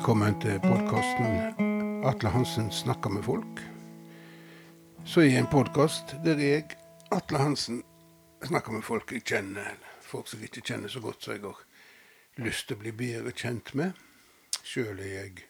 velkommen 0.00 0.38
til 0.40 0.56
podkasten 0.64 1.58
Atle 2.08 2.30
Hansen 2.32 2.70
snakker 2.72 3.10
med 3.12 3.20
folk. 3.22 3.58
Så 5.04 5.20
er 5.20 5.34
en 5.36 5.48
podkast 5.52 6.14
der 6.24 6.40
jeg, 6.40 6.70
Atle 7.12 7.42
Hansen, 7.42 7.82
snakker 8.40 8.72
med 8.72 8.82
folk 8.86 9.12
jeg 9.12 9.26
kjenner, 9.28 9.76
folk 10.00 10.30
som 10.30 10.40
jeg 10.40 10.48
ikke 10.48 10.64
kjenner 10.70 10.88
så 10.88 11.04
godt 11.04 11.20
som 11.20 11.36
jeg 11.36 11.44
har 11.44 11.60
lyst 12.40 12.70
til 12.70 12.78
å 12.78 12.80
bli 12.80 12.94
bedre 12.96 13.34
kjent 13.36 13.74
med. 13.76 13.92
Sjøl 14.64 15.04
er 15.04 15.12
jeg 15.18 15.44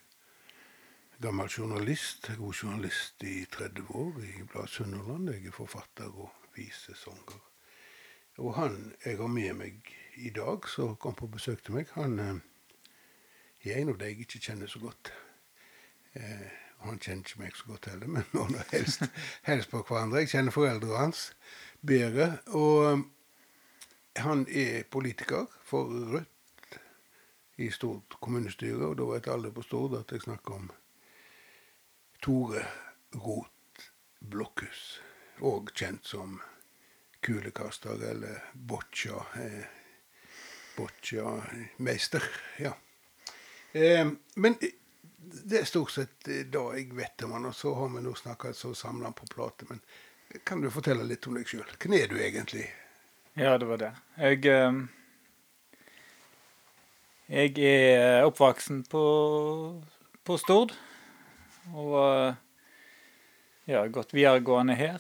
gammel 1.23 1.47
journalist, 1.47 2.27
god 2.35 2.65
journalist 2.65 3.23
i 3.23 3.45
30 3.55 3.87
år 4.03 4.21
i 4.33 4.35
bladet 4.43 4.75
Sunnhordland. 4.75 5.31
Jeg 5.31 5.47
er 5.47 5.59
forfatter 5.61 6.11
og 6.11 6.35
visesanger. 6.59 7.39
Og 8.43 8.57
han 8.59 8.97
jeg 9.07 9.23
har 9.23 9.31
med 9.31 9.63
meg 9.63 9.97
i 10.19 10.35
dag, 10.35 10.67
som 10.67 10.99
kom 10.99 11.15
på 11.15 11.31
besøk 11.31 11.63
til 11.63 11.79
meg, 11.79 11.95
han 11.95 12.43
eh, 13.65 13.71
er 13.71 13.81
en 13.81 13.93
av 13.93 14.01
de 14.01 14.11
jeg 14.11 14.25
ikke 14.25 14.43
kjenner 14.49 14.71
så 14.71 14.83
godt. 14.83 15.13
Eh, 16.15 16.51
han 16.81 16.99
kjenner 16.99 17.27
ikke 17.27 17.43
meg 17.43 17.57
så 17.57 17.69
godt 17.69 17.89
heller, 17.91 18.09
men 18.09 18.29
noen 18.37 18.57
har 18.57 18.69
helst, 18.73 19.05
helst 19.49 19.71
på 19.73 19.83
hverandre. 19.85 20.23
Jeg 20.25 20.33
kjenner 20.35 20.55
foreldrene 20.55 21.01
hans 21.01 21.25
bedre. 21.87 22.31
Og 22.57 22.85
eh, 22.91 23.07
han 24.25 24.47
er 24.49 24.85
politiker 24.91 25.49
for 25.65 25.91
Rødt 26.15 26.79
i 27.61 27.71
Stord 27.71 28.17
kommunestyre, 28.21 28.89
og 28.89 28.97
da 28.99 29.09
vet 29.11 29.29
alle 29.29 29.53
på 29.53 29.65
Stord 29.65 29.99
at 30.01 30.13
jeg 30.13 30.25
snakker 30.25 30.57
om 30.57 30.71
Tore 32.25 32.65
Rot 33.17 33.85
Blokhus, 34.21 35.01
og 35.41 35.73
kjent 35.77 36.09
som 36.09 36.41
kulekaster 37.25 38.01
eller 38.11 38.53
boccia. 38.55 39.21
Eh, 39.37 39.65
boccia-meister. 40.77 42.25
Ja. 42.59 42.73
Eh, 43.73 44.07
men 44.35 44.57
det 45.49 45.61
er 45.61 45.69
stort 45.69 45.95
sett 45.95 46.27
det 46.27 46.51
jeg 46.51 46.89
vet 46.97 47.25
om 47.27 47.37
han, 47.37 47.49
og 47.51 47.55
så 47.55 47.75
har 47.79 47.91
vi 47.95 48.03
nå 48.05 48.15
snakka 48.19 48.53
så 48.57 48.73
samla 48.75 49.13
på 49.17 49.29
plate. 49.31 49.69
Men 49.71 49.83
kan 50.45 50.63
du 50.63 50.71
fortelle 50.71 51.07
litt 51.07 51.27
om 51.27 51.39
deg 51.39 51.49
sjøl? 51.49 51.67
Hvem 51.79 51.97
er 51.99 52.11
du 52.11 52.17
egentlig? 52.19 52.67
Ja, 53.39 53.57
det 53.59 53.69
var 53.71 53.79
det. 53.79 53.93
Jeg 54.19 54.47
eh, 54.51 54.81
Jeg 57.31 57.59
er 57.63 58.27
oppvoksen 58.27 58.83
på, 58.91 59.03
på 60.27 60.39
Stord. 60.43 60.73
Og 61.71 61.95
jeg 63.71 63.77
ja, 63.77 63.87
gått 63.87 64.15
videregående 64.17 64.75
her. 64.75 64.99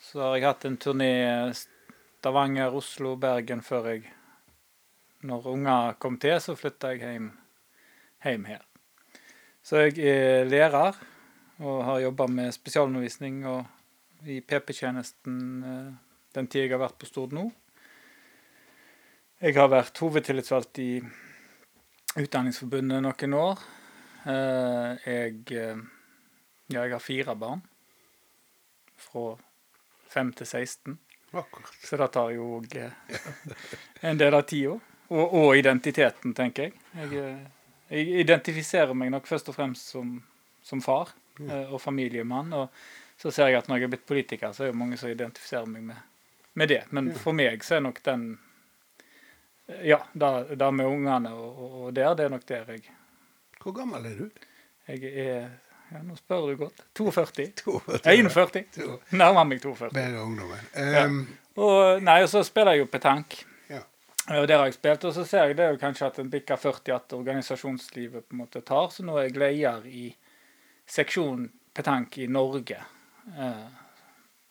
Så 0.00 0.22
har 0.22 0.38
jeg 0.38 0.46
hatt 0.46 0.64
en 0.64 0.78
turné 0.80 1.12
Stavanger, 1.52 2.72
Oslo, 2.72 3.12
Bergen 3.20 3.60
før 3.60 3.90
jeg 3.92 4.06
Når 5.28 5.46
unger 5.52 5.98
kom 6.00 6.16
til, 6.16 6.38
så 6.40 6.54
flytta 6.56 6.94
jeg 6.94 7.04
hjem, 7.04 7.26
hjem 8.24 8.44
her. 8.48 8.64
Så 9.62 9.84
jeg 9.84 9.98
er 10.10 10.48
lærer 10.48 10.96
og 11.60 11.84
har 11.84 12.04
jobba 12.06 12.26
med 12.32 12.54
spesialundervisning 12.56 13.42
og 13.48 13.64
i 14.28 14.40
PP-tjenesten 14.40 15.40
eh, 15.64 15.90
den 16.34 16.48
tid 16.48 16.66
jeg 16.66 16.74
har 16.74 16.82
vært 16.82 16.98
på 17.00 17.08
Stord 17.08 17.34
nå. 17.36 17.48
Jeg 19.40 19.56
har 19.56 19.70
vært 19.72 19.98
hovedtillitsvalgt 20.02 20.80
i 20.82 20.90
Utdanningsforbundet 22.20 23.04
noen 23.04 23.36
år. 23.38 23.62
Eh, 24.28 25.06
jeg, 25.06 25.36
eh, 25.56 25.80
ja, 26.68 26.82
jeg 26.82 26.92
har 26.92 27.04
fire 27.04 27.36
barn. 27.38 27.62
Fra 29.00 29.30
5 30.12 30.34
til 30.40 30.46
16. 30.46 30.98
Akkurat. 31.32 31.76
Så 31.86 31.96
det 31.96 32.10
tar 32.12 32.34
jo 32.34 32.60
en 34.10 34.20
del 34.20 34.36
av 34.36 34.44
tida. 34.50 34.76
Og, 35.10 35.34
og 35.34 35.56
identiteten, 35.58 36.34
tenker 36.36 36.68
jeg. 36.68 36.74
jeg. 37.14 37.38
Jeg 37.90 38.22
identifiserer 38.22 38.94
meg 38.94 39.10
nok 39.10 39.26
først 39.26 39.48
og 39.50 39.56
fremst 39.56 39.90
som, 39.94 40.18
som 40.62 40.82
far 40.84 41.10
og 41.40 41.80
familiemann. 41.82 42.52
Og 42.54 42.68
så 43.20 43.32
ser 43.34 43.50
jeg 43.50 43.60
at 43.60 43.68
når 43.68 43.80
jeg 43.80 43.88
er 43.88 43.94
blitt 43.94 44.06
politiker, 44.06 44.52
så 44.54 44.64
er 44.64 44.70
det 44.70 44.78
mange 44.78 44.98
som 45.00 45.10
identifiserer 45.10 45.66
meg 45.70 45.88
med, 45.88 46.04
med 46.54 46.70
det. 46.70 46.84
Men 46.94 47.10
for 47.18 47.36
meg 47.36 47.64
så 47.66 47.78
er 47.78 47.84
nok 47.88 48.02
den 48.06 48.30
Ja, 49.86 50.00
det 50.12 50.70
med 50.74 50.86
ungene 50.86 51.30
og, 51.30 51.58
og 51.82 51.90
der, 51.94 52.14
det 52.18 52.24
er 52.24 52.32
nok 52.32 52.46
der 52.48 52.72
jeg 52.74 52.88
Hvor 53.62 53.72
gammel 53.72 54.06
er 54.06 54.16
du? 54.18 54.30
Jeg 54.88 55.12
er 55.26 55.50
ja, 55.90 56.00
Nå 56.06 56.14
spør 56.14 56.46
du 56.46 56.56
godt. 56.56 56.82
42. 56.94 57.46
42. 57.58 58.00
41. 58.06 58.98
Nærmer 59.10 59.44
meg 59.44 59.62
42. 59.62 59.90
Bedre 59.94 60.22
ungdommen. 60.22 60.68
Ja. 60.74 61.06
Um, 61.06 61.24
Og, 61.58 62.02
nei, 62.02 62.20
og 62.22 62.28
så 62.30 62.42
spiller 62.46 62.76
jeg 62.76 62.84
jo 62.84 62.90
petanque. 62.92 63.44
Og 64.28 64.46
der 64.46 64.58
har 64.60 64.68
jeg 64.68 64.76
spilt, 64.76 65.04
og 65.08 65.14
så 65.16 65.24
ser 65.24 65.48
jeg 65.48 65.56
det 65.58 65.68
jo 65.72 65.80
kanskje 65.80 66.06
at 66.10 66.18
en 66.20 66.30
bikker 66.30 66.60
40 66.60 66.94
at 66.94 67.14
organisasjonslivet 67.16 68.26
på 68.28 68.36
en 68.36 68.42
måte 68.42 68.60
tar, 68.60 68.90
så 68.92 69.04
nå 69.06 69.16
er 69.16 69.30
jeg 69.30 69.38
leder 69.40 69.86
i 69.88 70.10
seksjon 70.90 71.48
petank 71.74 72.18
i 72.20 72.28
Norge. 72.30 72.82
Eh, 73.32 73.79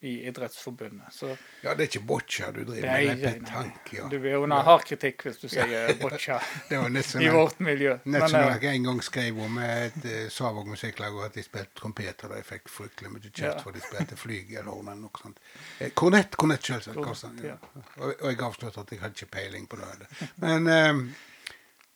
I 0.02 0.26
Idrettsforbundet. 0.28 1.12
Så 1.12 1.26
ja, 1.60 1.74
det 1.74 1.84
er 1.84 1.88
ikke 1.90 2.00
boccia 2.08 2.46
du 2.56 2.62
driver 2.64 2.86
med, 2.88 3.18
det 3.20 3.26
er 3.28 3.34
petanque. 3.42 3.96
Ja. 3.98 4.06
du 4.08 4.16
er 4.16 4.36
under 4.38 4.62
hard 4.64 4.86
kritikk 4.88 5.26
hvis 5.26 5.36
du 5.42 5.44
sier 5.52 5.92
boccia 6.00 6.38
Det 6.70 6.78
var 6.80 6.88
nett 6.94 7.14
i 7.20 7.28
vårt 7.28 7.60
miljø. 7.60 7.98
Nett 8.04 8.24
som 8.32 8.38
eh, 8.40 8.54
jeg 8.62 8.78
en 8.80 8.88
gang 8.88 9.02
skrev 9.04 9.40
om 9.44 9.58
et 9.60 9.98
uh, 10.06 10.22
Savåg 10.32 10.70
musikklag, 10.72 11.12
og 11.18 11.26
at 11.28 11.36
de 11.36 11.44
spilte 11.44 11.76
trompet, 11.82 12.24
og 12.24 12.32
de 12.32 12.42
fikk 12.48 12.72
fryktelig 12.72 13.12
mye 13.12 13.26
kjeft 13.28 13.44
Ja. 13.44 13.56
for 13.60 13.76
de 13.76 13.84
spilte 13.84 14.16
flygelhorn 14.16 14.88
eller 14.88 15.02
noe 15.04 15.20
sånt. 15.20 15.40
Eh, 15.78 15.92
kornett, 15.92 16.36
kornett 16.40 16.64
selvsagt. 16.64 16.96
Kornett, 16.96 17.44
ja. 17.44 17.58
Og, 18.00 18.14
og 18.14 18.28
jeg 18.30 18.40
avslørte 18.48 18.80
at 18.86 18.94
jeg 18.96 19.02
hadde 19.04 19.20
ikke 19.20 19.34
peiling 19.36 19.68
på 19.68 19.80
det. 19.82 20.08
Men, 20.40 20.66
eh, 20.66 21.28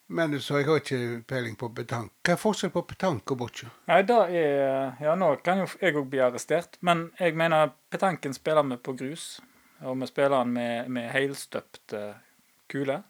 men 0.06 0.37
så 0.41 0.59
jeg 0.60 0.69
har 0.69 0.82
ikke 0.82 1.22
peiling 1.28 1.56
på 1.56 1.70
petanque. 1.72 2.12
Hva 2.26 2.34
er 2.34 2.41
forskjellen 2.41 2.75
på 2.75 2.84
petanque 2.91 3.32
og 3.32 3.41
boccia? 3.41 3.70
Nei, 3.88 4.03
da 4.09 4.25
er 4.28 5.00
Ja, 5.00 5.15
nå 5.16 5.31
kan 5.44 5.62
jo 5.62 5.69
jeg 5.81 5.97
òg 5.97 6.10
bli 6.12 6.20
arrestert, 6.20 6.76
men 6.84 7.09
jeg 7.19 7.37
mener 7.37 7.72
petanken 7.91 8.37
spiller 8.37 8.66
vi 8.69 8.76
på 8.76 8.97
grus. 8.98 9.41
Og 9.84 9.98
vi 10.00 10.06
spiller 10.09 10.44
den 10.44 10.54
med, 10.54 10.88
med 10.93 11.10
helstøpte 11.12 12.04
kuler. 12.70 13.03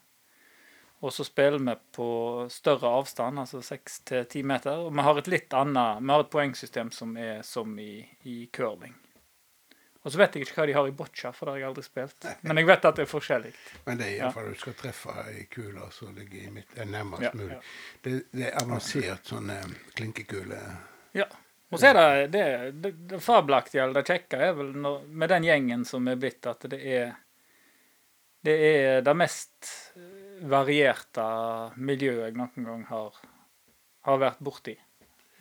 Og 1.03 1.13
så 1.13 1.23
spiller 1.27 1.59
vi 1.59 1.75
på 1.93 2.09
større 2.49 2.89
avstand, 2.97 3.39
altså 3.39 3.61
seks 3.61 3.99
til 4.07 4.25
ti 4.31 4.41
meter. 4.43 4.87
Og 4.87 4.95
vi 4.95 5.05
har 5.05 5.19
et 5.19 5.31
litt 5.31 5.53
annet 5.53 6.01
Vi 6.01 6.11
har 6.11 6.23
et 6.23 6.31
poengsystem 6.31 6.91
som 6.91 7.17
er 7.17 7.41
som 7.43 7.77
i, 7.79 8.05
i 8.23 8.47
curling. 8.53 8.95
Og 10.05 10.11
så 10.13 10.19
vet 10.21 10.35
jeg 10.37 10.45
ikke 10.45 10.59
hva 10.61 10.65
de 10.69 10.73
har 10.77 10.87
i 10.87 10.91
boccia, 10.93 11.31
for 11.33 11.45
det 11.49 11.53
har 11.55 11.59
jeg 11.63 11.67
aldri 11.71 11.83
spilt. 11.83 12.25
Men 12.45 12.59
jeg 12.61 12.67
vet 12.69 12.83
at 12.85 12.95
det 12.99 13.05
er 13.07 13.09
forskjellig. 13.09 13.53
Men 13.87 13.97
det 13.97 14.05
er 14.05 14.11
Ja. 14.11 14.25
iallfall 14.27 14.51
du 14.53 14.59
skal 14.61 14.75
treffe 14.77 15.15
ei 15.31 15.45
kule 15.49 15.87
som 15.91 16.11
ligger 16.15 16.43
i 16.43 16.51
mitt, 16.53 16.75
er 16.77 16.85
nærmest 16.85 17.23
Ja, 17.25 17.31
mulig. 17.33 17.55
ja. 17.57 17.61
Det, 18.03 18.13
det 18.31 18.45
er 18.51 18.59
avansert 18.61 19.25
sånn 19.25 19.49
eh, 19.49 19.65
klinkekule. 19.97 20.59
Ja. 21.17 21.25
Og 21.71 21.79
så 21.81 21.87
er 21.89 21.93
det 21.97 22.31
det, 22.31 22.43
det, 22.83 22.91
det 23.09 23.19
fabelaktige 23.25 23.81
eller 23.83 23.97
det 24.03 24.05
kjekke 24.11 24.37
er 24.37 24.53
vel 24.53 24.69
når, 24.77 25.07
med 25.09 25.29
den 25.33 25.43
gjengen 25.43 25.85
som 25.89 26.07
er 26.07 26.15
blitt, 26.21 26.45
at 26.45 26.61
det 26.69 26.79
er 26.85 27.15
det 28.45 28.53
er 28.61 29.01
det 29.01 29.15
mest 29.17 29.71
varierte 30.45 31.23
miljøet 31.81 32.27
jeg 32.29 32.35
noen 32.37 32.67
gang 32.67 32.83
har, 32.91 33.15
har 34.05 34.19
vært 34.21 34.43
borti. 34.45 34.75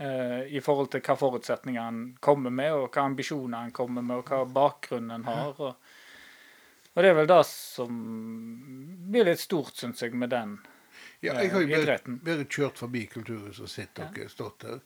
Eh, 0.04 0.56
I 0.56 0.60
forhold 0.60 0.90
til 0.92 1.02
hva 1.04 1.16
forutsetninger 1.16 1.80
han 1.80 2.04
kommer 2.20 2.52
med, 2.52 2.72
og 2.76 2.88
hva 2.92 3.06
ambisjoner 3.08 3.66
han 3.66 3.74
kommer 3.74 4.04
med, 4.04 4.20
og 4.20 4.30
hva 4.30 4.44
bakgrunn 4.44 5.12
han 5.14 5.24
har. 5.28 5.54
Og, 5.54 5.74
og 6.92 7.02
det 7.02 7.10
er 7.10 7.18
vel 7.18 7.30
det 7.30 7.40
som 7.48 8.00
blir 9.10 9.28
litt 9.30 9.42
stort, 9.42 9.76
syns 9.80 10.04
jeg, 10.04 10.16
med 10.18 10.34
den. 10.34 10.58
Ja, 11.24 11.38
jeg 11.40 11.52
har 11.54 11.64
jo 11.64 11.70
Eh, 11.70 11.86
bare, 11.86 12.16
bare 12.26 12.44
kjørt 12.44 12.82
forbi 12.82 13.06
Kulturhuset 13.10 13.64
og 13.64 13.70
sett 13.70 13.94
dere 13.96 14.28
stått 14.28 14.66
der 14.66 14.82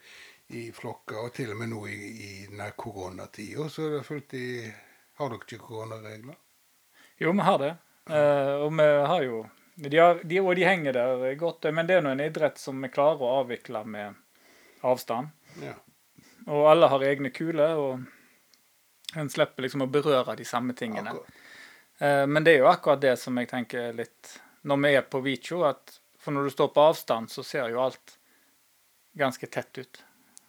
i 0.54 0.68
flokker, 0.72 1.18
og 1.26 1.34
til 1.36 1.50
og 1.52 1.58
med 1.60 1.72
nå 1.72 1.82
i, 1.90 1.96
i 1.98 2.30
denne 2.48 2.70
koronatida, 2.78 3.66
så 3.69 3.88
er 3.88 3.96
det 3.98 4.06
fullt 4.06 4.37
i 4.38 4.48
Har 5.19 5.32
dere 5.32 5.43
ikke 5.43 5.58
koronaregler? 5.58 6.38
Jo, 7.19 7.32
vi 7.34 7.44
har 7.44 7.58
det. 7.58 7.75
Uh, 8.08 8.54
og 8.64 8.70
vi 8.78 8.87
har 9.10 9.22
jo 9.26 9.43
de 9.78 9.98
har, 9.98 10.20
de, 10.25 10.38
Og 10.40 10.54
de 10.56 10.64
henger 10.64 10.94
der 10.96 11.34
godt, 11.38 11.66
men 11.75 11.87
det 11.87 11.98
er 11.98 12.06
nå 12.06 12.14
en 12.14 12.22
idrett 12.22 12.58
som 12.58 12.81
vi 12.82 12.88
klarer 12.90 13.20
å 13.22 13.34
avvikle 13.43 13.82
med 13.84 14.16
avstand. 14.86 15.30
Ja. 15.62 15.75
Og 16.48 16.69
alle 16.70 16.88
har 16.88 17.04
egne 17.04 17.30
kuler, 17.34 17.76
og 17.76 19.19
en 19.19 19.30
slipper 19.30 19.64
liksom 19.64 19.84
å 19.84 19.90
berøre 19.92 20.36
de 20.38 20.46
samme 20.48 20.76
tingene. 20.76 21.14
Eh, 21.98 22.25
men 22.26 22.44
det 22.44 22.56
er 22.56 22.62
jo 22.64 22.70
akkurat 22.70 23.00
det 23.02 23.16
som 23.20 23.36
jeg 23.40 23.48
tenker 23.50 23.90
litt 23.96 24.36
Når 24.69 24.76
vi 24.84 24.92
er 24.94 25.06
på 25.06 25.20
Vicho, 25.25 25.62
at 25.66 25.98
for 26.19 26.34
når 26.34 26.48
du 26.48 26.50
står 26.50 26.69
på 26.75 26.84
avstand, 26.90 27.30
så 27.30 27.42
ser 27.46 27.70
jo 27.72 27.80
alt 27.80 28.19
ganske 29.19 29.46
tett 29.46 29.78
ut. 29.78 30.00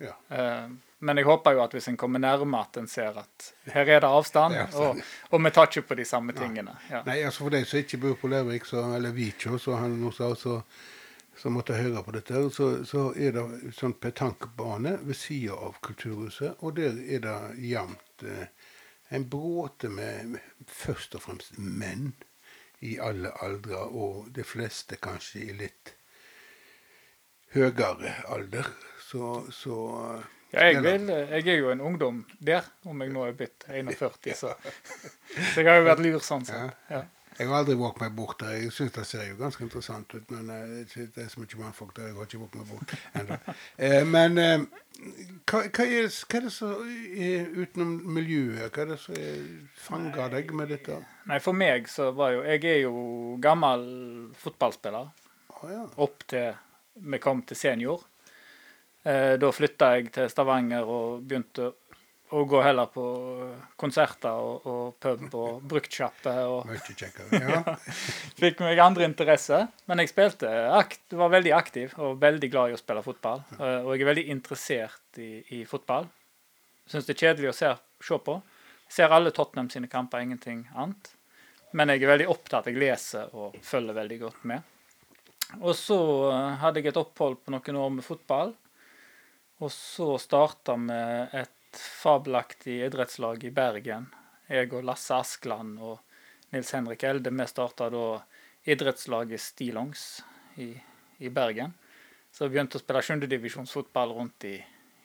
Ja. 0.01 0.15
Eh, 0.29 0.69
men 0.99 1.17
jeg 1.17 1.27
håper 1.29 1.55
jo 1.55 1.61
at 1.63 1.73
hvis 1.75 1.87
en 1.87 1.97
kommer 1.99 2.19
nærme, 2.19 2.59
at 2.59 2.77
en 2.81 2.87
ser 2.91 3.15
at 3.21 3.51
her 3.71 3.87
er 3.87 4.01
det 4.03 4.09
avstand, 4.09 4.57
Ja, 4.57 4.65
og, 4.75 4.99
og 5.29 5.43
vi 5.45 5.51
tar 5.55 5.69
ikke 5.69 5.85
på 5.93 5.99
de 6.01 6.05
samme 6.05 6.35
tingene. 6.35 6.73
Ja. 6.91 7.03
Nei, 7.07 7.21
altså 7.23 7.45
for 7.45 7.55
de 7.55 7.61
som 7.67 7.79
ikke 7.79 8.01
bor 8.03 8.17
på 8.19 8.31
Lervik, 8.31 8.67
så, 8.67 8.83
eller 8.97 9.15
Vicho, 9.15 9.57
så 9.61 9.77
han 9.79 9.95
nå 10.01 10.11
sa, 10.15 10.33
så, 10.35 10.57
som 11.39 11.55
måtte 11.55 11.77
høre 11.79 12.03
på 12.03 12.13
dette, 12.15 12.41
så, 12.51 12.69
så 12.87 13.09
er 13.15 13.35
det 13.37 13.73
sånn 13.75 13.95
petankbane 14.01 14.97
ved 15.05 15.15
sida 15.15 15.55
av 15.55 15.77
Kulturhuset, 15.85 16.59
og 16.59 16.75
der 16.79 16.97
er 16.99 17.23
det 17.23 17.37
jevnt 17.63 18.25
eh, 18.27 18.49
en 19.15 19.25
bråte 19.31 19.89
med 19.89 20.37
først 20.67 21.15
og 21.17 21.23
fremst 21.23 21.55
menn 21.57 22.11
i 22.85 22.97
alle 23.01 23.31
aldre, 23.43 23.79
og 23.87 24.27
de 24.35 24.43
fleste 24.47 24.99
kanskje 25.01 25.45
i 25.47 25.55
litt 25.63 25.93
høyere 27.55 28.13
alder, 28.29 28.67
så, 29.09 29.39
så 29.51 29.77
Ja, 30.51 30.65
jeg, 30.65 30.81
vil, 30.81 31.07
jeg 31.09 31.47
er 31.53 31.59
jo 31.59 31.71
en 31.71 31.81
ungdom 31.81 32.23
der, 32.41 32.65
om 32.89 33.01
jeg 33.01 33.13
nå 33.13 33.25
er 33.27 33.35
blitt 33.37 33.65
41, 33.69 34.35
så, 34.37 34.53
så 35.53 35.61
jeg 35.61 35.69
har 35.69 35.81
jo 35.81 35.87
vært 35.87 36.03
lur 36.05 36.23
sånn 36.25 36.45
sett. 36.47 36.75
Ja. 36.89 37.03
Jeg 37.39 37.47
har 37.47 37.61
aldri 37.61 37.75
våget 37.79 38.01
meg 38.03 38.15
bort 38.17 38.39
der. 38.41 38.57
Jeg 38.59 38.71
syns 38.75 38.91
det 38.97 39.05
ser 39.07 39.21
jo 39.29 39.37
ganske 39.39 39.63
interessant 39.63 40.11
ut, 40.13 40.31
men 40.35 40.49
eh, 40.51 40.95
det 41.15 41.23
er 41.23 41.29
så 41.31 41.39
mye 41.39 41.59
mannfolk 41.61 41.93
der. 41.95 42.09
Jeg 42.09 42.17
har 42.17 42.27
ikke 42.27 42.41
våget 42.41 42.57
meg 42.59 42.67
bort 42.73 42.95
ennå. 43.21 43.37
Eh, 43.79 44.03
men 44.11 44.37
eh, 44.43 44.65
hva, 45.47 45.61
hva, 45.71 45.85
er, 45.87 46.09
hva 46.11 46.39
er 46.41 46.45
det 46.49 46.51
som 46.51 46.83
utenom 47.63 47.93
miljøet? 48.17 48.67
Hva 48.75 48.83
er 48.83 48.91
det 48.91 48.99
som 49.05 49.15
er- 49.15 49.47
fanger 49.79 50.33
deg 50.35 50.51
med 50.59 50.73
dette? 50.75 50.99
Nei, 51.31 51.39
for 51.39 51.55
meg 51.55 51.87
så 51.87 52.09
var 52.17 52.35
jo 52.35 52.43
Jeg 52.43 52.65
er 52.73 52.81
jo 52.83 53.37
gammel 53.39 53.87
fotballspiller. 54.43 55.07
Å 55.63 55.71
ja. 55.71 55.85
Opp 56.03 56.27
til 56.27 56.51
vi 56.99 57.17
kom 57.23 57.41
til 57.47 57.55
senior. 57.55 58.01
Da 59.07 59.49
flytta 59.55 59.93
jeg 59.95 60.09
til 60.11 60.27
Stavanger 60.29 60.83
og 60.91 61.21
begynte 61.23 61.69
å 62.35 62.43
gå 62.45 62.59
heller 62.61 62.85
på 62.93 63.03
konserter 63.79 64.37
og, 64.37 64.65
og 64.69 64.95
pub 65.01 65.33
og 65.39 65.63
bruktsjappe. 65.71 66.33
og 66.45 66.67
Ja. 67.39 67.61
Fikk 68.41 68.61
meg 68.61 68.81
andre 68.83 69.07
interesser. 69.09 69.67
Men 69.89 70.03
jeg 70.03 70.11
spilte 70.11 70.51
akt, 70.77 71.01
var 71.17 71.31
veldig 71.33 71.53
aktiv 71.57 71.95
og 71.97 72.19
veldig 72.21 72.51
glad 72.53 72.69
i 72.71 72.77
å 72.77 72.81
spille 72.81 73.03
fotball. 73.05 73.41
Eh, 73.57 73.79
Og 73.81 73.93
jeg 73.95 74.05
er 74.05 74.11
veldig 74.11 74.27
interessert 74.35 75.17
i, 75.23 75.31
i 75.57 75.63
fotball. 75.69 76.09
Syns 76.89 77.05
det 77.09 77.15
er 77.17 77.23
kjedelig 77.27 77.51
å 77.53 77.57
se, 77.57 77.73
se 78.05 78.19
på. 78.25 78.37
Ser 78.89 79.13
alle 79.13 79.33
Tottenham 79.33 79.69
sine 79.69 79.89
kamper, 79.89 80.21
ingenting 80.25 80.63
annet. 80.75 81.11
Men 81.77 81.91
jeg 81.93 82.01
er 82.03 82.13
veldig 82.15 82.29
opptatt. 82.33 82.65
Jeg 82.69 82.79
leser 82.81 83.29
og 83.37 83.57
følger 83.61 83.93
veldig 83.97 84.19
godt 84.23 84.45
med. 84.49 84.75
Og 85.61 85.73
så 85.77 85.97
eh, 86.29 86.55
hadde 86.61 86.81
jeg 86.83 86.91
et 86.93 87.01
opphold 87.01 87.41
på 87.41 87.53
noen 87.57 87.77
år 87.87 87.93
med 87.99 88.05
fotball. 88.05 88.53
Og 89.59 89.71
så 89.73 90.13
starta 90.21 90.77
vi 90.79 90.97
et 91.41 91.55
fabelaktig 91.77 92.79
idrettslag 92.85 93.43
i 93.43 93.51
Bergen. 93.51 94.07
Jeg 94.49 94.71
og 94.73 94.87
Lasse 94.87 95.13
Askeland 95.15 95.77
og 95.79 95.99
Nils 96.53 96.71
Henrik 96.73 97.03
Elde. 97.03 97.29
Vi 97.29 97.47
starta 97.47 97.89
da 97.93 98.05
idrettslaget 98.63 99.41
Stillongs 99.41 100.23
i, 100.55 100.73
i 101.17 101.29
Bergen. 101.29 101.75
Så 102.31 102.47
vi 102.47 102.55
begynte 102.55 102.79
å 102.79 102.81
spille 102.83 103.03
sjuendedivisjonsfotball 103.05 104.13
rundt 104.17 104.45
i, 104.49 104.55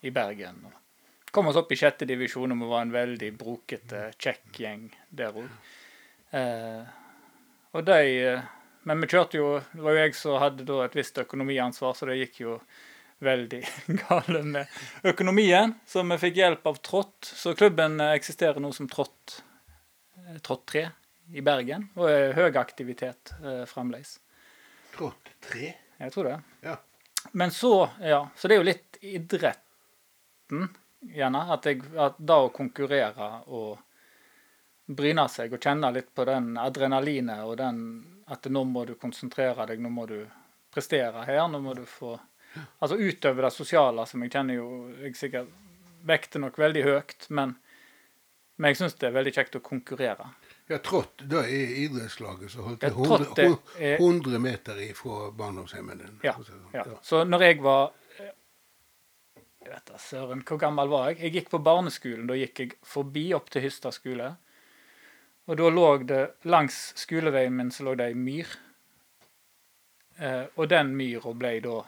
i 0.05 0.13
Bergen. 0.15 0.65
Og 0.69 1.33
kom 1.35 1.49
oss 1.51 1.59
opp 1.59 1.73
i 1.73 1.79
sjette 1.79 2.07
divisjon, 2.09 2.53
og 2.53 2.61
vi 2.61 2.71
var 2.71 2.85
en 2.85 2.95
veldig 2.95 3.31
brokete, 3.39 4.07
kjekk 4.21 4.61
gjeng 4.65 4.85
der 5.11 5.41
òg. 5.41 5.49
Eh, 6.35 6.93
de 7.75 8.01
eh, 8.23 8.45
Men 8.85 9.01
vi 9.01 9.07
kjørte 9.07 9.39
jo 9.39 9.47
Det 9.73 9.83
var 9.83 9.95
jo 9.95 10.01
jeg 10.03 10.15
som 10.19 10.41
hadde 10.43 10.79
et 10.85 10.97
visst 10.99 11.19
økonomiansvar, 11.19 11.95
så 11.95 12.07
det 12.07 12.19
gikk 12.21 12.41
jo 12.43 12.59
veldig 13.25 13.62
gale 14.03 14.43
med 14.43 15.11
økonomien. 15.11 15.75
Så 15.87 16.05
vi 16.06 16.19
fikk 16.21 16.41
hjelp 16.43 16.67
av 16.67 16.81
Trått. 16.85 17.31
Så 17.31 17.55
klubben 17.59 18.00
eh, 18.00 18.15
eksisterer 18.19 18.61
nå 18.62 18.73
som 18.76 18.88
Trått, 18.91 19.41
eh, 20.21 20.38
Trått 20.44 20.67
3 20.73 20.87
i 21.35 21.41
Bergen, 21.44 21.88
og 21.97 22.11
er 22.11 22.37
høy 22.37 22.59
aktivitet 22.61 23.32
eh, 23.41 23.65
fremdeles. 23.69 24.19
Trått 24.94 25.31
tre? 25.43 25.73
Jeg 25.99 26.12
tror 26.12 26.29
det. 26.29 26.38
Ja. 26.67 26.76
Men 27.32 27.50
så, 27.50 27.88
ja, 28.00 28.21
så 28.37 28.49
det 28.49 28.56
er 28.56 28.61
jo 28.61 28.69
litt 28.69 28.99
idretten, 29.00 30.69
gjerne. 31.15 31.41
At, 31.55 31.67
jeg, 31.67 31.81
at 31.97 32.20
da 32.20 32.43
å 32.44 32.53
konkurrere 32.55 33.31
og 33.49 33.81
bryne 34.85 35.25
seg 35.32 35.55
og 35.56 35.65
kjenne 35.65 35.91
litt 35.94 36.12
på 36.15 36.27
den 36.29 36.59
adrenalinet 36.61 37.47
og 37.49 37.56
den 37.59 37.79
at 38.29 38.47
nå 38.53 38.65
må 38.69 38.85
du 38.88 38.94
konsentrere 39.00 39.67
deg, 39.69 39.81
nå 39.81 39.91
må 39.93 40.06
du 40.09 40.19
prestere 40.73 41.25
her, 41.25 41.47
nå 41.49 41.61
må 41.65 41.75
du 41.77 41.85
få 41.88 42.15
Altså 42.79 42.97
utover 43.01 43.43
det 43.49 43.53
sosiale, 43.53 44.06
som 44.06 44.23
jeg 44.23 44.31
kjenner 44.35 44.55
jo 44.61 44.69
jeg 45.03 45.17
sikkert 45.19 45.49
vekter 46.06 46.43
nok 46.43 46.59
veldig 46.61 46.83
høyt, 46.85 47.27
men, 47.31 47.55
men 48.61 48.71
jeg 48.73 48.77
syns 48.83 48.95
det 49.01 49.09
er 49.09 49.15
veldig 49.17 49.33
kjekt 49.35 49.56
å 49.59 49.62
konkurrere. 49.65 50.27
Ja, 50.69 50.79
Trått, 50.81 51.25
da 51.29 51.43
er 51.45 51.73
idrettslaget 51.85 52.51
som 52.53 52.65
holdt 52.69 52.85
Ja, 52.87 52.91
til 52.93 53.05
100, 53.05 53.59
er- 53.79 53.99
100 54.01 54.39
meter 54.41 54.79
ifra 54.81 55.31
barndomshjemmet 55.37 55.99
ditt. 56.01 56.23
Ja, 56.25 56.33
sånn. 56.41 56.62
Ja. 56.73 56.85
Så 57.05 57.25
når 57.29 57.45
jeg 57.45 57.59
var 57.65 57.91
eh, 58.21 58.31
Jeg 59.65 59.73
vet 59.75 59.87
da 59.93 59.99
søren, 60.01 60.45
hvor 60.49 60.61
gammel 60.61 60.89
var 60.93 61.11
jeg? 61.11 61.19
Jeg 61.25 61.35
gikk 61.39 61.51
på 61.53 61.61
barneskolen. 61.65 62.27
Da 62.29 62.37
gikk 62.37 62.61
jeg 62.65 62.73
forbi 62.85 63.27
opp 63.37 63.49
til 63.53 63.65
Hystad 63.65 63.97
skole. 63.97 64.31
Og 65.49 65.56
da 65.61 65.69
lå 65.73 65.87
det 66.09 66.23
langs 66.49 66.93
skoleveien 66.97 67.53
min 67.56 67.71
så 67.73 67.85
lå 67.85 67.95
det 68.01 68.11
ei 68.12 68.17
myr. 68.17 68.49
Eh, 70.21 70.45
og 70.56 70.69
den 70.71 70.93
myra 70.97 71.33
ble 71.37 71.56
da, 71.65 71.79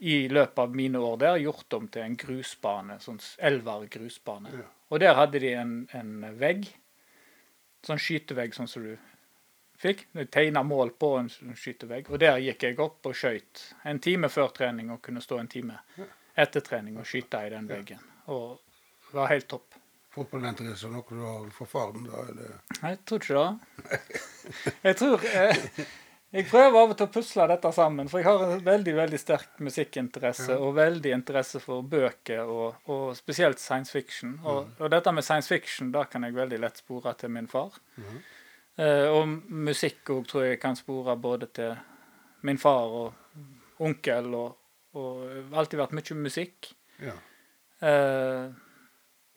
i 0.00 0.28
løpet 0.32 0.58
av 0.62 0.74
mine 0.74 0.98
år 1.04 1.16
der, 1.20 1.36
gjort 1.42 1.72
om 1.76 1.88
til 1.92 2.02
en 2.06 2.16
grusbane. 2.16 2.96
Sånn 3.04 3.18
s- 3.20 3.34
elver 3.38 3.86
grusbane. 3.92 4.52
Ja. 4.54 4.66
Og 4.90 5.00
der 5.02 5.14
hadde 5.14 5.40
de 5.42 5.50
en, 5.60 5.74
en 5.94 6.14
vegg. 6.40 6.66
Sånn 7.86 8.00
skytevegg 8.00 8.54
sånn 8.56 8.68
som 8.68 8.82
du 8.84 8.94
fikk. 9.80 10.06
Du 10.12 10.24
tegna 10.24 10.62
mål 10.66 10.90
på 11.00 11.12
en 11.18 11.28
skytevegg. 11.56 12.10
Og 12.12 12.18
der 12.20 12.40
gikk 12.42 12.64
jeg 12.68 12.80
opp 12.80 13.06
og 13.08 13.14
skøyt 13.16 13.66
en 13.88 14.00
time 14.04 14.28
før 14.32 14.50
trening 14.56 14.90
og 14.92 15.00
kunne 15.04 15.20
stå 15.24 15.38
en 15.40 15.48
time 15.52 15.78
etter 16.36 16.60
trening 16.64 16.96
og 17.00 17.06
skyte 17.08 17.40
i 17.46 17.52
den 17.52 17.68
veggen. 17.68 18.00
Og 18.32 18.58
det 19.10 19.16
var 19.20 19.30
helt 19.32 19.48
topp. 19.48 19.76
Fotballinteresse 20.10 20.88
er 20.88 20.90
noe 20.96 21.06
du 21.06 21.20
har 21.22 21.50
for 21.54 21.68
faren, 21.70 22.04
da? 22.08 22.24
Eller? 22.32 22.56
Jeg 22.82 22.98
tror 23.06 23.20
ikke 23.22 23.42
det. 23.44 24.70
Jeg 24.82 24.96
tror 24.98 25.26
eh, 25.30 25.66
Jeg 26.32 26.46
prøver 26.46 26.76
av 26.78 26.92
og 26.92 26.96
til 26.96 27.08
å 27.08 27.10
pusle 27.10 27.44
dette 27.50 27.72
sammen, 27.74 28.06
for 28.08 28.20
jeg 28.22 28.28
har 28.28 28.42
en 28.54 28.60
veldig 28.62 28.92
veldig 28.94 29.18
sterk 29.18 29.56
musikkinteresse 29.66 30.54
og 30.62 30.76
veldig 30.76 31.10
interesse 31.16 31.58
for 31.64 31.82
bøker, 31.82 32.44
og, 32.46 32.76
og 32.86 33.16
spesielt 33.18 33.58
science 33.58 33.90
fiction. 33.90 34.36
Og, 34.46 34.68
og 34.78 34.92
dette 34.94 35.10
med 35.16 35.26
science 35.26 35.50
fiction 35.50 35.90
da 35.90 36.04
kan 36.06 36.22
jeg 36.28 36.36
veldig 36.38 36.60
lett 36.62 36.78
spore 36.84 37.16
til 37.18 37.32
min 37.34 37.48
far. 37.50 37.74
Eh, 38.78 39.08
og 39.10 39.26
musikk 39.50 40.12
òg 40.14 40.28
tror 40.30 40.46
jeg 40.46 40.60
kan 40.62 40.78
spore 40.78 41.16
både 41.18 41.50
til 41.58 41.74
min 42.46 42.62
far 42.62 42.94
og 43.02 43.82
onkel, 43.82 44.30
og, 44.38 44.54
og 44.94 45.52
alltid 45.58 45.82
vært 45.82 45.98
mye 45.98 46.20
musikk. 46.22 46.70
Ja. 47.02 47.16
Eh, 47.82 48.46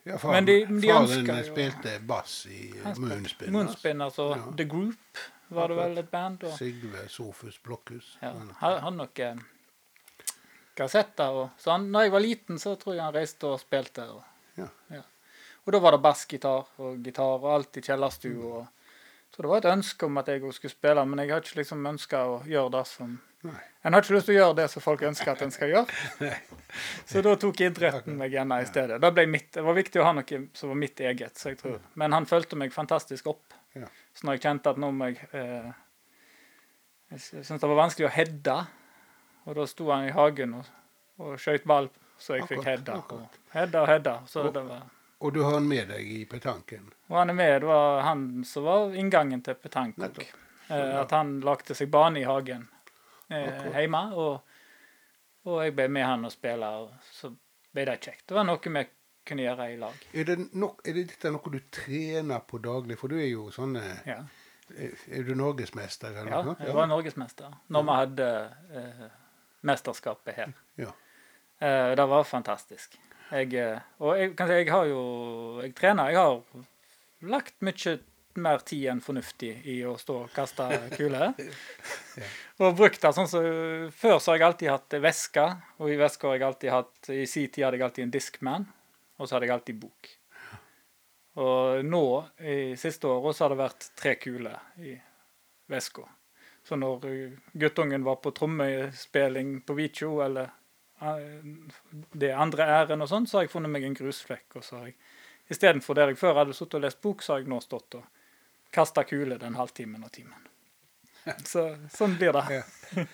ja 0.06 0.16
faren, 0.22 0.34
Men 0.38 0.46
de- 0.46 0.62
de 0.68 0.80
faren 0.86 1.10
ønsker 1.10 1.42
spilte 1.50 1.98
bass 2.06 2.38
i 2.46 2.68
Moonspinners. 2.70 2.98
Moonspinners 3.02 3.10
Moonspin. 3.10 3.52
Moonspin, 3.58 4.00
altså 4.12 4.30
Ja. 4.36 4.42
The 4.62 4.64
Group, 4.70 5.24
var 5.56 5.72
det 5.72 5.78
vel 5.78 5.98
et 6.02 6.10
band? 6.10 6.44
Og, 6.44 6.54
Sigve 6.58 7.06
Sofus 7.12 7.58
Blokhus. 7.62 8.14
Ja, 8.22 8.32
han 8.34 8.54
hadde 8.60 8.94
noen 8.98 9.42
kassetter. 10.78 11.40
Og, 11.42 11.50
så 11.58 11.74
han, 11.74 11.88
når 11.94 12.08
jeg 12.08 12.14
var 12.14 12.24
liten, 12.24 12.60
så 12.62 12.76
tror 12.80 12.96
jeg 12.96 13.04
han 13.04 13.16
reiste 13.16 13.50
og 13.50 13.60
spilte. 13.62 14.06
Og, 14.10 14.22
Ja. 14.60 15.02
og 15.64 15.72
da 15.72 15.80
var 15.80 15.96
det 15.96 16.02
bassgitar 16.04 16.66
og 16.78 17.02
gitar 17.02 17.38
og 17.40 17.52
alt 17.54 17.76
i 17.76 17.82
kjellerstua. 17.82 18.64
Mm. 18.64 18.72
Så 19.34 19.42
det 19.42 19.50
var 19.50 19.58
et 19.58 19.72
ønske 19.72 20.06
om 20.06 20.18
at 20.18 20.28
jeg 20.30 20.52
skulle 20.52 20.70
spille, 20.70 21.04
men 21.06 21.18
jeg 21.18 21.30
har 21.32 21.40
ikke 21.42 21.58
liksom 21.58 21.86
ønska 21.90 22.18
å 22.30 22.42
gjøre 22.46 22.70
det 22.78 22.86
som 22.86 23.20
Nei. 23.44 23.60
En 23.84 23.92
har 23.92 24.00
ikke 24.00 24.14
lyst 24.14 24.24
til 24.30 24.32
å 24.32 24.38
gjøre 24.38 24.56
det 24.56 24.64
som 24.72 24.80
folk 24.80 25.02
ønsker 25.04 25.30
at 25.34 25.42
en 25.44 25.50
skal 25.52 25.68
gjøre. 25.68 25.96
Så 27.10 27.20
da 27.20 27.34
tok 27.36 27.58
idretten 27.60 28.16
meg 28.16 28.32
igjen 28.32 28.54
i 28.56 28.64
stedet. 28.64 28.96
Det, 29.02 29.26
mitt, 29.28 29.50
det 29.52 29.64
var 29.66 29.76
viktig 29.76 30.00
å 30.00 30.06
ha 30.06 30.14
noe 30.16 30.38
som 30.56 30.70
var 30.72 30.78
mitt 30.80 31.02
eget. 31.04 31.36
så 31.36 31.50
jeg 31.52 31.58
tror. 31.60 31.82
Men 32.00 32.16
han 32.16 32.24
fulgte 32.24 32.56
meg 32.56 32.72
fantastisk 32.72 33.28
opp. 33.34 33.52
Ja. 33.74 33.88
Så 34.14 34.26
når 34.26 34.36
jeg 34.36 34.42
kjente 34.44 34.70
at 34.70 34.78
nå 34.78 34.90
må 34.94 35.08
jeg 35.10 35.28
eh, 35.34 35.72
Jeg 37.10 37.20
syntes 37.20 37.60
det 37.60 37.68
var 37.70 37.78
vanskelig 37.82 38.06
å 38.08 38.12
heade, 38.14 38.56
og 39.46 39.54
da 39.58 39.66
sto 39.70 39.88
han 39.90 40.06
i 40.08 40.12
hagen 40.14 40.54
og, 40.60 40.68
og 41.20 41.34
skjøt 41.42 41.66
ball, 41.68 41.88
så 42.18 42.38
jeg 42.38 42.46
fikk 42.48 42.64
heada. 42.66 43.00
Heada 43.54 43.82
og 43.82 43.88
heada. 43.90 44.14
Og- 44.48 44.54
Og 45.24 45.32
du 45.32 45.42
har 45.44 45.52
han 45.54 45.68
med 45.68 45.88
deg 45.88 46.06
i 46.10 46.24
petanken. 46.26 46.90
og 47.08 47.16
han 47.16 47.30
er 47.30 47.34
med. 47.34 47.60
Det 47.62 47.68
var 47.68 48.02
han 48.02 48.44
som 48.44 48.64
var 48.64 48.94
inngangen 48.94 49.42
til 49.42 49.54
Petanken, 49.54 50.02
Nettopp. 50.02 50.32
Eh, 50.68 51.00
at 51.00 51.10
han 51.10 51.40
lagde 51.40 51.74
seg 51.74 51.90
bane 51.90 52.20
i 52.20 52.24
hagen 52.24 52.68
eh, 53.30 53.70
hjemme. 53.72 54.02
Og, 54.16 54.40
og 55.46 55.62
jeg 55.64 55.74
ble 55.76 55.88
med 55.88 56.04
han 56.04 56.24
og 56.24 56.32
spille, 56.32 56.66
og 56.66 56.90
så 57.12 57.30
ble 57.72 57.84
det 57.84 58.00
kjekt. 58.00 58.26
Det 58.26 58.34
var 58.36 58.44
noe 58.44 58.58
vi 58.64 58.84
kunne 59.26 59.44
gjøre 59.46 59.66
i 59.72 59.76
lag. 59.80 60.06
Er, 60.12 60.24
det 60.28 60.36
nok, 60.52 60.80
er 60.84 60.96
det 60.98 61.06
dette 61.12 61.32
noe 61.34 61.52
du 61.54 61.60
trener 61.74 62.42
på 62.48 62.60
daglig? 62.64 62.98
For 63.00 63.12
du 63.12 63.18
er 63.20 63.28
jo 63.30 63.48
sånn 63.54 63.76
eh, 63.80 64.00
Ja, 64.08 64.18
Er 65.12 65.26
du 65.26 65.34
norgesmester 65.36 66.14
eller 66.14 66.30
ja 66.32 66.42
noe? 66.46 66.56
jeg 66.60 66.74
var 66.76 66.88
norgesmester 66.88 67.52
når 67.74 67.84
vi 67.88 67.96
hadde 68.00 68.28
eh, 68.80 69.04
mesterskapet 69.68 70.38
her. 70.38 70.54
Ja. 70.80 70.92
Eh, 71.60 71.92
det 71.96 72.06
var 72.10 72.24
fantastisk. 72.28 72.96
Jeg, 73.30 73.52
eh, 73.56 73.80
og 74.04 74.18
jeg 74.20 74.34
kan 74.36 74.48
si 74.50 74.58
jeg 74.60 74.70
har 74.72 74.88
jo 74.88 75.04
Jeg 75.64 75.74
trener. 75.76 76.10
Jeg 76.12 76.20
har 76.20 76.66
lagt 77.34 77.56
mye 77.64 77.98
mer 78.34 78.58
tid 78.66 78.88
enn 78.90 79.00
fornuftig 79.02 79.52
i 79.70 79.76
å 79.86 79.92
stå 79.98 80.16
og 80.24 80.32
kaste 80.34 80.64
kuler. 80.96 81.36
Og 82.62 82.74
brukt 82.78 83.02
det 83.02 83.10
sånn 83.14 83.28
som 83.30 83.44
Før 83.94 84.18
så 84.22 84.32
har 84.32 84.38
jeg 84.40 84.46
alltid 84.48 84.70
hatt 84.70 84.96
veske, 85.02 85.44
og 85.78 85.90
i 85.90 85.96
veska 85.98 86.28
har 86.30 86.36
jeg 86.38 86.46
alltid 86.48 86.70
hatt 86.74 87.08
I 87.14 87.24
sin 87.30 87.48
tid 87.50 87.64
hadde 87.66 87.78
jeg 87.80 87.86
alltid 87.86 88.04
en 88.06 88.12
Discman, 88.14 88.66
og 89.18 89.28
så 89.28 89.36
hadde 89.36 89.46
jeg 89.48 89.54
alltid 89.54 89.80
bok. 89.82 90.10
Og 91.42 91.84
nå, 91.86 92.02
i 92.46 92.76
siste 92.78 93.08
året, 93.10 93.34
så 93.36 93.44
har 93.44 93.54
det 93.54 93.58
vært 93.62 93.88
tre 93.98 94.14
kuler 94.22 94.60
i 94.78 94.92
veska. 95.70 96.04
Så 96.64 96.78
når 96.78 97.06
eh, 97.10 97.32
guttungen 97.58 98.04
var 98.06 98.20
på 98.22 98.30
trommespilling 98.36 99.56
på 99.66 99.74
Vicho, 99.76 100.20
eller 100.24 100.52
eh, 101.02 101.42
det 102.14 102.30
andre 102.32 102.68
æren 102.78 103.02
og 103.04 103.10
sånn, 103.10 103.26
så 103.28 103.38
har 103.40 103.48
jeg 103.48 103.52
funnet 103.56 103.72
meg 103.74 103.84
en 103.88 103.96
grusflekk. 103.98 104.60
Og 104.60 104.64
så 104.64 104.78
har 104.78 104.86
jeg 104.92 104.96
istedenfor 105.52 105.98
der 105.98 106.12
jeg 106.14 106.20
før 106.22 106.38
hadde 106.44 106.54
sittet 106.56 106.78
og 106.78 106.86
lest 106.86 107.02
bok, 107.04 107.22
så 107.26 107.34
har 107.34 107.42
jeg 107.42 107.50
nå 107.52 107.58
stått 107.64 107.98
og 107.98 108.06
kasta 108.74 109.04
kuler 109.06 109.42
den 109.42 109.58
halvtimen 109.58 110.06
og 110.06 110.14
timen. 110.14 110.40
Så 111.48 111.62
sånn 111.88 112.14
blir 112.20 112.34
det. 112.36 112.60
Ja. 112.60 113.04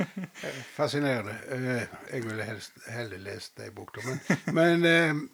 Fascinerende. 0.74 1.34
Eh, 1.54 1.82
Jeg 2.12 2.24
ville 2.26 2.46
helst 2.48 2.78
heller 2.90 3.20
lest 3.22 3.60
ei 3.62 3.68
bok. 3.74 3.98
Men, 4.02 4.80
men 4.82 5.28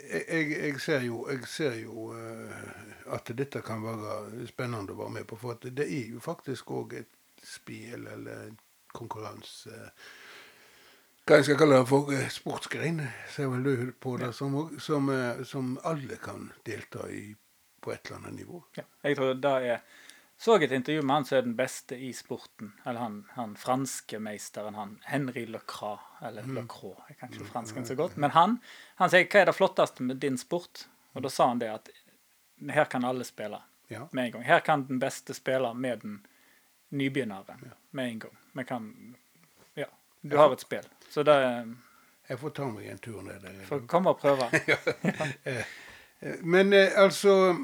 jeg, 0.00 0.50
jeg 0.50 0.80
ser 0.80 1.00
jo, 1.06 1.22
jeg 1.30 1.46
ser 1.48 1.78
jo 1.82 2.10
eh, 2.16 3.12
at 3.12 3.32
dette 3.36 3.62
kan 3.64 3.82
være 3.84 4.46
spennende 4.48 4.94
å 4.94 5.00
være 5.02 5.16
med 5.18 5.28
på. 5.28 5.38
For 5.40 5.58
det 5.62 5.86
er 5.86 6.12
jo 6.14 6.22
faktisk 6.22 6.70
òg 6.72 6.96
et 7.02 7.42
spill 7.42 8.06
eller 8.06 8.46
en 8.48 8.58
konkurranse 8.92 9.72
Hva 11.26 11.38
jeg 11.38 11.46
skal 11.46 11.58
kalle 11.58 11.78
det 11.80 11.88
for 11.90 12.12
eh, 12.14 12.28
sportsgrein, 12.30 13.00
ser 13.30 13.50
vel 13.52 13.66
du 13.66 13.92
på 13.94 14.16
det, 14.18 14.32
som, 14.34 14.56
som, 14.82 15.10
eh, 15.12 15.44
som 15.46 15.76
alle 15.86 16.18
kan 16.22 16.50
delta 16.66 17.06
i 17.10 17.28
på 17.82 17.92
et 17.92 18.06
eller 18.06 18.20
annet 18.20 18.40
nivå. 18.40 18.58
Ja, 18.78 18.84
jeg 19.02 19.18
tror 19.18 19.34
det 19.42 19.52
er 19.68 19.84
så 20.42 20.56
et 20.56 20.72
intervju 20.72 21.02
med 21.06 21.14
han 21.14 21.24
som 21.24 21.36
er 21.38 21.42
den 21.46 21.56
beste 21.56 21.94
i 21.96 22.12
sporten. 22.12 22.72
Eller 22.86 23.00
han, 23.00 23.18
han 23.36 23.52
franske 23.56 24.18
meisteren, 24.18 24.74
han 24.74 24.96
Henry 25.06 25.44
Lecras. 25.46 26.00
Eller 26.22 26.42
Lecroix, 26.42 26.98
jeg 27.08 27.18
kan 27.20 27.32
ikke 27.32 27.44
fransken 27.52 27.86
så 27.86 27.94
godt. 27.94 28.16
Men 28.16 28.30
han, 28.34 28.56
han 28.98 29.10
sier 29.10 29.24
'Hva 29.28 29.40
er 29.40 29.44
det 29.50 29.54
flotteste 29.54 30.02
med 30.02 30.16
din 30.16 30.38
sport?' 30.38 30.88
Og 31.14 31.22
da 31.22 31.28
sa 31.28 31.46
han 31.48 31.58
det 31.58 31.68
at 31.70 31.88
her 32.70 32.84
kan 32.84 33.04
alle 33.04 33.24
spille 33.24 33.62
Ja. 33.90 34.08
med 34.12 34.24
en 34.24 34.32
gang. 34.32 34.44
Her 34.44 34.60
kan 34.60 34.86
den 34.88 34.98
beste 34.98 35.34
spille 35.34 35.74
med 35.74 36.00
den 36.00 36.26
nybegynneren 36.90 37.72
med 37.90 38.08
en 38.08 38.18
gang. 38.18 38.36
Vi 38.52 38.64
kan 38.64 39.16
Ja. 39.76 39.86
Du 40.22 40.36
har 40.36 40.52
et 40.52 40.60
spill. 40.60 40.88
Så 41.10 41.22
det 41.22 41.76
Jeg 42.28 42.38
får 42.38 42.50
ta 42.50 42.64
meg 42.64 42.86
en 42.86 42.98
tur 42.98 43.22
ned 43.22 43.40
der. 43.42 43.64
Får 43.66 43.86
komme 43.86 44.10
og 44.10 44.18
prøve. 44.18 44.50
ja. 44.66 44.76
Men 46.42 46.72
eh, 46.72 46.90
altså 46.96 47.56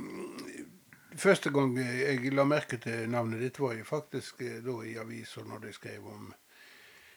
Første 1.19 1.51
gang 1.51 1.73
jeg 1.75 2.31
la 2.31 2.45
merke 2.47 2.77
til 2.79 3.09
navnet 3.11 3.41
ditt, 3.43 3.59
var 3.59 3.73
jo 3.75 3.87
faktisk 3.87 4.43
eh, 4.47 4.61
da 4.63 4.77
i 4.87 4.95
avisa 5.03 5.43
når 5.43 5.65
de 5.65 5.73
skrev 5.75 6.05
om 6.07 6.29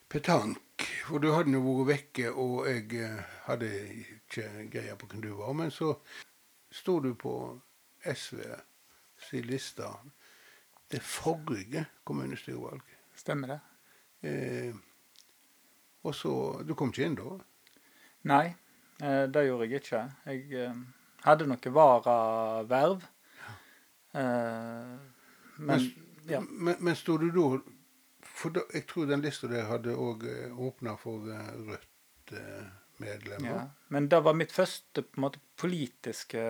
petank. 0.10 0.88
For 1.06 1.22
du 1.22 1.30
hadde 1.36 1.54
jo 1.54 1.62
vært 1.62 1.92
vekke, 1.92 2.32
og 2.34 2.66
jeg 2.66 2.88
eh, 2.98 3.36
hadde 3.46 3.70
ikke 4.02 4.48
greie 4.74 4.96
på 4.98 5.12
hvem 5.12 5.22
du 5.22 5.30
var. 5.38 5.54
Men 5.54 5.70
så 5.70 5.94
sto 6.74 6.98
du 7.04 7.14
på 7.14 7.36
SV 8.02 8.42
sin 9.28 9.46
liste 9.46 9.86
det 10.92 11.04
forrige 11.06 11.86
kommunestyrevalg. 12.04 12.82
Stemmer 13.16 13.54
det? 13.54 13.62
Eh, 14.26 14.76
og 16.02 16.16
så 16.18 16.34
Du 16.66 16.74
kom 16.74 16.90
ikke 16.90 17.06
inn 17.06 17.22
da? 17.22 17.38
Nei, 18.34 18.46
eh, 18.98 19.26
det 19.30 19.46
gjorde 19.46 19.70
jeg 19.70 19.86
ikke. 19.86 20.06
Jeg 20.26 20.76
hadde 21.22 21.54
noe 21.54 21.78
varaverv. 21.78 23.12
Eh, 24.14 24.98
men 25.58 25.86
ja. 26.30 26.42
Men, 26.42 26.76
men 26.80 26.96
sto 26.96 27.18
du 27.18 27.30
da 27.32 27.46
For 28.28 28.54
da, 28.54 28.66
jeg 28.74 28.86
tror 28.90 29.08
den 29.10 29.24
lista 29.24 29.48
der 29.50 29.66
hadde 29.70 29.96
òg 29.98 30.26
åpna 30.58 30.94
for 31.00 31.26
eh, 31.32 31.48
Rødt-medlemmer. 31.70 33.50
Ja, 33.50 33.64
men 33.88 34.10
det 34.12 34.22
var 34.24 34.38
mitt 34.38 34.54
første 34.54 35.04
på 35.04 35.20
en 35.20 35.26
måte 35.26 35.42
politiske 35.60 36.44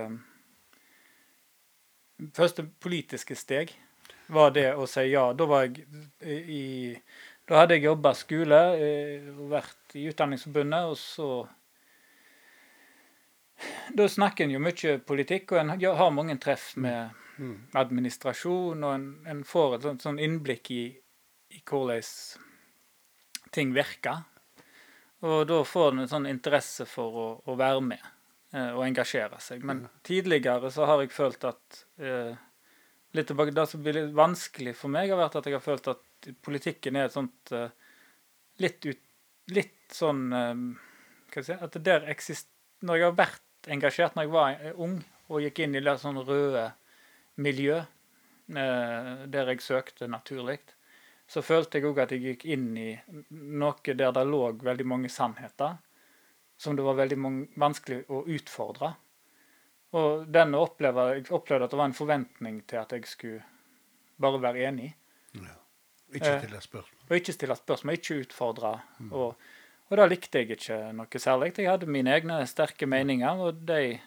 Første 2.38 2.68
politiske 2.84 3.36
steg 3.36 3.74
var 4.32 4.52
det 4.56 4.70
å 4.76 4.86
si 4.88 5.08
ja. 5.12 5.32
Da 5.34 5.48
var 5.50 5.66
jeg 5.68 5.86
i 6.22 6.64
Da 7.50 7.64
hadde 7.64 7.78
jeg 7.78 7.90
jobba 7.90 8.14
skole 8.16 8.60
eh, 8.78 9.32
og 9.34 9.50
vært 9.52 9.98
i 10.00 10.06
Utdanningsforbundet, 10.12 10.92
og 10.92 10.98
så 11.00 11.48
Da 13.98 14.08
snakker 14.10 14.46
en 14.46 14.56
jo 14.56 14.62
mye 14.64 15.00
politikk, 15.06 15.52
og 15.52 15.64
en 15.64 15.76
har 16.00 16.16
mange 16.16 16.38
treff 16.42 16.72
med 16.78 17.12
administrasjon, 17.78 18.84
og 18.84 18.94
en, 18.94 19.08
en 19.30 19.44
får 19.48 19.78
et 19.78 19.88
sånt, 19.88 20.06
sånn 20.06 20.20
innblikk 20.22 20.72
i, 20.74 20.84
i 21.52 21.62
hvordan 21.68 22.06
ting 23.56 23.74
virker. 23.76 24.24
Og 25.28 25.46
da 25.50 25.60
får 25.68 25.92
en 25.92 26.04
en 26.06 26.10
sånn 26.10 26.30
interesse 26.30 26.88
for 26.90 27.18
å, 27.24 27.28
å 27.46 27.58
være 27.58 27.82
med 27.86 28.02
eh, 28.56 28.72
og 28.72 28.86
engasjere 28.88 29.38
seg. 29.44 29.66
Men 29.68 29.86
tidligere 30.08 30.72
så 30.74 30.88
har 30.90 31.04
jeg 31.04 31.14
følt 31.14 31.46
at 31.50 31.84
eh, 32.02 32.34
litt 33.18 33.30
tilbake, 33.30 33.54
Det 33.54 33.68
som 33.70 33.84
blir 33.84 34.00
litt 34.00 34.16
vanskelig 34.18 34.74
for 34.78 34.94
meg, 34.94 35.12
har 35.12 35.20
vært 35.20 35.38
at 35.42 35.50
jeg 35.50 35.58
har 35.58 35.66
følt 35.66 35.92
at 35.92 36.32
politikken 36.42 36.98
er 36.98 37.10
et 37.10 37.16
sånt 37.16 37.54
eh, 37.54 37.70
litt, 38.64 38.86
ut, 38.86 39.02
litt 39.54 39.94
sånn 39.94 40.28
eh, 40.34 40.66
Hva 41.32 41.32
skal 41.32 41.42
jeg 41.42 41.50
si 41.52 41.58
At 41.68 41.78
det 41.78 41.86
der 41.88 42.12
eksist, 42.12 42.52
Når 42.82 42.98
jeg 42.98 43.10
har 43.10 43.18
vært 43.20 43.72
engasjert 43.72 44.16
når 44.18 44.26
jeg 44.26 44.34
var 44.34 44.54
eh, 44.56 44.78
ung 44.78 45.02
og 45.32 45.44
gikk 45.46 45.62
inn 45.64 45.78
i 45.78 45.84
det 45.84 45.94
sånn 46.02 46.20
røde 46.26 46.72
miljø, 47.36 47.78
eh, 47.80 49.12
der 49.32 49.54
jeg 49.54 49.62
søkte 49.62 50.08
naturlig, 50.08 50.60
så 51.32 51.42
følte 51.42 51.80
jeg 51.80 51.88
òg 51.88 52.02
at 52.04 52.12
jeg 52.12 52.26
gikk 52.26 52.46
inn 52.52 52.74
i 52.78 52.90
noe 53.32 53.96
der 53.96 54.12
det 54.12 54.26
lå 54.28 54.42
veldig 54.60 54.88
mange 54.88 55.10
sannheter 55.10 55.78
som 56.62 56.76
det 56.76 56.84
var 56.86 57.00
veldig 57.00 57.18
vanskelig 57.58 58.04
å 58.14 58.22
utfordre. 58.30 58.92
Og 59.98 60.28
den 60.32 60.54
opplevde, 60.56 61.08
jeg 61.18 61.32
opplevde 61.34 61.66
at 61.66 61.74
det 61.74 61.80
var 61.80 61.90
en 61.90 61.98
forventning 61.98 62.60
til 62.70 62.80
at 62.84 62.94
jeg 62.96 63.08
skulle 63.10 63.40
bare 64.22 64.42
være 64.44 64.68
enig. 64.70 64.92
Ja. 65.34 65.56
Ikke 66.12 66.36
Eh, 66.36 66.38
stille 66.44 66.62
spørsmål. 66.62 67.02
Og 67.08 67.18
ikke 67.18 67.34
stille 67.34 67.56
spørsmål, 67.56 67.98
ikke 67.98 68.20
utfordre. 68.22 68.72
Og, 69.10 69.42
og 69.90 69.98
det 69.98 70.08
likte 70.12 70.44
jeg 70.44 70.52
ikke 70.58 70.80
noe 70.96 71.24
særlig. 71.24 71.54
Jeg 71.58 71.72
hadde 71.72 71.90
mine 71.90 72.14
egne 72.14 72.40
sterke 72.48 72.86
meninger, 72.86 73.42
og 73.48 73.66
de 73.68 73.98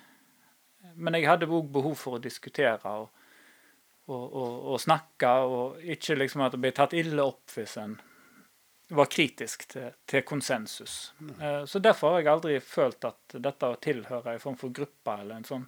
Men 0.95 1.15
jeg 1.19 1.29
hadde 1.29 1.49
òg 1.51 1.71
behov 1.75 1.95
for 1.99 2.17
å 2.19 2.23
diskutere 2.23 2.91
og, 2.91 3.09
og, 4.07 4.25
og, 4.25 4.59
og 4.75 4.81
snakke, 4.83 5.31
og 5.49 5.81
ikke 5.97 6.17
liksom 6.19 6.45
at 6.47 6.55
det 6.55 6.61
ble 6.65 6.73
tatt 6.77 6.93
ille 6.99 7.23
opp 7.25 7.55
hvis 7.57 7.77
en 7.83 7.97
var 8.95 9.09
kritisk 9.11 9.65
til, 9.73 9.89
til 10.07 10.23
konsensus. 10.29 11.15
Eh, 11.41 11.65
Så 11.65 11.81
derfor 11.83 12.13
har 12.15 12.21
jeg 12.21 12.33
aldri 12.35 12.59
følt 12.61 13.05
at 13.09 13.37
dette 13.43 13.71
å 13.73 13.79
tilhøre 13.81 14.35
en 14.37 14.43
form 14.43 14.59
for 14.61 14.75
gruppe 14.77 15.15
eller 15.23 15.41
en 15.41 15.49
sånn 15.49 15.65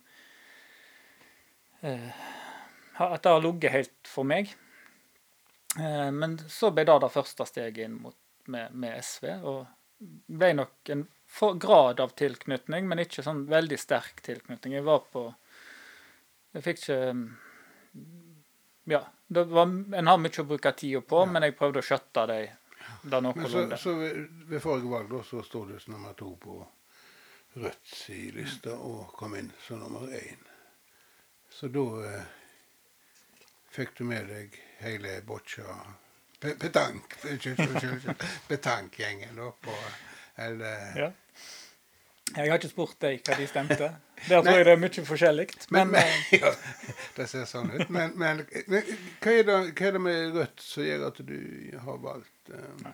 eh, 1.81 2.13
At 3.01 3.23
det 3.25 3.33
har 3.33 3.43
ligget 3.45 3.73
helt 3.73 4.09
for 4.09 4.29
meg. 4.29 4.53
Eh, 5.81 6.11
Men 6.13 6.39
så 6.49 6.71
ble 6.71 6.85
det 6.89 6.99
det 7.07 7.13
første 7.17 7.49
steget 7.49 7.89
inn 7.89 7.97
mot, 8.05 8.17
med, 8.53 8.73
med 8.77 9.01
SV, 9.03 9.27
og 9.43 9.65
ble 10.29 10.53
nok 10.61 10.93
en 10.93 11.07
grad 11.61 12.01
av 12.01 12.15
tilknytning, 12.17 12.87
men 12.89 13.03
ikke 13.03 13.23
sånn 13.23 13.45
veldig 13.51 13.77
sterk 13.79 14.23
tilknytning. 14.25 14.73
Jeg 14.79 14.87
var 14.87 15.03
på 15.13 15.27
Jeg 16.57 16.65
fikk 16.65 16.79
ikke 16.83 17.01
mm, 17.13 17.27
Ja. 18.93 19.03
Det 19.27 19.43
var, 19.51 19.67
en 19.67 20.07
har 20.07 20.19
mye 20.23 20.41
å 20.41 20.47
bruke 20.47 20.71
tida 20.79 21.01
på, 21.03 21.25
men 21.27 21.43
jeg 21.43 21.57
prøvde 21.59 21.83
å 21.83 21.87
skjøtte 21.87 22.27
det, 22.31 22.39
det 23.03 23.21
Men 23.21 23.23
så, 23.35 23.41
noenlunde. 23.43 23.79
så 23.83 23.95
ved, 23.99 24.29
ved 24.47 24.63
forrige 24.63 24.93
valg 24.93 25.11
da, 25.11 25.23
så 25.27 25.43
sto 25.43 25.65
du 25.67 25.75
som 25.83 25.97
nummer 25.97 26.15
to 26.15 26.31
på 26.39 26.61
Rødts 27.57 28.05
liste 28.37 28.71
og 28.71 29.11
kom 29.19 29.35
inn 29.35 29.51
som 29.67 29.81
nummer 29.83 30.07
én. 30.15 30.39
Så 31.51 31.67
da 31.75 31.85
eh, 32.07 32.23
fikk 33.75 33.97
du 33.99 34.05
med 34.05 34.29
deg 34.29 34.55
hele 34.85 35.23
boccia 35.27 35.65
pe 36.39 36.55
Petank, 36.61 37.17
Eller 40.37 40.99
Ja. 40.99 41.13
Jeg 42.35 42.51
har 42.51 42.59
ikke 42.59 42.69
spurt 42.69 42.97
deg 43.01 43.21
hva 43.23 43.37
de 43.39 43.47
stemte. 43.47 43.89
Der 44.29 44.43
tror 44.43 44.57
jeg 44.57 44.65
det 44.67 44.73
er 44.73 44.81
mye 44.81 45.05
forskjellig. 45.07 45.47
Men, 45.71 45.93
Men, 45.93 45.93
men, 45.93 46.03
eh, 46.33 46.41
ja, 46.41 46.51
det 47.17 47.29
ser 47.31 47.45
sånn 47.49 47.71
ut. 47.71 47.89
Men, 47.93 48.17
men, 48.19 48.43
men 48.67 48.83
hva, 49.23 49.33
er 49.33 49.47
det, 49.47 49.59
hva 49.79 49.87
er 49.87 49.97
det 49.97 50.03
med 50.03 50.35
Rødt 50.35 50.65
som 50.65 50.85
gjør 50.85 51.07
at 51.11 51.21
du 51.29 51.39
har 51.85 52.01
valgt 52.03 52.51
um... 52.51 52.87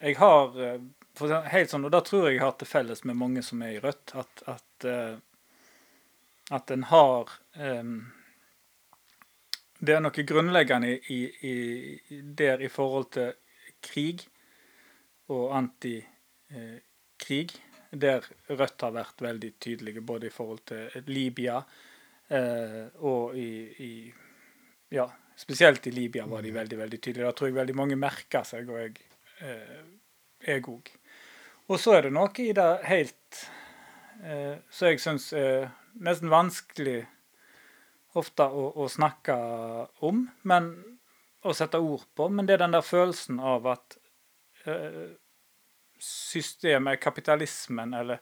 jeg 0.00 0.18
har 0.18 0.60
eh, 0.64 0.80
for 1.18 1.48
helt 1.52 1.72
sånn, 1.72 1.86
Og 1.86 1.94
det 1.94 2.04
tror 2.06 2.28
jeg 2.28 2.38
jeg 2.38 2.44
har 2.44 2.54
til 2.58 2.70
felles 2.70 3.04
med 3.08 3.18
mange 3.18 3.42
som 3.46 3.62
er 3.62 3.76
i 3.76 3.82
Rødt, 3.82 4.14
at, 4.18 4.44
at, 4.46 4.86
eh, 4.88 5.16
at 6.54 6.70
en 6.74 6.86
har 6.90 7.34
um, 7.58 7.96
Det 9.78 9.94
er 9.94 10.02
noe 10.02 10.26
grunnleggende 10.32 10.94
i, 10.96 11.20
i, 11.46 11.54
i, 12.14 12.20
der 12.42 12.62
i 12.62 12.70
forhold 12.72 13.12
til 13.14 13.34
krig 13.84 14.26
og 15.28 15.52
antikrig, 16.50 17.50
der 17.90 18.24
Rødt 18.48 18.82
har 18.82 18.92
vært 18.92 19.22
veldig 19.22 19.52
tydelige 19.60 20.00
både 20.00 20.26
i 20.26 20.30
forhold 20.30 20.60
til 20.66 21.04
Libya 21.06 21.62
eh, 22.28 22.88
og 23.00 23.36
i, 23.36 23.50
i 23.80 24.12
ja, 24.90 25.08
spesielt 25.36 25.86
i 25.86 25.90
Libya 25.90 26.26
var 26.26 26.42
de 26.42 26.52
veldig 26.52 26.78
veldig 26.78 27.00
tydelige. 27.00 27.26
Da 27.26 27.32
tror 27.32 27.48
jeg 27.48 27.54
veldig 27.54 27.76
mange 27.76 27.96
merker 27.96 28.44
seg, 28.44 28.68
og 28.68 28.80
jeg 28.80 28.96
eh, 29.40 30.60
òg. 30.68 30.90
Og 31.68 31.80
så 31.80 31.96
er 31.96 32.08
det 32.08 32.12
noe 32.12 32.32
i 32.40 32.52
det 32.56 32.68
helt 32.88 33.40
eh, 34.24 34.56
Så 34.70 34.88
jeg 34.88 35.00
syns 35.00 35.32
er 35.32 35.70
nesten 36.00 36.30
vanskelig 36.32 37.02
ofte 38.16 38.44
å, 38.48 38.70
å 38.76 38.88
snakke 38.88 39.36
om. 40.04 40.26
Men 40.48 40.72
å 41.44 41.54
sette 41.54 41.78
ord 41.78 42.04
på, 42.16 42.28
men 42.28 42.48
det 42.48 42.56
er 42.56 42.64
den 42.64 42.74
der 42.74 42.84
følelsen 42.84 43.38
av 43.40 43.66
at 43.70 43.98
eh, 44.66 45.16
systemet, 46.02 47.00
kapitalismen, 47.00 47.94
eller 47.94 48.20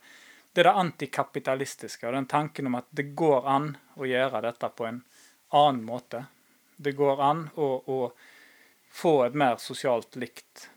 det 0.53 0.63
er 0.63 0.69
det 0.71 0.79
antikapitalistiske, 0.81 2.07
og 2.07 2.15
den 2.15 2.25
tanken 2.25 2.67
om 2.69 2.79
at 2.79 2.87
det 2.89 3.11
går 3.17 3.45
an 3.49 3.69
å 3.95 4.07
gjøre 4.09 4.41
dette 4.47 4.69
på 4.73 4.87
en 4.87 5.03
annen 5.53 5.83
måte. 5.85 6.23
Det 6.77 6.95
går 6.97 7.21
an 7.21 7.43
å, 7.55 7.67
å 7.85 7.99
få 8.89 9.13
et 9.27 9.37
mer 9.37 9.59
sosialt 9.61 10.17
likt 10.17 10.69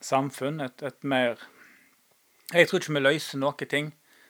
samfunn, 0.00 0.60
et, 0.60 0.82
et 0.82 1.02
mer 1.02 1.40
Jeg 2.52 2.68
tror 2.68 2.78
ikke 2.78 2.94
vi 2.94 3.00
løser 3.02 3.40
noe 3.42 3.66
ting 3.66 3.88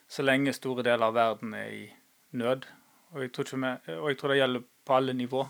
så 0.09 0.23
lenge 0.23 0.55
store 0.57 0.85
deler 0.87 1.11
av 1.11 1.17
verden 1.19 1.55
er 1.55 1.73
i 1.75 1.83
nød. 2.39 2.65
Og 3.13 3.23
jeg 3.25 3.33
tror, 3.35 3.51
vi, 3.61 3.73
og 3.99 4.09
jeg 4.09 4.19
tror 4.21 4.33
det 4.33 4.39
gjelder 4.39 4.65
på 4.87 4.95
alle 4.97 5.15
nivå. 5.19 5.43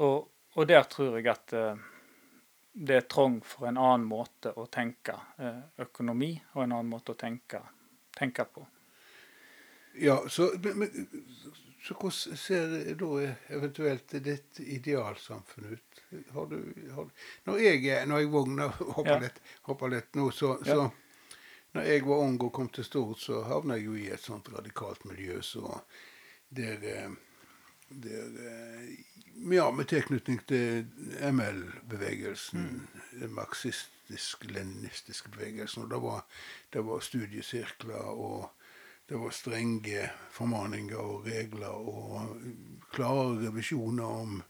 Og, 0.00 0.16
og 0.56 0.68
der 0.68 0.88
tror 0.90 1.18
jeg 1.18 1.28
at 1.30 1.54
uh, 1.54 1.78
det 2.72 2.96
er 2.96 3.08
trang 3.10 3.40
for 3.44 3.68
en 3.68 3.78
annen 3.80 4.06
måte 4.08 4.52
å 4.56 4.66
tenke 4.70 5.16
uh, 5.40 5.62
økonomi, 5.82 6.34
og 6.54 6.64
en 6.64 6.76
annen 6.78 6.92
måte 6.92 7.16
å 7.16 7.18
tenke, 7.18 7.62
tenke 8.16 8.46
på. 8.46 8.66
Ja, 10.00 10.20
så, 10.30 10.52
men, 10.62 10.78
men, 10.78 11.08
så 11.82 11.96
hvordan 11.98 12.36
ser 12.38 12.74
da 13.00 13.10
eventuelt 13.48 14.14
ditt 14.24 14.60
idealsamfunn 14.60 15.72
ut? 15.72 16.02
Har 16.34 16.46
du, 16.46 16.58
har, 16.94 17.08
når 17.48 17.62
jeg, 17.64 18.06
når 18.06 18.22
jeg 18.22 18.30
vågner 18.30 18.74
hopper, 18.80 19.10
ja. 19.16 19.20
litt, 19.24 19.40
hopper 19.66 19.94
litt 19.96 20.18
nå, 20.18 20.28
så, 20.30 20.54
ja. 20.66 20.76
så 20.76 21.72
når 21.72 21.90
jeg 21.90 22.04
var 22.06 22.22
ung 22.26 22.38
og 22.42 22.52
kom 22.54 22.70
til 22.74 22.86
Stord, 22.86 23.18
så 23.22 23.42
havna 23.46 23.78
jeg 23.78 23.88
jo 23.88 23.98
i 23.98 24.08
et 24.14 24.22
sånt 24.22 24.48
radikalt 24.52 25.04
miljø 25.08 25.40
så 25.46 25.80
der, 26.50 26.82
eh, 26.82 27.10
eh, 27.90 28.90
Ja, 29.40 29.70
med 29.70 29.88
tilknytning 29.88 30.40
til 30.48 30.86
ML-bevegelsen, 31.32 32.60
mm. 32.60 33.20
den 33.20 33.34
marxistisk-leninistiske 33.34 35.30
bevegelsen. 35.32 35.82
Og 35.82 35.90
det 35.90 36.00
var, 36.02 36.26
det 36.72 36.82
var 36.86 37.00
studiesirkler, 37.00 38.10
og 38.10 38.50
det 39.08 39.16
var 39.16 39.30
strenge 39.30 40.10
formaninger 40.30 40.96
og 40.96 41.24
regler 41.26 41.72
og 41.72 42.36
klare 42.92 43.46
revisjoner 43.46 44.04
om 44.04 44.42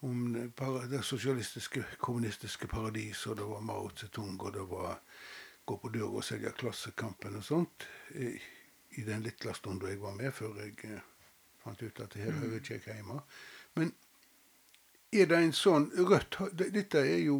om 0.00 0.50
det 0.90 1.04
sosialistiske, 1.04 1.84
kommunistiske 1.98 2.66
paradis, 2.66 3.26
og 3.26 3.36
det 3.36 3.44
var 3.44 3.60
Mao 3.60 3.90
Zedong, 3.90 4.40
og 4.40 4.52
det 4.52 4.66
var 4.70 5.00
gå 5.66 5.76
på 5.76 5.88
døra 5.88 6.20
og 6.20 6.24
selge 6.24 6.52
Klassekampen 6.56 7.36
og 7.36 7.44
sånt 7.44 7.88
i, 8.14 8.30
i 8.90 9.04
den 9.04 9.22
lille 9.26 9.54
stunden 9.54 9.90
jeg 9.90 10.00
var 10.00 10.14
med, 10.14 10.32
før 10.32 10.54
jeg 10.62 10.78
eh, 10.84 11.00
fant 11.62 11.82
ut 11.82 12.00
at 12.00 12.14
det 12.14 12.24
her 12.24 12.36
hører 12.36 12.60
ikke 12.60 12.78
jeg 12.78 12.84
hjemme. 12.86 13.20
Men 13.78 13.92
er 15.12 15.28
det 15.30 15.38
en 15.40 15.54
sånn 15.56 15.86
Rødt 15.96 16.36
Dette 16.58 17.00
er 17.00 17.22
jo 17.24 17.38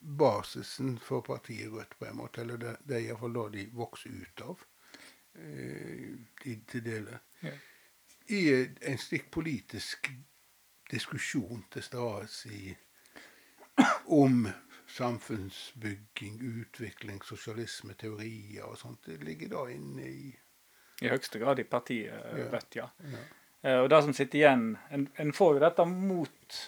basisen 0.00 0.96
for 1.02 1.22
partiet 1.26 1.70
Rødt, 1.72 1.94
på 1.98 2.08
en 2.08 2.18
måte. 2.18 2.42
Eller 2.42 2.58
det, 2.58 2.74
det 2.88 2.98
er 2.98 3.06
iallfall 3.06 3.36
det 3.38 3.48
de 3.54 3.66
vokser 3.78 4.10
ut 4.14 4.44
av. 4.46 4.66
de 6.44 6.56
til 6.66 6.84
deler. 6.84 7.20
Ja. 7.42 7.52
Er 8.28 8.66
en 8.82 8.98
slik 8.98 9.30
politisk 9.30 10.10
diskusjon 10.90 11.64
til 11.70 11.82
stede 11.82 12.74
om 14.06 14.48
samfunnsbygging, 14.88 16.40
utvikling, 16.42 17.22
sosialisme, 17.24 17.94
teorier 17.94 18.64
og 18.64 18.78
sånt. 18.78 19.06
Det 19.06 19.22
ligger 19.24 19.48
da 19.52 19.64
inne 19.72 20.08
i 20.08 20.36
I 21.00 21.10
høyeste 21.12 21.38
grad 21.38 21.60
i 21.62 21.66
partiet 21.68 22.14
ja. 22.14 22.46
Rødt, 22.50 22.76
ja. 22.76 22.88
ja. 23.12 23.22
Uh, 23.64 23.78
og 23.82 23.88
det 23.90 24.02
som 24.06 24.14
sitter 24.14 24.38
igjen 24.38 24.66
En, 24.94 25.08
en 25.18 25.32
får 25.34 25.56
jo 25.56 25.62
dette 25.64 25.86
mot 25.90 26.58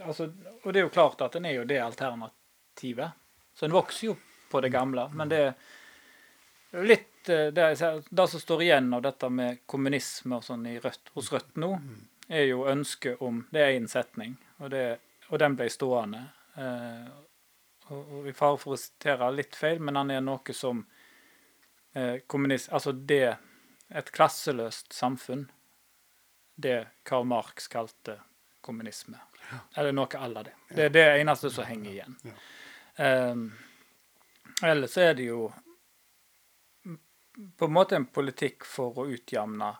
altså, 0.00 0.28
Og 0.62 0.68
det 0.70 0.82
er 0.82 0.86
jo 0.86 0.94
klart 0.94 1.22
at 1.26 1.38
en 1.38 1.46
er 1.46 1.56
jo 1.56 1.64
det 1.68 1.80
alternativet. 1.82 3.18
Så 3.54 3.66
en 3.66 3.74
vokser 3.74 4.12
jo 4.12 4.16
på 4.50 4.60
det 4.62 4.70
gamle. 4.74 5.08
Men 5.16 5.30
det 5.32 5.40
er 5.42 6.86
litt 6.86 7.30
uh, 7.30 7.48
det, 7.54 7.66
det, 8.10 8.28
som 8.28 8.42
står 8.42 8.62
igjen 8.68 8.92
av 8.94 9.02
dette 9.06 9.30
med 9.30 9.62
kommunisme 9.66 10.38
og 10.38 10.46
sånn 10.46 10.66
i 10.70 10.78
Rødt, 10.82 11.12
hos 11.16 11.32
Rødt 11.34 11.58
nå, 11.62 11.74
mm. 11.78 12.00
er 12.28 12.46
jo 12.50 12.66
ønsket 12.70 13.22
om 13.22 13.44
Det 13.50 13.62
er 13.62 13.76
én 13.76 13.90
setning, 13.90 14.36
og, 14.58 14.70
det, 14.74 14.86
og 15.30 15.42
den 15.42 15.58
ble 15.58 15.68
stående. 15.70 16.24
Eh, 16.56 17.06
og, 17.90 18.00
og 18.00 18.28
I 18.28 18.34
fare 18.36 18.58
for 18.60 18.74
å 18.74 18.80
sitere 18.80 19.30
litt 19.34 19.56
feil, 19.58 19.80
men 19.82 19.98
han 20.00 20.10
er 20.14 20.24
noe 20.24 20.56
som 20.56 20.84
eh, 20.84 20.91
kommunist... 22.26 22.72
Altså 22.72 22.92
det 22.92 23.36
Et 23.92 24.10
klasseløst 24.12 24.92
samfunn. 24.92 25.50
Det 26.56 26.86
Karl 27.04 27.26
Marx 27.28 27.68
kalte 27.68 28.14
kommunisme. 28.60 29.18
Ja. 29.50 29.58
Eller 29.76 29.92
noe 29.92 30.16
à 30.16 30.28
la 30.28 30.42
det. 30.42 30.54
Det 30.68 30.84
er 30.84 30.90
det 30.94 31.02
eneste 31.20 31.50
som 31.50 31.64
henger 31.68 31.90
igjen. 31.90 32.16
Ja. 32.24 32.32
Um, 33.32 33.52
ellers 34.62 34.96
er 34.96 35.14
det 35.14 35.26
jo 35.26 35.52
på 37.56 37.64
en 37.68 37.72
måte 37.72 37.96
en 37.96 38.06
politikk 38.06 38.64
for 38.64 39.02
å 39.02 39.06
utjamne 39.12 39.74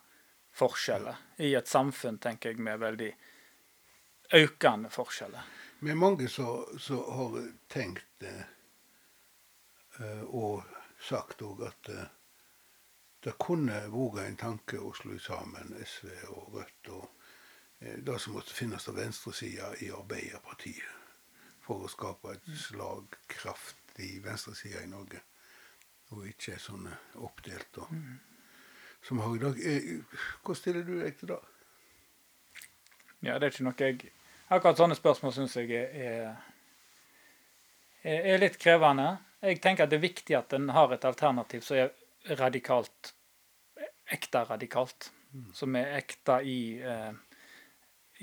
forskjeller 0.52 1.40
i 1.40 1.54
et 1.54 1.68
samfunn, 1.68 2.18
tenker 2.18 2.52
jeg, 2.52 2.60
med 2.60 2.80
veldig 2.80 3.10
økende 4.36 4.92
forskjeller. 4.92 5.48
Vi 5.80 5.90
er 5.90 5.98
mange 6.00 6.28
som 6.28 6.66
har 7.16 7.40
tenkt 7.72 8.28
uh, 8.28 10.24
og 10.28 10.62
sagt 11.02 11.42
òg 11.42 11.64
at 11.66 11.90
eh, 11.92 12.10
det 13.24 13.36
kunne 13.38 13.76
vore 13.92 14.26
en 14.26 14.38
tanke 14.38 14.80
å 14.82 14.92
slå 14.96 15.18
sammen 15.22 15.74
SV 15.78 16.08
og 16.34 16.56
Rødt 16.56 16.90
og 16.94 17.04
eh, 17.80 17.98
det 18.02 18.18
som 18.20 18.36
måtte 18.36 18.54
finnes 18.54 18.88
av 18.90 18.98
venstresida 18.98 19.72
i 19.82 19.92
Arbeiderpartiet 19.94 20.98
for 21.62 21.84
å 21.84 21.90
skape 21.90 22.34
et 22.34 22.48
slagkraftig 22.58 24.16
venstreside 24.24 24.82
i 24.82 24.90
Norge. 24.90 25.20
Og 26.12 26.26
ikke 26.28 26.58
sånne 26.60 26.96
oppdelt 27.24 27.78
og, 27.80 27.92
som 29.06 29.22
har 29.22 29.36
i 29.36 29.42
dag. 29.44 29.60
Eh, 29.62 30.18
hvordan 30.42 30.58
stiller 30.58 30.84
du 30.86 30.96
deg 30.98 31.14
til 31.18 31.30
det? 31.32 31.38
Ja, 33.22 33.38
det 33.38 33.46
er 33.46 33.54
ikke 33.54 33.68
noe 33.68 33.78
jeg 33.78 34.10
Akkurat 34.52 34.76
sånne 34.76 34.96
spørsmål 34.98 35.32
syns 35.32 35.54
jeg 35.56 35.70
er, 35.72 36.34
er, 38.02 38.18
er, 38.18 38.40
litt 38.42 38.58
krevende. 38.60 39.14
Jeg 39.42 39.58
tenker 39.62 39.84
at 39.84 39.90
det 39.90 39.98
er 39.98 40.06
viktig 40.06 40.36
at 40.38 40.54
en 40.54 40.70
har 40.70 40.92
et 40.94 41.04
alternativ 41.04 41.64
som 41.66 41.80
er 41.82 42.36
radikalt 42.38 43.14
Ekte 44.12 44.42
radikalt. 44.44 45.06
Som 45.56 45.76
er 45.78 45.94
ekte 45.96 46.34
i, 46.44 46.82
eh, 46.84 47.12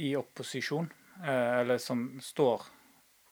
i 0.05 0.11
opposisjon. 0.15 0.89
Eh, 1.23 1.59
eller 1.59 1.79
som 1.81 2.19
står 2.21 2.61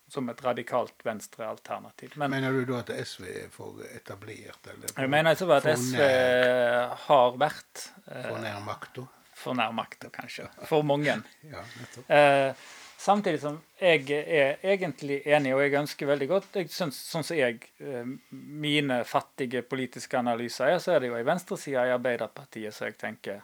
som 0.08 0.28
et 0.28 0.44
radikalt 0.44 1.04
venstrealternativ. 1.04 2.16
Men, 2.16 2.30
mener 2.30 2.52
du 2.52 2.64
da 2.64 2.80
at 2.80 2.90
SV 2.90 3.28
er 3.28 3.52
for 3.52 3.82
etablert? 3.92 4.66
Eller 4.66 4.88
for, 4.88 5.02
jeg 5.04 5.12
mener 5.12 5.36
ikke 5.36 5.58
at 5.60 5.68
SV 5.78 6.00
nær, 6.00 6.96
har 7.04 7.38
vært 7.40 7.84
eh, 8.08 8.24
For 8.24 8.42
nær 8.42 8.60
makta? 8.64 9.06
For 9.38 9.58
nær 9.58 9.74
makta, 9.76 10.10
kanskje. 10.10 10.48
For 10.66 10.82
mange. 10.82 11.20
ja, 11.44 11.64
nettopp. 11.78 12.08
Eh, 12.10 12.68
Samtidig 12.98 13.38
som 13.40 13.60
jeg 13.78 14.10
er 14.10 14.56
egentlig 14.66 15.20
enig, 15.30 15.52
og 15.54 15.60
jeg 15.62 15.76
ønsker 15.78 16.08
veldig 16.08 16.26
godt 16.32 16.56
jeg 16.58 16.70
synes, 16.74 16.96
Sånn 17.06 17.22
som 17.22 17.36
jeg, 17.38 17.60
eh, 17.78 18.08
mine 18.32 19.04
fattige 19.06 19.62
politiske 19.62 20.18
analyser 20.18 20.72
er, 20.72 20.80
så 20.82 20.96
er 20.96 21.04
det 21.04 21.12
jo 21.12 21.18
ei 21.18 21.26
venstreside 21.26 21.84
i 21.86 21.92
Arbeiderpartiet 21.94 22.74
så 22.74 22.88
jeg 22.88 22.96
tenker 22.98 23.36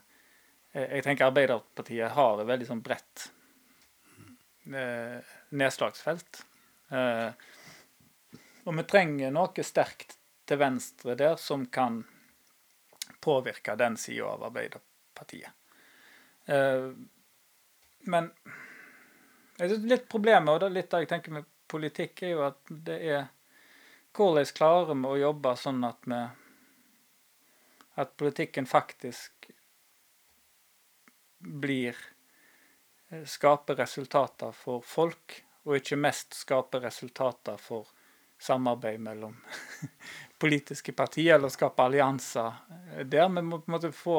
eh, 0.73 0.97
Jeg 0.97 1.05
tenker 1.07 1.29
Arbeiderpartiet 1.29 2.17
har 2.17 2.43
et 2.43 2.51
veldig 2.51 2.69
sånn 2.73 2.83
bredt 2.83 3.29
eh, 4.75 5.23
nedslagsfelt. 5.55 6.43
Og 8.65 8.77
vi 8.77 8.85
trenger 8.91 9.33
noe 9.35 9.65
sterkt 9.67 10.17
til 10.47 10.61
venstre 10.61 11.15
der 11.19 11.39
som 11.41 11.65
kan 11.73 12.03
påvirke 13.25 13.79
den 13.79 13.97
sida 13.99 14.35
av 14.35 14.45
Arbeiderpartiet. 14.51 15.51
Litt 19.59 20.09
problemet, 20.11 20.51
og 20.51 20.61
det 20.61 20.67
er 20.67 20.75
litt 20.75 20.91
det 20.91 21.05
jeg 21.05 21.11
tenker 21.13 21.35
med 21.37 21.51
politikk, 21.71 22.23
er 22.23 22.33
jo 22.35 22.45
at 22.49 22.75
det 22.87 22.99
er 23.03 23.27
Hvordan 24.15 24.51
klarer 24.55 24.95
vi 24.95 25.11
å 25.11 25.19
jobbe 25.19 25.53
sånn 25.59 25.85
at 25.87 26.07
vi 26.11 26.21
At 28.03 28.17
politikken 28.19 28.67
faktisk 28.67 29.49
blir 31.39 31.97
eh, 33.11 33.25
Skaper 33.27 33.79
resultater 33.83 34.55
for 34.57 34.83
folk, 34.87 35.43
og 35.65 35.79
ikke 35.79 35.99
mest 36.01 36.35
skaper 36.35 36.83
resultater 36.87 37.61
for 37.61 37.89
samarbeid 38.41 39.01
mellom 39.01 39.37
politiske 40.43 40.93
partier, 40.93 41.37
eller 41.37 41.53
skape 41.53 41.85
allianser 41.85 42.59
der. 43.05 43.29
Vi 43.29 43.43
må 43.43 43.61
på 43.61 43.71
en 43.71 43.77
måte 43.77 43.93
få 43.95 44.19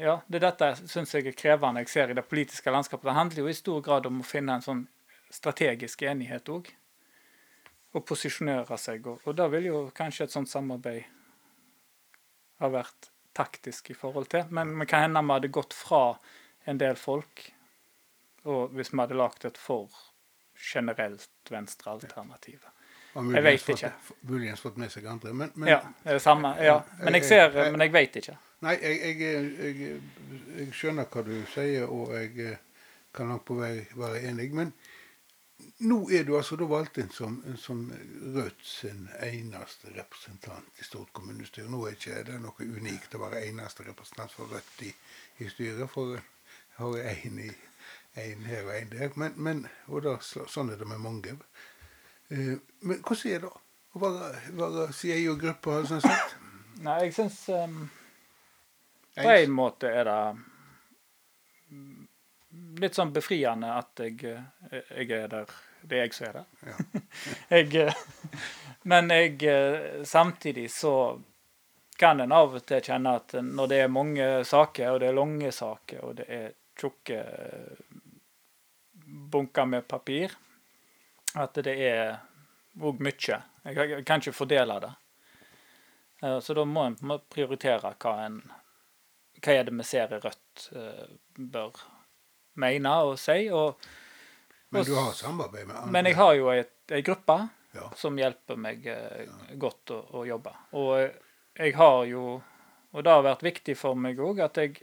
ja, 0.00 0.14
det 0.28 0.38
er 0.42 0.44
dette 0.50 0.68
syns 0.88 1.12
jeg 1.14 1.26
er 1.26 1.32
krevende 1.36 1.82
jeg 1.84 1.88
ser 1.92 2.10
i 2.10 2.16
det 2.16 2.24
politiske 2.28 2.70
landskapet. 2.72 3.04
Det 3.10 3.14
handler 3.18 3.42
jo 3.42 3.48
i 3.48 3.56
stor 3.58 3.82
grad 3.84 4.06
om 4.06 4.20
å 4.22 4.24
finne 4.26 4.54
en 4.56 4.64
sånn 4.64 4.84
strategisk 5.32 6.02
enighet 6.02 6.48
òg. 6.48 6.70
Og 7.96 8.04
posisjonere 8.06 8.76
seg. 8.78 9.06
Og, 9.06 9.20
og 9.24 9.36
da 9.36 9.46
vil 9.48 9.68
jo 9.70 9.90
kanskje 9.96 10.24
et 10.26 10.32
sånt 10.34 10.48
samarbeid 10.50 11.04
ha 12.60 12.68
vært 12.72 13.10
taktisk 13.36 13.90
i 13.92 13.96
forhold 13.96 14.28
til. 14.32 14.44
Men 14.50 14.74
det 14.80 14.88
kan 14.90 15.04
hende 15.06 15.22
vi 15.24 15.34
hadde 15.36 15.52
gått 15.52 15.76
fra 15.76 16.02
en 16.66 16.78
del 16.80 16.96
folk 16.96 17.50
og 18.46 18.70
hvis 18.78 18.92
vi 18.92 19.00
hadde 19.02 19.16
lagd 19.18 19.44
et 19.48 19.58
for 19.58 19.90
generelt 20.72 21.50
venstrealternativ. 21.50 22.62
Jeg 23.16 23.42
vet 23.42 23.68
ikke. 23.72 23.90
Muligens 24.28 24.60
fått 24.62 24.76
med 24.80 24.92
seg 24.92 25.06
andre. 25.10 25.32
Men, 25.34 25.50
men 25.56 25.68
Ja, 25.72 25.80
det 26.04 26.12
er 26.12 26.18
det 26.20 26.22
samme. 26.22 26.52
Ja. 26.62 26.76
Men 27.00 27.14
jeg 27.16 27.24
ser 27.24 27.36
Jeg- 27.48 27.54
jeg- 27.54 27.72
Men 27.72 27.80
jeg 27.80 27.92
vet 27.92 28.16
ikke. 28.16 28.36
Nei, 28.64 28.76
jeg, 28.80 29.20
jeg, 29.20 29.48
jeg, 29.60 29.96
jeg 30.56 30.68
skjønner 30.72 31.08
hva 31.12 31.22
du 31.26 31.34
sier, 31.52 31.90
og 31.92 32.14
jeg 32.16 32.30
eh, 32.40 32.62
kan 33.16 33.28
langt 33.28 33.44
på 33.48 33.58
vei 33.58 33.82
være 33.96 34.22
enig. 34.30 34.48
Men 34.56 34.72
nå 35.84 35.98
er 36.12 36.24
du 36.24 36.34
altså 36.38 36.56
da 36.56 36.68
valgt 36.68 36.98
inn 37.00 37.12
som, 37.12 37.36
som 37.60 37.84
Rødt 38.34 38.64
sin 38.64 39.06
eneste 39.24 39.92
representant 39.96 40.80
i 40.80 40.86
stort 40.88 41.12
kommunestyre. 41.16 41.68
Nå 41.72 41.82
er 41.84 41.98
ikke 41.98 42.24
det 42.30 42.40
noe 42.40 42.68
unikt 42.80 43.16
å 43.16 43.22
være 43.26 43.44
eneste 43.50 43.84
representant 43.88 44.32
for 44.32 44.52
Rødt 44.52 44.86
i, 44.88 44.92
i 45.44 45.50
styret, 45.52 45.90
for 45.92 46.16
jeg 46.16 46.24
har 46.80 46.96
én 48.16 48.44
her 48.48 48.64
og 48.64 48.72
én 48.72 48.90
der. 48.92 49.12
Men, 49.20 49.36
men, 49.36 49.62
og 49.92 50.04
da, 50.08 50.16
sånn 50.24 50.72
er 50.72 50.80
det 50.80 50.88
med 50.88 51.00
mange. 51.04 51.36
Eh, 52.32 52.56
men 52.80 53.04
hvordan 53.04 53.32
er 53.32 53.44
det 53.44 53.52
å 53.52 54.00
være, 54.00 54.32
være 54.56 54.88
jeg 55.08 55.28
og 55.30 55.40
gruppe, 55.44 55.78
sånn 55.88 56.04
sett? 56.04 56.36
Nei, 56.84 56.98
jeg 57.06 57.14
syns 57.16 57.38
um, 57.52 57.86
På 59.16 59.30
en 59.30 59.52
måte 59.52 59.88
er 59.88 60.04
det 60.04 60.36
mm, 61.70 62.08
litt 62.80 62.96
sånn 62.96 63.14
befriende 63.14 63.70
at 63.72 64.02
jeg, 64.04 64.18
eh, 64.28 64.90
jeg 65.00 65.12
er 65.16 65.30
der. 65.32 65.54
Det 65.86 65.96
er 65.96 66.04
jeg 66.04 66.16
som 66.16 66.26
er 66.26 66.36
der. 66.36 66.50
Ja. 66.66 67.00
eh, 67.56 68.02
men 68.82 69.08
jeg 69.14 69.38
eh, 69.48 70.02
Samtidig 70.04 70.66
så 70.74 70.92
kan 71.96 72.20
en 72.20 72.34
av 72.36 72.58
og 72.58 72.66
til 72.68 72.82
kjenne 72.84 73.14
at 73.22 73.38
når 73.40 73.72
det 73.72 73.78
er 73.80 73.92
mange 73.92 74.26
saker, 74.44 74.90
og 74.92 75.00
det 75.00 75.08
er 75.08 75.16
lange 75.16 75.52
saker, 75.52 76.02
og 76.04 76.18
det 76.18 76.26
er 76.28 76.50
tjukke 76.76 77.22
bunker 79.32 79.64
med 79.64 79.86
papir, 79.88 80.34
at 81.40 81.56
det 81.64 81.72
er 81.72 82.18
òg 82.76 83.00
mye. 83.00 83.40
Jeg 83.64 84.04
kan 84.04 84.20
ikke 84.20 84.36
fordele 84.36 84.76
det. 84.84 84.92
Så 86.44 86.52
da 86.56 86.66
må 86.68 86.84
en 86.90 87.16
prioritere 87.32 87.94
hva 87.96 88.12
en 88.26 88.42
hva 89.42 89.52
er 89.54 89.64
det 89.68 89.74
vi 89.76 89.84
ser 89.86 90.12
i 90.16 90.20
Rødt 90.22 90.66
eh, 90.76 91.06
bør 91.36 91.80
mene 92.62 92.92
og 93.04 93.18
si. 93.20 93.48
Og, 93.52 93.76
Men 94.72 94.84
du 94.88 94.94
har 94.96 95.12
samarbeid 95.12 95.66
med 95.68 95.76
andre? 95.76 95.92
men 95.92 96.06
jeg 96.10 96.16
har 96.16 96.34
jo 96.34 96.50
ei, 96.54 96.64
gruppe 97.02 97.38
Ja. 97.76 97.90
som 97.96 98.16
hjelper 98.16 98.56
meg 98.56 98.86
eh, 98.88 99.26
godt 99.60 99.90
å, 99.92 99.98
å 100.20 100.24
jobbe. 100.26 100.52
Og 100.80 100.92
eh, 101.00 101.10
jeg 101.58 101.74
har 101.76 102.04
jo 102.08 102.40
Og 102.96 103.02
det 103.04 103.10
har 103.12 103.22
vært 103.26 103.42
viktig 103.44 103.74
for 103.76 103.94
meg 103.94 104.18
òg 104.24 104.38
at 104.40 104.56
jeg 104.56 104.78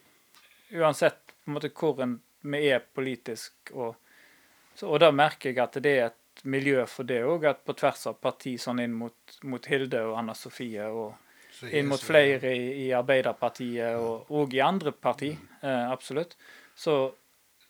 uansett 0.77 1.33
på 1.43 1.49
en 1.49 1.53
måte 1.57 1.69
hvor 1.73 2.01
en, 2.03 2.19
vi 2.41 2.67
er 2.69 2.79
politisk 2.93 3.71
og 3.73 3.95
så, 4.75 4.87
Og 4.89 4.99
da 4.99 5.09
merker 5.11 5.49
jeg 5.49 5.59
at 5.63 5.79
det 5.81 5.91
er 5.97 6.05
et 6.11 6.43
miljø 6.49 6.85
for 6.89 7.03
det 7.05 7.19
òg, 7.25 7.43
at 7.49 7.63
på 7.65 7.73
tvers 7.77 8.07
av 8.09 8.15
parti, 8.21 8.55
sånn 8.57 8.79
inn 8.81 8.93
mot, 8.97 9.35
mot 9.43 9.65
Hilde 9.69 9.99
og 10.05 10.15
Anna 10.17 10.33
Sofie 10.33 10.85
og 10.89 11.13
inn 11.71 11.87
mot 11.87 12.01
flere 12.01 12.51
i, 12.55 12.65
i 12.85 12.87
Arbeiderpartiet 12.95 13.99
og, 13.99 14.31
og 14.33 14.53
i 14.55 14.61
andre 14.63 14.91
parti, 14.91 15.31
eh, 15.61 15.91
absolutt, 15.91 16.35
så, 16.75 16.97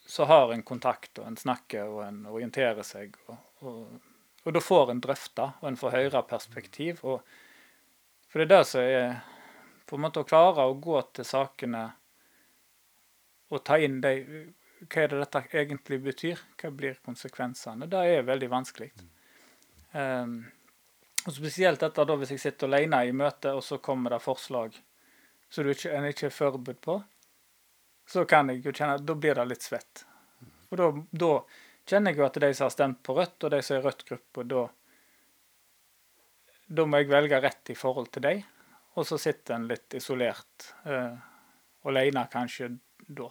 så 0.05 0.27
har 0.29 0.53
en 0.53 0.63
kontakt, 0.63 1.19
og 1.19 1.27
en 1.27 1.37
snakker, 1.37 1.89
og 1.89 2.03
en 2.07 2.23
orienterer 2.31 2.83
seg. 2.87 3.17
Og, 3.27 3.37
og, 3.67 4.13
og 4.43 4.55
da 4.55 4.63
får 4.63 4.93
en 4.93 5.03
drøfta, 5.03 5.49
og 5.61 5.69
en 5.69 5.79
får 5.79 5.97
høre 5.97 6.23
perspektiv. 6.29 7.03
Og, 7.03 7.21
for 8.29 8.41
det 8.41 8.47
er 8.47 8.55
det 8.55 8.63
som 8.69 8.81
er 8.83 9.21
på 9.89 9.99
en 9.99 10.05
måte 10.05 10.23
å 10.23 10.27
klare 10.27 10.65
å 10.65 10.77
gå 10.79 10.99
til 11.13 11.27
sakene 11.27 11.85
og 13.53 13.61
ta 13.67 13.77
inn 13.77 13.99
de 14.01 14.13
Hva 14.83 15.03
er 15.03 15.11
det 15.11 15.19
dette 15.21 15.41
egentlig 15.61 15.99
betyr? 16.03 16.39
Hva 16.59 16.71
blir 16.75 16.97
konsekvensene? 17.05 17.87
Det 17.87 17.99
er 18.15 18.25
veldig 18.27 18.49
vanskelig. 18.51 18.89
Um, 19.93 20.41
og 21.23 21.35
Spesielt 21.35 21.79
dette 21.79 22.03
da 22.03 22.15
hvis 22.19 22.33
jeg 22.35 22.41
sitter 22.41 22.67
alene 22.67 23.05
i 23.07 23.13
møte, 23.15 23.53
og 23.55 23.63
så 23.63 23.79
kommer 23.83 24.15
det 24.15 24.23
forslag 24.23 24.75
som 25.53 25.67
en 25.69 26.07
ikke 26.09 26.27
er 26.27 26.33
forberedt 26.33 26.81
på. 26.81 26.95
Så 28.09 28.25
kan 28.25 28.49
jeg 28.49 28.63
jo 28.65 28.73
kjenne 28.73 28.97
Da 29.05 29.15
blir 29.15 29.37
det 29.37 29.45
litt 29.47 29.63
svett. 29.63 30.05
Og 30.71 30.79
da, 30.79 30.87
da 31.11 31.33
kjenner 31.85 32.11
jeg 32.11 32.19
jo 32.19 32.25
at 32.25 32.39
de 32.41 32.49
som 32.53 32.65
har 32.65 32.73
stemt 32.73 33.03
på 33.05 33.15
Rødt, 33.15 33.43
og 33.45 33.53
de 33.53 33.59
som 33.61 33.77
er 33.77 33.83
i 33.83 33.85
Rødt-gruppe, 33.85 34.47
da 34.49 34.63
Da 36.73 36.85
må 36.89 36.97
jeg 36.97 37.11
velge 37.11 37.39
rett 37.43 37.69
i 37.69 37.77
forhold 37.77 38.09
til 38.11 38.25
dem. 38.25 38.41
Og 38.97 39.05
så 39.05 39.17
sitter 39.21 39.55
en 39.55 39.67
litt 39.69 39.93
isolert, 39.93 40.73
eh, 40.85 41.15
alene 41.85 42.27
kanskje 42.31 42.71
da. 43.05 43.29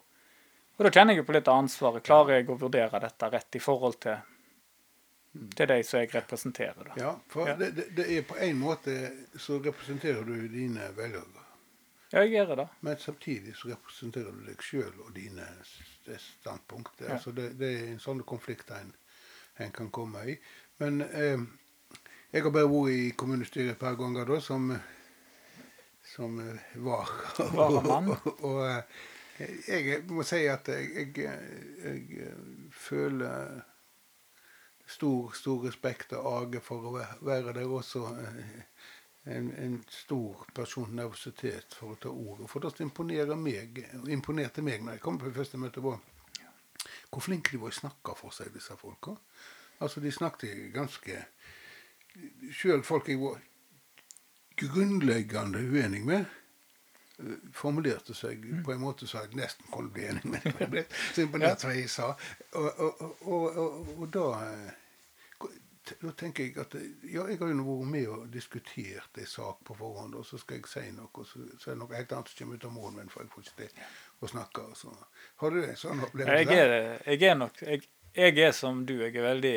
Og 0.77 0.85
da 0.87 0.91
kjenner 0.91 1.15
jeg 1.15 1.23
jo 1.23 1.27
på 1.27 1.35
litt 1.37 1.49
ansvaret. 1.51 2.05
Klarer 2.07 2.39
jeg 2.39 2.49
å 2.51 2.59
vurdere 2.59 3.01
dette 3.03 3.31
rett 3.31 3.59
i 3.59 3.63
forhold 3.63 3.99
til, 4.03 4.19
til 5.33 5.69
de 5.69 5.79
som 5.85 6.01
jeg 6.01 6.11
representerer? 6.15 6.89
da? 6.89 6.97
Ja, 6.97 7.13
for 7.29 7.49
Ja. 7.49 7.57
Det, 7.57 7.71
det, 7.77 7.87
det 7.97 8.09
er 8.19 8.27
på 8.29 8.37
en 8.37 8.59
måte 8.59 8.97
så 9.37 9.59
representerer 9.59 10.25
du 10.25 10.49
dine 10.49 10.91
velgere. 10.97 11.47
Ja, 12.13 12.21
jeg 12.21 12.31
gjør 12.31 12.55
det. 12.55 12.69
Men 12.81 12.99
samtidig 12.99 13.57
så 13.57 13.69
representerer 13.69 14.33
du 14.33 14.45
deg 14.45 14.61
sjøl 14.61 14.93
og 15.01 15.15
dine 15.17 15.47
standpunkt. 16.21 17.01
Ja. 17.01 17.15
Altså 17.15 17.33
det, 17.33 17.55
det 17.61 17.71
er 17.73 17.87
en 17.89 18.03
sånn 18.03 18.21
konflikt 18.29 18.71
en, 18.77 18.93
en 19.57 19.73
kan 19.73 19.89
komme 19.91 20.27
i. 20.29 20.37
Men 20.83 21.01
eh, 21.01 21.41
jeg 22.33 22.45
har 22.45 22.53
bare 22.53 22.69
vært 22.69 22.93
i 22.93 23.09
kommunestyret 23.17 23.75
et 23.75 23.81
par 23.81 23.97
ganger 23.97 24.29
da, 24.29 24.41
som, 24.45 24.69
som 26.13 26.37
eh, 26.45 26.77
var. 26.85 27.09
Varamann. 27.57 28.13
og 28.49 28.63
eh, 28.69 29.01
jeg 29.69 30.05
må 30.13 30.25
si 30.29 30.45
at 30.53 30.69
jeg, 30.69 30.93
jeg, 31.17 31.33
jeg 31.89 32.27
eh, 32.29 32.47
føler 32.77 33.63
stor, 34.93 35.33
stor 35.37 35.65
respekt 35.67 36.13
og 36.19 36.27
age 36.37 36.61
for 36.65 36.89
å 36.91 36.97
være 37.25 37.55
der 37.59 37.79
også. 37.81 38.09
eh, 38.27 38.59
En, 39.25 39.53
en 39.55 39.77
stor 39.87 40.41
personnervøsitet 40.51 41.77
for 41.79 41.93
å 41.93 41.99
ta 42.03 42.11
ordet. 42.11 42.49
For 42.51 42.59
det 42.65 42.81
imponerer 42.83 43.37
meg, 43.39 43.77
imponerte 44.11 44.65
meg 44.67 44.83
når 44.83 44.97
jeg 44.97 45.03
kom 45.05 45.21
på 45.21 45.29
det 45.29 45.37
første 45.37 45.61
møtet, 45.63 45.79
var 45.85 46.01
hvor 47.13 47.23
flinke 47.23 47.53
de 47.55 47.61
var 47.63 47.71
å 47.71 47.77
snakke 47.77 48.17
for 48.19 48.35
seg, 48.35 48.51
disse 48.51 48.75
folka. 48.81 49.15
Altså, 49.79 50.03
de 50.03 50.11
snakket 50.11 50.73
ganske 50.75 51.21
Sjøl 52.51 52.83
folk 52.83 53.07
jeg 53.13 53.23
var 53.23 53.39
grunnleggende 54.59 55.63
uenig 55.71 56.03
med, 56.05 56.27
formulerte 57.55 58.19
seg 58.19 58.43
på 58.67 58.75
en 58.75 58.83
måte 58.83 59.07
så 59.07 59.23
jeg 59.23 59.37
nesten 59.39 59.71
kunne 59.71 59.95
bli 59.95 60.11
enig 60.11 60.27
med. 60.35 60.51
Ble 60.73 60.83
så 61.15 61.23
imponert 61.29 61.63
som 61.63 61.71
jeg 61.71 61.87
sa. 61.95 62.11
Og, 62.59 62.69
og, 62.75 63.03
og, 63.23 63.59
og, 63.63 63.93
og 64.03 64.09
da 64.19 64.27
eh, 64.51 64.71
da 65.91 66.13
tenker 66.19 66.47
jeg 66.47 66.59
at 66.63 66.75
ja, 66.79 67.25
jeg 67.27 67.39
har 67.41 67.51
jo 67.51 67.65
vært 67.67 67.89
med 67.91 68.09
og 68.13 68.27
diskutert 68.31 69.19
en 69.19 69.29
sak 69.29 69.63
på 69.67 69.75
forhånd, 69.79 70.15
og 70.19 70.27
så 70.27 70.39
skal 70.39 70.61
jeg 70.61 70.71
si 70.71 70.85
noe, 70.95 71.11
og 71.11 71.27
så, 71.27 71.43
så 71.59 71.71
er 71.71 71.75
det 71.75 71.81
noe 71.81 71.97
helt 71.97 72.15
annet 72.15 72.31
som 72.31 72.39
kommer 72.39 72.61
ut 72.61 72.67
av 72.69 72.75
munnen 72.77 73.01
min, 73.01 73.11
for 73.13 73.25
jeg 73.25 73.33
får 73.33 73.47
ikke 73.47 73.57
til 73.63 73.87
å 74.23 74.31
snakke. 74.31 74.67
Og 74.69 74.79
så. 74.79 74.93
Har 75.43 75.57
du 75.57 75.63
en 75.63 75.81
sånn 75.81 76.05
opplevelse? 76.07 76.59
Jeg 76.59 76.67
er, 76.67 76.77
jeg 77.11 77.31
er 77.31 77.41
nok 77.41 77.63
jeg, 77.67 77.89
jeg 78.15 78.45
er 78.47 78.55
som 78.57 78.85
du. 78.87 78.95
Jeg 79.03 79.17
er 79.17 79.27
veldig 79.27 79.57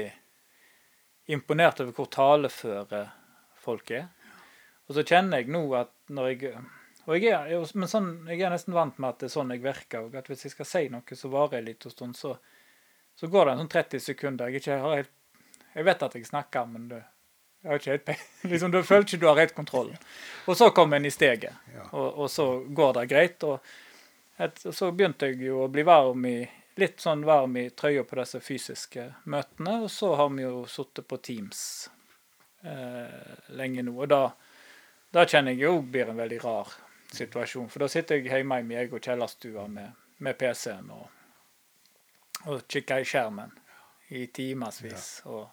imponert 1.36 1.84
over 1.84 1.98
hvor 2.00 2.10
taleføre 2.14 3.04
folk 3.62 3.94
er. 3.94 4.10
Og 4.86 4.98
så 4.98 5.06
kjenner 5.06 5.42
jeg 5.42 5.54
nå 5.54 5.68
at 5.78 5.94
når 6.14 6.34
jeg 6.34 6.58
og 7.06 7.22
jeg 7.22 7.36
er, 7.38 7.66
men 7.78 7.90
sånn, 7.90 8.08
jeg 8.32 8.42
er 8.42 8.54
nesten 8.54 8.74
vant 8.74 8.98
med 8.98 9.12
at 9.12 9.20
det 9.22 9.28
er 9.28 9.36
sånn 9.36 9.54
jeg 9.54 9.62
virker. 9.62 10.08
og 10.08 10.16
at 10.18 10.30
Hvis 10.30 10.48
jeg 10.48 10.56
skal 10.56 10.68
si 10.70 10.88
noe 10.90 11.18
som 11.18 11.34
varer 11.34 11.60
en 11.60 11.68
liten 11.68 11.94
stund, 11.94 12.18
så, 12.18 12.34
så 13.14 13.30
går 13.30 13.46
det 13.46 13.54
en 13.54 13.62
sånn 13.62 13.74
30 13.76 14.04
sekunder. 14.08 14.50
Jeg, 14.50 14.64
ikke 14.64 14.78
har 14.82 14.96
helt, 15.04 15.12
jeg 15.76 15.86
vet 15.86 16.04
at 16.08 16.16
jeg 16.16 16.26
snakker, 16.30 16.66
men 16.72 16.88
du, 16.90 16.98
liksom, 18.52 18.72
Du 18.72 18.84
føler 18.84 19.04
ikke 19.08 19.18
du 19.22 19.28
har 19.28 19.40
helt 19.42 19.56
kontroll. 19.56 19.92
Og 20.48 20.58
så 20.58 20.70
kom 20.72 20.94
en 20.94 21.06
i 21.06 21.12
steget, 21.12 21.54
Ja. 21.74 21.88
og, 21.92 22.20
og 22.26 22.30
så 22.32 22.46
går 22.68 22.94
det 23.00 23.08
greit. 23.12 23.44
og 23.44 23.60
et, 24.38 24.60
så 24.76 24.92
begynte 24.92 25.30
jeg 25.32 25.42
jo 25.48 25.64
å 25.64 25.72
bli 25.72 25.84
varm 25.88 26.26
i, 26.28 26.38
litt 26.76 27.00
sånn 27.00 27.24
varm 27.26 27.56
i 27.58 27.70
trøya 27.72 28.04
på 28.04 28.18
disse 28.20 28.40
fysiske 28.44 29.06
møtene. 29.32 29.78
Og 29.86 29.92
så 29.92 30.14
har 30.20 30.30
vi 30.36 30.44
jo 30.44 30.66
sittet 30.68 31.08
på 31.08 31.18
Teams 31.24 31.62
eh, 32.64 33.36
lenge 33.56 33.84
nå. 33.88 33.96
Og 34.04 34.10
da, 34.12 34.22
da 35.16 35.24
kjenner 35.26 35.56
jeg 35.56 35.64
jo 35.70 35.78
blir 35.82 36.12
en 36.12 36.20
veldig 36.20 36.42
rar 36.44 36.74
situasjon. 37.16 37.70
For 37.72 37.86
da 37.86 37.88
sitter 37.92 38.20
jeg 38.20 38.28
hjemme 38.32 38.60
i 38.60 38.68
min 38.68 38.82
egen 38.84 39.00
kjellerstua 39.00 39.68
med, 39.72 39.92
med 40.20 40.38
PC-en 40.40 40.92
og, 40.92 41.06
og 42.52 42.66
kikker 42.68 43.02
i 43.02 43.08
skjermen 43.08 43.56
i 44.20 44.28
timevis. 44.28 45.08
Og, 45.32 45.48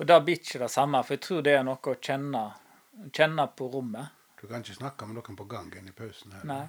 og 0.00 0.06
da 0.08 0.16
blir 0.24 0.38
ikke 0.40 0.62
det 0.62 0.70
samme, 0.72 1.02
for 1.04 1.16
jeg 1.18 1.22
tror 1.26 1.42
det 1.44 1.52
er 1.58 1.64
noe 1.66 1.76
å 1.92 1.96
kjenne, 2.00 2.40
kjenne 3.12 3.44
på 3.56 3.68
rommet. 3.68 4.16
Du 4.40 4.46
kan 4.48 4.64
ikke 4.64 4.78
snakke 4.78 5.06
med 5.06 5.18
noen 5.18 5.36
på 5.36 5.44
gangen 5.50 5.90
i 5.90 5.92
pausen 5.92 6.32
her. 6.32 6.46
Nei. 6.48 6.62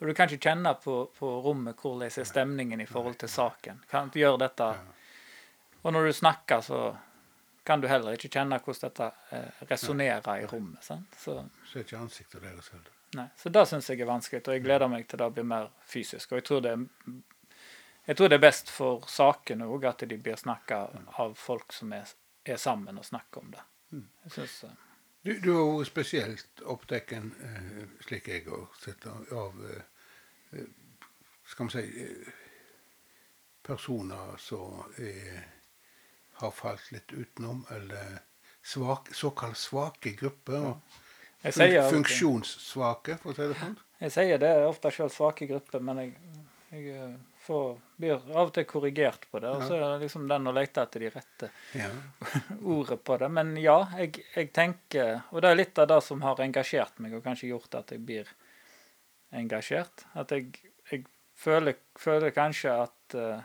Og 0.00 0.08
du 0.10 0.14
kan 0.18 0.26
ikke 0.26 0.50
kjenne 0.50 0.72
på, 0.82 0.96
på 1.14 1.28
rommet 1.44 1.78
hvordan 1.78 2.08
er 2.10 2.26
stemningen 2.26 2.80
i 2.82 2.88
forhold 2.90 3.20
til 3.22 3.30
saken. 3.30 3.84
Kan 3.90 4.10
du 4.10 4.18
gjøre 4.18 4.40
dette 4.48 4.72
Og 5.82 5.92
når 5.94 6.06
du 6.06 6.12
snakker, 6.12 6.60
så 6.62 6.80
kan 7.66 7.80
du 7.80 7.86
heller 7.90 8.14
ikke 8.18 8.30
kjenne 8.30 8.58
hvordan 8.58 8.90
dette 8.90 9.08
eh, 9.30 9.62
resonnerer 9.70 10.42
i 10.42 10.46
rommet. 10.50 10.82
Sant? 10.82 11.14
Så, 11.18 11.36
Så 11.70 11.82
ikke 11.82 11.98
ansiktet 11.98 12.42
deres 12.42 12.70
heller. 12.74 12.90
nei. 13.14 13.28
så 13.36 13.48
det 13.48 13.66
syns 13.68 13.90
jeg 13.90 14.00
er 14.00 14.10
vanskelig, 14.10 14.42
og 14.48 14.54
jeg 14.54 14.62
gleder 14.64 14.88
meg 14.90 15.06
til 15.06 15.18
det 15.22 15.30
blir 15.34 15.46
mer 15.46 15.70
fysisk. 15.86 16.32
Og 16.32 16.40
jeg 16.40 16.44
tror 16.50 16.60
det 16.66 16.74
er 16.74 16.86
jeg 18.06 18.16
tror 18.18 18.28
det 18.28 18.34
er 18.40 18.42
best 18.42 18.70
for 18.70 19.04
sakene 19.06 19.66
òg 19.70 19.84
at 19.86 20.02
de 20.10 20.16
blir 20.18 20.34
snakka 20.34 20.78
av 21.22 21.34
folk 21.38 21.70
som 21.72 21.92
er, 21.94 22.08
er, 22.44 22.56
sammen 22.56 22.98
og 22.98 23.04
snakker 23.04 23.40
om 23.40 23.52
det. 23.52 23.62
Mm. 23.90 24.08
Jeg 24.24 24.32
synes, 24.32 24.64
uh, 24.64 24.70
du, 25.22 25.32
du, 25.38 25.50
har 25.54 25.68
vært 25.70 25.90
spesielt 25.92 26.62
opptatt, 26.66 27.12
eh, 27.14 27.82
slik 28.02 28.28
jeg 28.28 28.46
har 28.48 28.64
sett, 28.82 29.04
av 29.06 29.60
eh, 29.70 30.64
Skal 31.46 31.68
vi 31.68 31.74
si 31.76 32.06
Personer 33.62 34.34
som 34.42 34.80
er, 34.98 35.44
har 36.40 36.50
falt 36.50 36.88
litt 36.90 37.12
utenom, 37.14 37.62
eller 37.70 38.18
svak, 38.66 39.12
såkalt 39.14 39.56
svake 39.56 40.16
grupper. 40.18 40.72
Ja. 41.44 41.84
Funksjonssvake, 41.90 43.20
for 43.22 43.30
å 43.30 43.36
si 43.36 43.46
det 43.52 43.58
sånn. 43.60 43.78
Jeg 44.02 44.14
sier 44.16 44.42
det 44.42 44.50
er 44.50 44.66
ofte 44.66 44.90
selv 44.90 45.14
svake 45.14 45.46
grupper, 45.46 45.82
men 45.86 46.02
jeg, 46.02 46.16
jeg 46.74 47.12
får, 47.42 47.78
blir 47.98 48.16
av 48.32 48.48
og 48.48 48.52
til 48.56 48.66
korrigert 48.70 49.26
på 49.30 49.40
det. 49.42 49.50
Og 49.50 49.64
så 49.66 49.76
er 49.76 49.84
det 49.84 50.04
liksom 50.04 50.26
den 50.30 50.50
å 50.50 50.54
lete 50.54 50.84
etter 50.84 51.04
de 51.04 51.10
rette 51.12 51.50
ja. 51.78 51.88
ordet 52.76 53.00
på 53.04 53.18
det. 53.22 53.30
Men 53.34 53.54
ja, 53.60 53.78
jeg, 53.98 54.24
jeg, 54.34 54.50
tenker 54.54 55.22
Og 55.30 55.42
det 55.42 55.50
er 55.50 55.58
litt 55.58 55.82
av 55.82 55.90
det 55.90 56.00
som 56.06 56.22
har 56.26 56.42
engasjert 56.44 57.02
meg, 57.02 57.16
og 57.18 57.24
kanskje 57.26 57.50
gjort 57.50 57.80
at 57.80 57.94
jeg 57.94 58.04
blir 58.06 58.30
engasjert. 59.34 60.06
At 60.18 60.34
jeg, 60.34 60.52
jeg 60.90 61.06
føler, 61.38 61.78
føler, 61.98 62.34
kanskje 62.36 62.76
at 62.84 63.18
uh, 63.18 63.40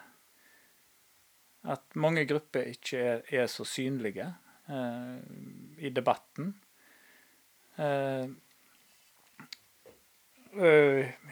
at 1.67 1.97
mange 1.99 2.23
grupper 2.27 2.69
ikke 2.71 2.99
er, 3.01 3.23
er 3.41 3.47
så 3.51 3.65
synlige 3.67 4.27
uh, 4.69 5.17
i 5.77 5.91
debatten. 5.93 6.53
Uh, 7.77 8.29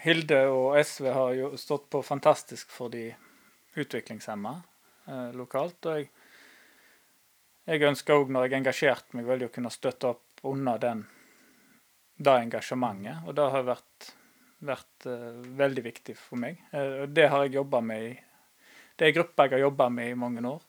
Hilde 0.03 0.39
og 0.53 0.75
SV 0.77 1.07
har 1.13 1.31
jo 1.37 1.47
stått 1.57 1.87
på 1.89 2.01
fantastisk 2.05 2.69
for 2.73 2.93
de 2.93 3.07
utviklingshemma 3.75 4.53
uh, 5.07 5.31
lokalt. 5.35 5.87
Og 5.89 5.99
jeg, 5.99 6.09
jeg 7.65 7.87
ønsker 7.89 8.19
òg, 8.19 8.31
når 8.31 8.45
jeg 8.45 8.53
har 8.53 8.61
engasjert 8.61 9.17
meg 9.17 9.29
veldig, 9.29 9.49
å 9.49 9.55
kunne 9.55 9.73
støtte 9.73 10.11
opp 10.13 10.45
under 10.45 10.81
den, 10.81 11.05
det 12.17 12.35
engasjementet. 12.47 13.25
Og 13.25 13.37
det 13.37 13.47
har 13.55 13.65
vært, 13.71 14.11
vært 14.71 15.09
uh, 15.09 15.31
veldig 15.63 15.85
viktig 15.89 16.17
for 16.19 16.41
meg. 16.41 16.61
og 16.73 17.09
det 17.15 17.29
har 17.31 17.45
jeg 17.45 17.57
jobba 17.59 17.81
med 17.81 18.11
i 18.11 18.13
Det 18.95 19.03
er 19.03 19.11
ei 19.11 19.17
gruppe 19.17 19.43
jeg 19.43 19.57
har 19.57 19.65
jobba 19.65 19.89
med 19.91 20.11
i 20.11 20.19
mange 20.19 20.45
år. 20.47 20.61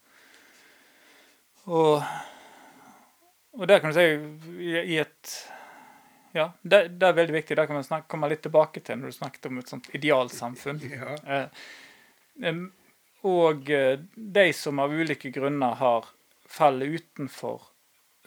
Og, 1.66 2.02
og 3.58 3.68
der 3.68 3.80
kan 3.82 3.90
du 3.90 3.98
si 3.98 4.64
i 4.90 4.98
et 5.02 5.36
ja, 6.36 6.50
det, 6.62 6.88
det, 6.88 7.06
er 7.08 7.16
veldig 7.16 7.34
viktig. 7.38 7.56
Det 7.56 7.66
kan 7.66 7.78
vi 7.78 7.86
snakke, 7.86 8.10
komme 8.12 8.28
litt 8.28 8.42
tilbake 8.44 8.82
til 8.84 9.00
når 9.00 9.12
du 9.12 9.16
snakket 9.16 9.48
om 9.48 9.62
et 9.62 9.72
sånt 9.72 9.88
idealsamfunn. 9.96 10.82
Ja. 10.96 11.46
Eh, 12.44 12.58
og 13.26 13.70
eh, 13.72 13.98
de 14.14 14.52
som 14.52 14.78
av 14.82 14.92
ulike 14.92 15.30
grunner 15.32 15.78
har 15.80 16.10
fallet 16.52 17.00
utenfor 17.00 17.70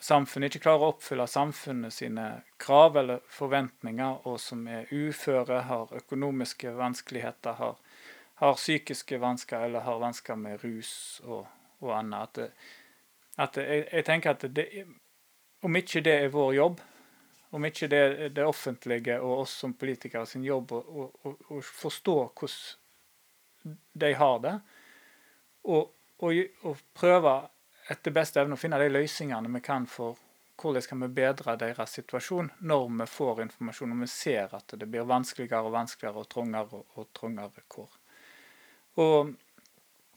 samfunnet, 0.02 0.50
ikke 0.50 0.64
klarer 0.66 0.88
å 0.88 0.90
oppfylle 0.96 1.28
samfunnet 1.30 1.94
sine 1.94 2.26
krav 2.60 2.98
eller 2.98 3.22
forventninger, 3.30 4.26
og 4.26 4.40
som 4.42 4.66
er 4.68 4.90
uføre, 4.90 5.62
har 5.68 5.94
økonomiske 6.02 6.74
vanskeligheter, 6.76 7.56
har, 7.60 7.78
har 8.42 8.58
psykiske 8.58 9.20
vansker 9.22 9.68
eller 9.68 9.86
har 9.86 10.02
vansker 10.02 10.40
med 10.40 10.64
rus 10.64 10.92
og, 11.24 11.46
og 11.84 11.94
annet. 12.00 12.26
At, 12.26 12.34
det, 12.34 12.50
at 13.38 13.56
det, 13.56 13.66
jeg, 13.70 13.88
jeg, 13.92 14.08
tenker 14.10 14.34
at 14.34 14.48
det, 14.56 14.68
om 15.62 15.76
ikke 15.76 16.02
det 16.04 16.16
er 16.24 16.34
vår 16.34 16.54
jobb, 16.58 16.80
om 17.50 17.64
ikke 17.66 17.88
det 17.90 18.00
er 18.00 18.34
det 18.34 18.46
offentlige 18.46 19.18
og 19.20 19.44
oss 19.44 19.56
som 19.62 19.74
politikere 19.78 20.26
sin 20.26 20.44
jobb 20.46 20.72
å, 20.76 21.08
forstå 21.66 22.16
hvordan 22.28 23.74
de 23.92 24.12
har 24.16 24.38
det, 24.40 24.54
og, 25.68 25.90
og, 26.24 26.38
og, 26.64 26.84
prøve 26.96 27.34
etter 27.92 28.14
beste 28.14 28.40
evne 28.40 28.56
å 28.56 28.60
finne 28.60 28.78
de 28.80 28.88
løsningene 28.88 29.50
vi 29.56 29.60
kan 29.64 29.86
for 29.90 30.16
hvordan 30.60 30.86
kan 30.88 31.02
vi 31.04 31.08
bedre 31.20 31.56
deres 31.60 31.96
situasjon 31.98 32.50
når 32.70 32.88
vi 33.00 33.06
får 33.10 33.42
informasjon 33.46 33.94
og 33.94 34.02
vi 34.04 34.08
ser 34.12 34.54
at 34.56 34.76
det 34.78 34.88
blir 34.88 35.08
vanskeligere 35.08 35.68
og 35.68 35.74
vanskeligere 35.74 36.22
og 36.22 36.28
trangere 36.32 36.82
og 36.96 37.08
trangere 37.16 37.64
kår. 37.68 37.94
Og 39.00 39.32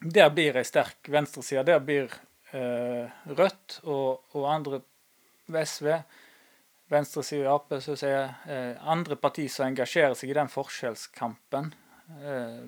der 0.03 0.31
blir 0.35 0.59
ei 0.59 0.65
sterk 0.67 1.07
venstreside. 1.11 1.63
Der 1.63 1.79
blir 1.79 2.11
eh, 2.51 3.07
Rødt 3.31 3.79
og, 3.83 4.25
og 4.35 4.49
andre 4.51 4.81
SV 5.47 5.93
venstresida 6.93 7.43
i 7.43 7.51
Ap, 7.51 7.73
så 7.83 7.95
sier 7.99 8.33
eh, 8.49 8.89
andre 8.89 9.17
partier 9.19 9.51
som 9.51 9.67
engasjerer 9.67 10.15
seg 10.17 10.31
i 10.31 10.37
den 10.37 10.51
forskjellskampen. 10.51 11.71
Eh, 12.21 12.65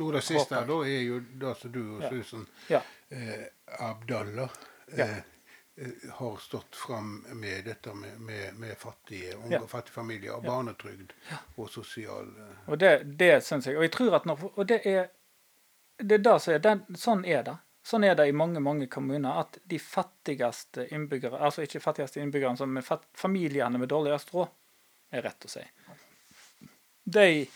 av 0.00 0.12
det 0.12 0.22
siste 0.22 0.62
da 0.66 0.78
er 0.86 1.02
jo 1.04 1.20
det 1.20 1.54
som 1.58 1.72
du 1.72 1.82
og 1.96 2.06
Susan 2.08 2.46
ja. 2.70 2.80
eh, 3.08 3.44
Abdallah 3.78 4.50
ja. 4.96 5.04
Eh, 5.04 5.18
eh, 5.76 6.10
har 6.16 6.36
stått 6.40 6.76
fram 6.76 7.26
med 7.32 7.64
dette 7.64 7.94
med, 7.94 8.20
med, 8.20 8.54
med 8.54 8.78
fattige 8.78 9.34
unge, 9.36 9.58
ja. 9.58 9.66
fattige 9.68 9.94
familier 9.94 10.38
og 10.38 10.46
barnetrygd 10.46 11.12
og 11.56 11.70
sosial 11.70 12.30
eh. 12.32 12.54
Og 12.66 12.78
det, 12.78 12.94
det 13.20 13.40
syns 13.44 13.68
jeg. 13.68 13.76
Og 13.76 13.86
jeg 13.86 13.94
tror 13.94 14.20
at 14.20 14.28
når, 14.30 14.46
og 14.54 14.68
det 14.68 14.80
er 14.84 15.10
det 16.00 16.14
er 16.14 16.24
det 16.24 16.38
som 16.40 16.54
er, 16.54 16.62
den, 16.64 16.80
Sånn 16.96 17.26
er 17.28 17.42
det. 17.44 17.56
Sånn 17.82 18.04
er 18.04 18.14
det 18.14 18.28
i 18.28 18.36
mange 18.36 18.60
mange 18.60 18.86
kommuner, 18.92 19.40
at 19.40 19.58
de 19.64 19.78
fattigste 19.80 20.84
innbyggere, 20.92 21.38
altså 21.40 21.64
ikke 21.64 21.80
fattigste 21.80 22.20
innbyggerne, 22.20 22.66
men 22.68 22.84
familiene 23.16 23.80
med 23.80 23.88
dårligst 23.88 24.34
råd, 24.36 24.50
er 25.10 25.24
rett 25.26 25.46
å 25.46 25.50
si. 25.50 25.62
De, 27.10 27.46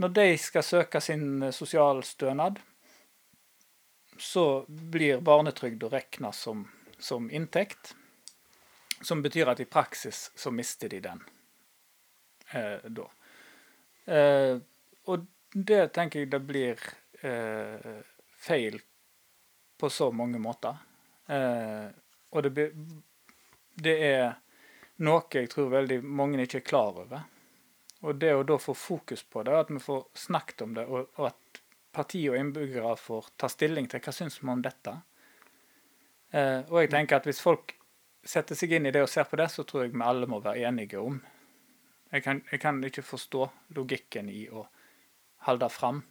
når 0.00 0.12
de 0.16 0.28
skal 0.40 0.64
søke 0.64 1.02
sin 1.04 1.50
sosialstønad, 1.52 2.60
så 4.22 4.64
blir 4.68 5.20
barnetrygda 5.20 5.90
regna 5.92 6.32
som, 6.32 6.68
som 6.98 7.30
inntekt. 7.30 7.94
Som 9.02 9.22
betyr 9.22 9.50
at 9.50 9.60
i 9.60 9.66
praksis 9.66 10.30
så 10.38 10.52
mister 10.54 10.88
de 10.88 11.00
den 11.02 11.24
eh, 12.54 12.86
da. 12.86 13.08
Eh, 14.06 14.56
og 15.10 15.26
det 15.52 15.88
tenker 15.96 16.22
jeg 16.22 16.30
det 16.30 16.40
blir 16.46 16.84
eh, 17.26 17.98
feil 18.38 18.78
på 19.82 19.90
så 19.90 20.12
mange 20.14 20.38
måter. 20.38 20.76
Eh, 21.26 21.88
og 22.30 22.42
det, 22.46 22.70
det, 23.74 23.94
er 24.06 24.36
noe 25.02 25.24
jeg 25.34 25.48
tror 25.50 25.72
veldig 25.72 25.96
mange 26.06 26.44
ikke 26.46 26.60
er 26.60 26.68
klar 26.68 27.00
over. 27.02 27.24
Og 28.06 28.14
det 28.22 28.30
å 28.30 28.44
da 28.46 28.60
få 28.62 28.76
fokus 28.78 29.24
på 29.26 29.42
det, 29.42 29.56
at 29.58 29.72
vi 29.74 29.82
får 29.82 30.04
snakket 30.14 30.62
om 30.62 30.76
det, 30.78 30.84
og, 30.86 31.10
og 31.18 31.26
at 31.32 31.62
parti 31.90 32.22
og 32.30 32.38
innbyggere 32.38 32.94
får 32.94 33.32
ta 33.42 33.50
stilling 33.50 33.90
til 33.90 34.04
hva 34.06 34.14
syns 34.14 34.38
vi 34.38 34.52
om 34.54 34.62
dette. 34.62 34.94
Eh, 36.30 36.60
og 36.70 36.78
jeg 36.84 36.92
tenker 36.94 37.18
at 37.18 37.26
hvis 37.26 37.42
folk 37.42 37.74
setter 38.22 38.54
seg 38.54 38.76
inn 38.78 38.86
i 38.86 38.94
det 38.94 39.02
og 39.02 39.10
ser 39.10 39.26
på 39.26 39.42
det, 39.42 39.50
så 39.50 39.66
tror 39.66 39.88
jeg 39.88 39.96
vi 39.96 40.06
alle 40.06 40.30
må 40.30 40.38
være 40.46 40.62
enige 40.70 41.02
om. 41.02 41.18
Jeg 42.14 42.22
kan, 42.22 42.46
jeg 42.54 42.62
kan 42.62 42.78
ikke 42.86 43.02
forstå 43.02 43.50
logikken 43.74 44.30
i 44.30 44.46
å 44.46 44.62
holde 45.50 45.74
fram 45.74 46.04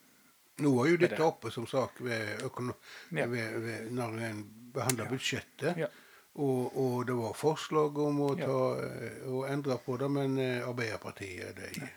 nå 0.57 0.71
var 0.75 0.87
jo 0.91 0.99
dette 0.99 1.23
oppe 1.23 1.51
som 1.51 1.67
sak 1.67 2.01
ved, 2.03 2.41
ja. 2.41 3.25
ved, 3.27 3.57
ved 3.63 3.91
når 3.95 4.17
en 4.27 4.41
behandla 4.75 5.07
budsjettet. 5.09 5.79
Ja. 5.79 5.89
Og, 6.33 6.77
og, 6.79 7.05
det 7.07 7.15
var 7.17 7.33
forslag 7.35 7.97
om 7.99 8.21
å, 8.23 8.29
ta, 8.39 8.59
ja. 8.79 9.15
å 9.27 9.41
endre 9.51 9.75
på 9.83 9.97
det, 9.99 10.07
men 10.11 10.37
eh, 10.39 10.61
Arbeiderpartiet 10.63 11.57
de 11.57 11.89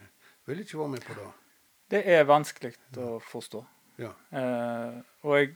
vil 0.48 0.64
ikke 0.64 0.80
være 0.80 0.94
med 0.96 1.06
på 1.06 1.14
det. 1.20 1.28
Det 1.94 2.00
er 2.16 2.26
vanskelig 2.26 2.72
å 2.98 3.12
forstå. 3.22 3.60
Ja. 4.02 4.10
Eh, 4.34 4.96
og 5.22 5.38
jeg 5.38 5.52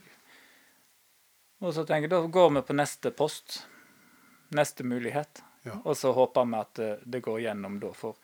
og 1.59 1.73
så 1.75 1.83
tenker 1.83 2.07
jeg, 2.07 2.11
Da 2.13 2.27
går 2.27 2.49
vi 2.55 2.61
på 2.63 2.75
neste 2.77 3.11
post. 3.11 3.65
Neste 4.55 4.83
mulighet. 4.87 5.43
Ja. 5.67 5.81
Og 5.83 5.97
så 5.97 6.13
håper 6.15 6.45
vi 6.47 6.59
at 6.59 6.75
det, 6.79 6.91
det 7.03 7.21
går 7.25 7.41
gjennom 7.43 7.79
da. 7.81 7.91
For 7.93 8.15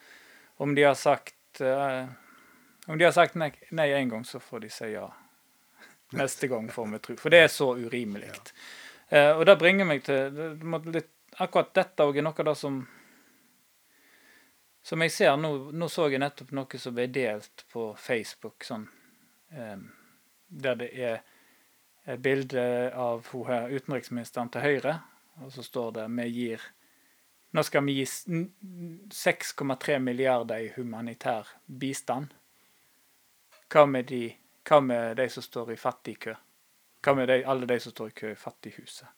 om 0.63 0.75
de 0.75 0.85
har 0.87 0.95
sagt 0.95 1.59
eh, 1.61 2.07
om 2.85 2.97
de 2.97 3.05
har 3.05 3.13
sagt 3.15 3.35
nei, 3.39 3.51
nei 3.71 3.89
en 3.93 4.09
gang, 4.09 4.25
så 4.25 4.39
får 4.39 4.65
de 4.65 4.69
si 4.73 4.91
ja 4.93 5.07
neste 6.15 6.47
gang, 6.47 6.69
får 6.69 6.87
vi 6.91 6.99
tro. 6.99 7.15
For 7.17 7.33
det 7.33 7.45
er 7.45 7.47
så 7.47 7.71
urimelig. 7.77 8.29
Ja. 8.29 9.31
Uh, 9.31 9.39
og 9.39 9.45
det 9.45 9.57
bringer 9.61 9.85
meg 9.85 10.05
til 10.05 10.33
litt, 10.93 11.11
Akkurat 11.35 11.73
dette 11.75 12.05
òg 12.07 12.15
er 12.15 12.23
noe 12.23 12.37
av 12.39 12.47
det 12.47 12.55
som 12.55 12.77
Som 14.85 15.01
jeg 15.03 15.11
ser 15.11 15.33
nå 15.37 15.49
Nå 15.75 15.89
så 15.91 16.07
jeg 16.09 16.21
nettopp 16.23 16.53
noe 16.55 16.79
som 16.79 16.95
ble 16.95 17.09
delt 17.11 17.65
på 17.73 17.89
Facebook, 17.99 18.63
sånn 18.63 18.87
um, 19.51 19.83
Der 20.47 20.79
det 20.79 20.89
er 20.95 21.19
et 22.05 22.21
bilde 22.21 22.63
av 22.93 23.27
her, 23.49 23.67
utenriksministeren 23.73 24.51
til 24.53 24.61
Høyre, 24.61 24.99
og 25.41 25.51
så 25.51 25.63
står 25.65 25.91
det 25.97 26.07
vi 26.15 26.27
gir 26.29 26.65
Nå 27.51 27.63
skal 27.65 27.85
vi 27.87 27.97
gi 27.97 28.05
6,3 28.05 29.99
milliarder 30.03 30.59
i 30.59 30.71
humanitær 30.75 31.49
bistand. 31.65 32.33
Hva 33.75 33.83
med 33.91 34.07
de, 34.07 34.29
hva 34.63 34.79
med 34.79 35.17
de 35.19 35.27
som 35.29 35.43
står 35.43 35.73
i 35.73 35.77
fattigkø? 35.79 36.35
Hva 37.03 37.13
med 37.17 37.27
de, 37.27 37.41
alle 37.43 37.67
de 37.67 37.75
som 37.83 37.91
står 37.91 38.13
i 38.13 38.15
kø 38.15 38.29
i 38.31 38.37
Fattighuset? 38.39 39.09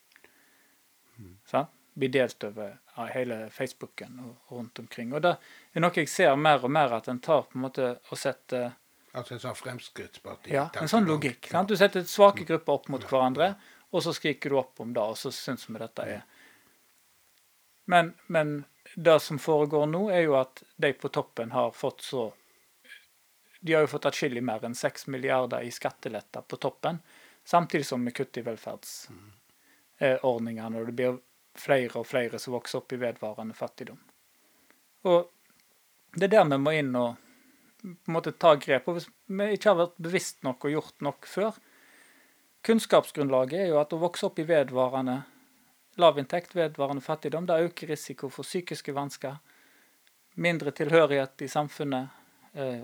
Mm. 1.18 1.36
Sant? 1.46 1.76
Blir 1.98 2.10
delt 2.14 2.44
over 2.46 2.76
hele 3.14 3.38
Facebooken 3.50 4.20
og 4.22 4.52
rundt 4.54 4.80
omkring. 4.80 5.14
Og 5.18 5.24
det 5.26 5.32
er 5.74 5.82
noe 5.82 5.98
jeg 5.98 6.10
ser 6.10 6.36
mer 6.38 6.66
og 6.66 6.74
mer, 6.74 6.94
at 6.98 7.08
en 7.10 7.22
tar 7.22 7.48
på 7.48 7.58
en 7.58 7.64
måte 7.68 7.88
og 8.10 8.18
setter 8.18 8.74
Altså 9.18 9.34
en 9.34 9.42
sånn 9.42 9.56
Fremskrittsparti? 9.58 10.52
Ja, 10.54 10.68
en 10.78 10.90
sånn 10.92 11.08
logikk. 11.10 11.48
Sant? 11.50 11.72
Du 11.72 11.80
setter 11.80 12.04
svake 12.06 12.46
grupper 12.46 12.76
opp 12.76 12.90
mot 12.94 13.06
hverandre, 13.08 13.48
og 13.90 14.04
så 14.06 14.14
skriker 14.14 14.54
du 14.54 14.60
opp 14.60 14.82
om 14.84 14.92
det, 14.94 15.02
og 15.02 15.18
så 15.18 15.32
syns 15.34 15.66
vi 15.70 15.80
dette 15.82 16.06
er 16.06 16.26
men, 17.90 18.14
men 18.28 18.66
det 18.96 19.20
som 19.24 19.40
foregår 19.40 19.86
nå, 19.88 20.10
er 20.12 20.26
jo 20.26 20.36
at 20.36 20.60
de 20.76 20.92
på 20.94 21.08
toppen 21.14 21.54
har 21.56 21.72
fått 21.72 22.04
så 22.04 22.26
De 23.60 23.74
har 23.74 23.82
jo 23.84 23.94
fått 23.94 24.10
atskillig 24.10 24.44
mer 24.46 24.66
enn 24.66 24.76
6 24.78 25.08
milliarder 25.14 25.62
i 25.66 25.72
skatteletter 25.74 26.42
på 26.42 26.56
toppen, 26.62 26.96
samtidig 27.44 27.86
som 27.86 28.06
vi 28.06 28.12
kutter 28.12 28.42
i 28.42 28.46
velferdsordningene, 28.46 30.80
og 30.80 30.86
det 30.90 30.96
blir 30.98 31.20
flere 31.58 32.00
og 32.02 32.08
flere 32.08 32.40
som 32.40 32.54
vokser 32.54 32.78
opp 32.82 32.94
i 32.94 33.02
vedvarende 33.02 33.54
fattigdom. 33.58 34.00
Og 35.10 35.20
det 36.18 36.26
er 36.28 36.32
der 36.38 36.46
vi 36.52 36.58
må 36.62 36.72
inn 36.78 36.94
og 36.98 37.16
på 37.82 37.88
en 37.88 38.14
måte 38.14 38.32
ta 38.38 38.56
grep. 38.60 38.88
Og 38.90 38.94
hvis 38.98 39.10
vi 39.30 39.44
ikke 39.56 39.70
har 39.72 39.82
vært 39.82 39.98
bevisst 40.02 40.44
nok 40.46 40.66
og 40.66 40.72
gjort 40.74 40.98
nok 41.06 41.22
før 41.30 41.52
Kunnskapsgrunnlaget 42.68 43.60
er 43.62 43.68
jo 43.72 43.78
at 43.80 43.94
å 43.96 44.02
vokse 44.02 44.26
opp 44.28 44.38
i 44.42 44.48
vedvarende 44.48 45.22
lavinntekt, 46.02 46.56
vedvarende 46.58 47.06
fattigdom, 47.06 47.46
det 47.48 47.70
øker 47.70 47.88
risiko 47.94 48.28
for 48.34 48.44
psykiske 48.44 48.92
vansker, 48.92 49.38
mindre 50.36 50.74
tilhørighet 50.76 51.42
i 51.46 51.48
samfunnet, 51.48 52.10
eh, 52.54 52.84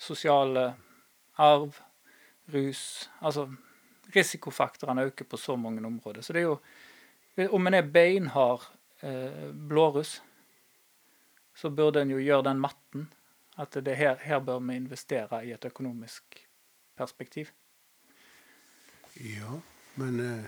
sosiale 0.00 0.70
arv, 1.40 1.76
rus 2.50 3.10
Altså 3.20 3.46
risikofaktorene 4.16 5.06
øker 5.10 5.24
på 5.24 5.36
så 5.36 5.56
mange 5.56 5.86
områder. 5.86 6.20
Så 6.20 6.32
det 6.32 6.40
er 6.40 6.48
jo 6.48 6.58
Om 7.50 7.66
en 7.66 7.74
er 7.74 7.86
beinhard 7.86 8.62
eh, 9.02 9.52
blåruss, 9.68 10.22
så 11.54 11.70
burde 11.70 12.02
en 12.02 12.10
jo 12.10 12.18
gjøre 12.18 12.42
den 12.44 12.60
matten. 12.60 13.12
At 13.56 13.72
det 13.74 13.96
her, 13.96 14.16
her 14.20 14.38
bør 14.38 14.58
vi 14.58 14.76
investere 14.76 15.46
i 15.46 15.52
et 15.52 15.64
økonomisk 15.64 16.48
perspektiv. 16.96 17.46
Ja, 19.16 19.60
men 19.96 20.20
eh 20.20 20.44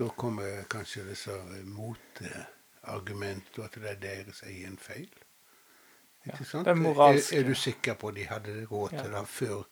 da 0.00 0.08
kommer 0.08 0.62
kanskje 0.72 1.02
disse 1.10 1.34
motargumentene, 1.68 3.64
at 3.66 3.74
det 3.76 3.90
er 3.90 3.98
deres 4.00 4.42
egen 4.48 4.78
feil. 4.80 5.10
Ikke 6.32 6.46
sant? 6.48 6.66
det 6.66 6.74
er. 6.76 7.20
Er, 7.38 7.44
du 7.48 7.54
sikker 7.54 7.94
på 8.00 8.08
at 8.08 8.16
de 8.16 8.24
hadde 8.30 8.56
råd 8.70 8.96
til 8.96 9.12
det 9.14 9.26
før 9.28 9.62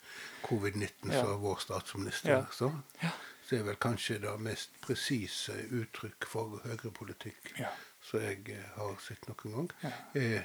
covid-19, 0.44 1.12
ja. 1.12 1.22
som 1.22 1.40
vår 1.42 1.62
statsminister 1.64 2.32
ja. 2.32 2.44
så? 2.52 2.72
Ja. 3.02 3.10
Så 3.48 3.56
er 3.56 3.64
vel 3.64 3.78
kanskje 3.80 4.18
det 4.20 4.34
mest 4.44 4.74
presise 4.84 5.54
uttrykk 5.72 6.26
for 6.28 6.60
høyrepolitikk 6.66 7.54
ja. 7.56 7.70
som 8.04 8.20
jeg 8.20 8.42
eh, 8.52 8.66
har 8.76 8.98
sett 9.00 9.24
noen 9.30 9.54
gang. 9.54 9.70
Ja. 9.86 9.92
Er, 10.20 10.44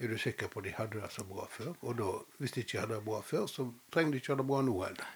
er, 0.00 0.10
du 0.10 0.18
sikker 0.18 0.50
på 0.50 0.58
at 0.58 0.66
de 0.66 0.74
hadde 0.74 0.98
det 0.98 1.12
så 1.14 1.24
bra 1.28 1.46
før? 1.50 1.76
Og 1.86 1.94
da, 2.00 2.10
hvis 2.42 2.56
de 2.56 2.64
ikke 2.64 2.82
hadde 2.82 2.96
det 2.96 3.06
bra 3.06 3.22
før, 3.22 3.46
så 3.46 3.68
trenger 3.94 4.16
de 4.16 4.22
ikke 4.22 4.34
ha 4.34 4.40
det 4.42 4.48
bra 4.50 4.60
nå 4.66 4.76
heller. 4.82 5.14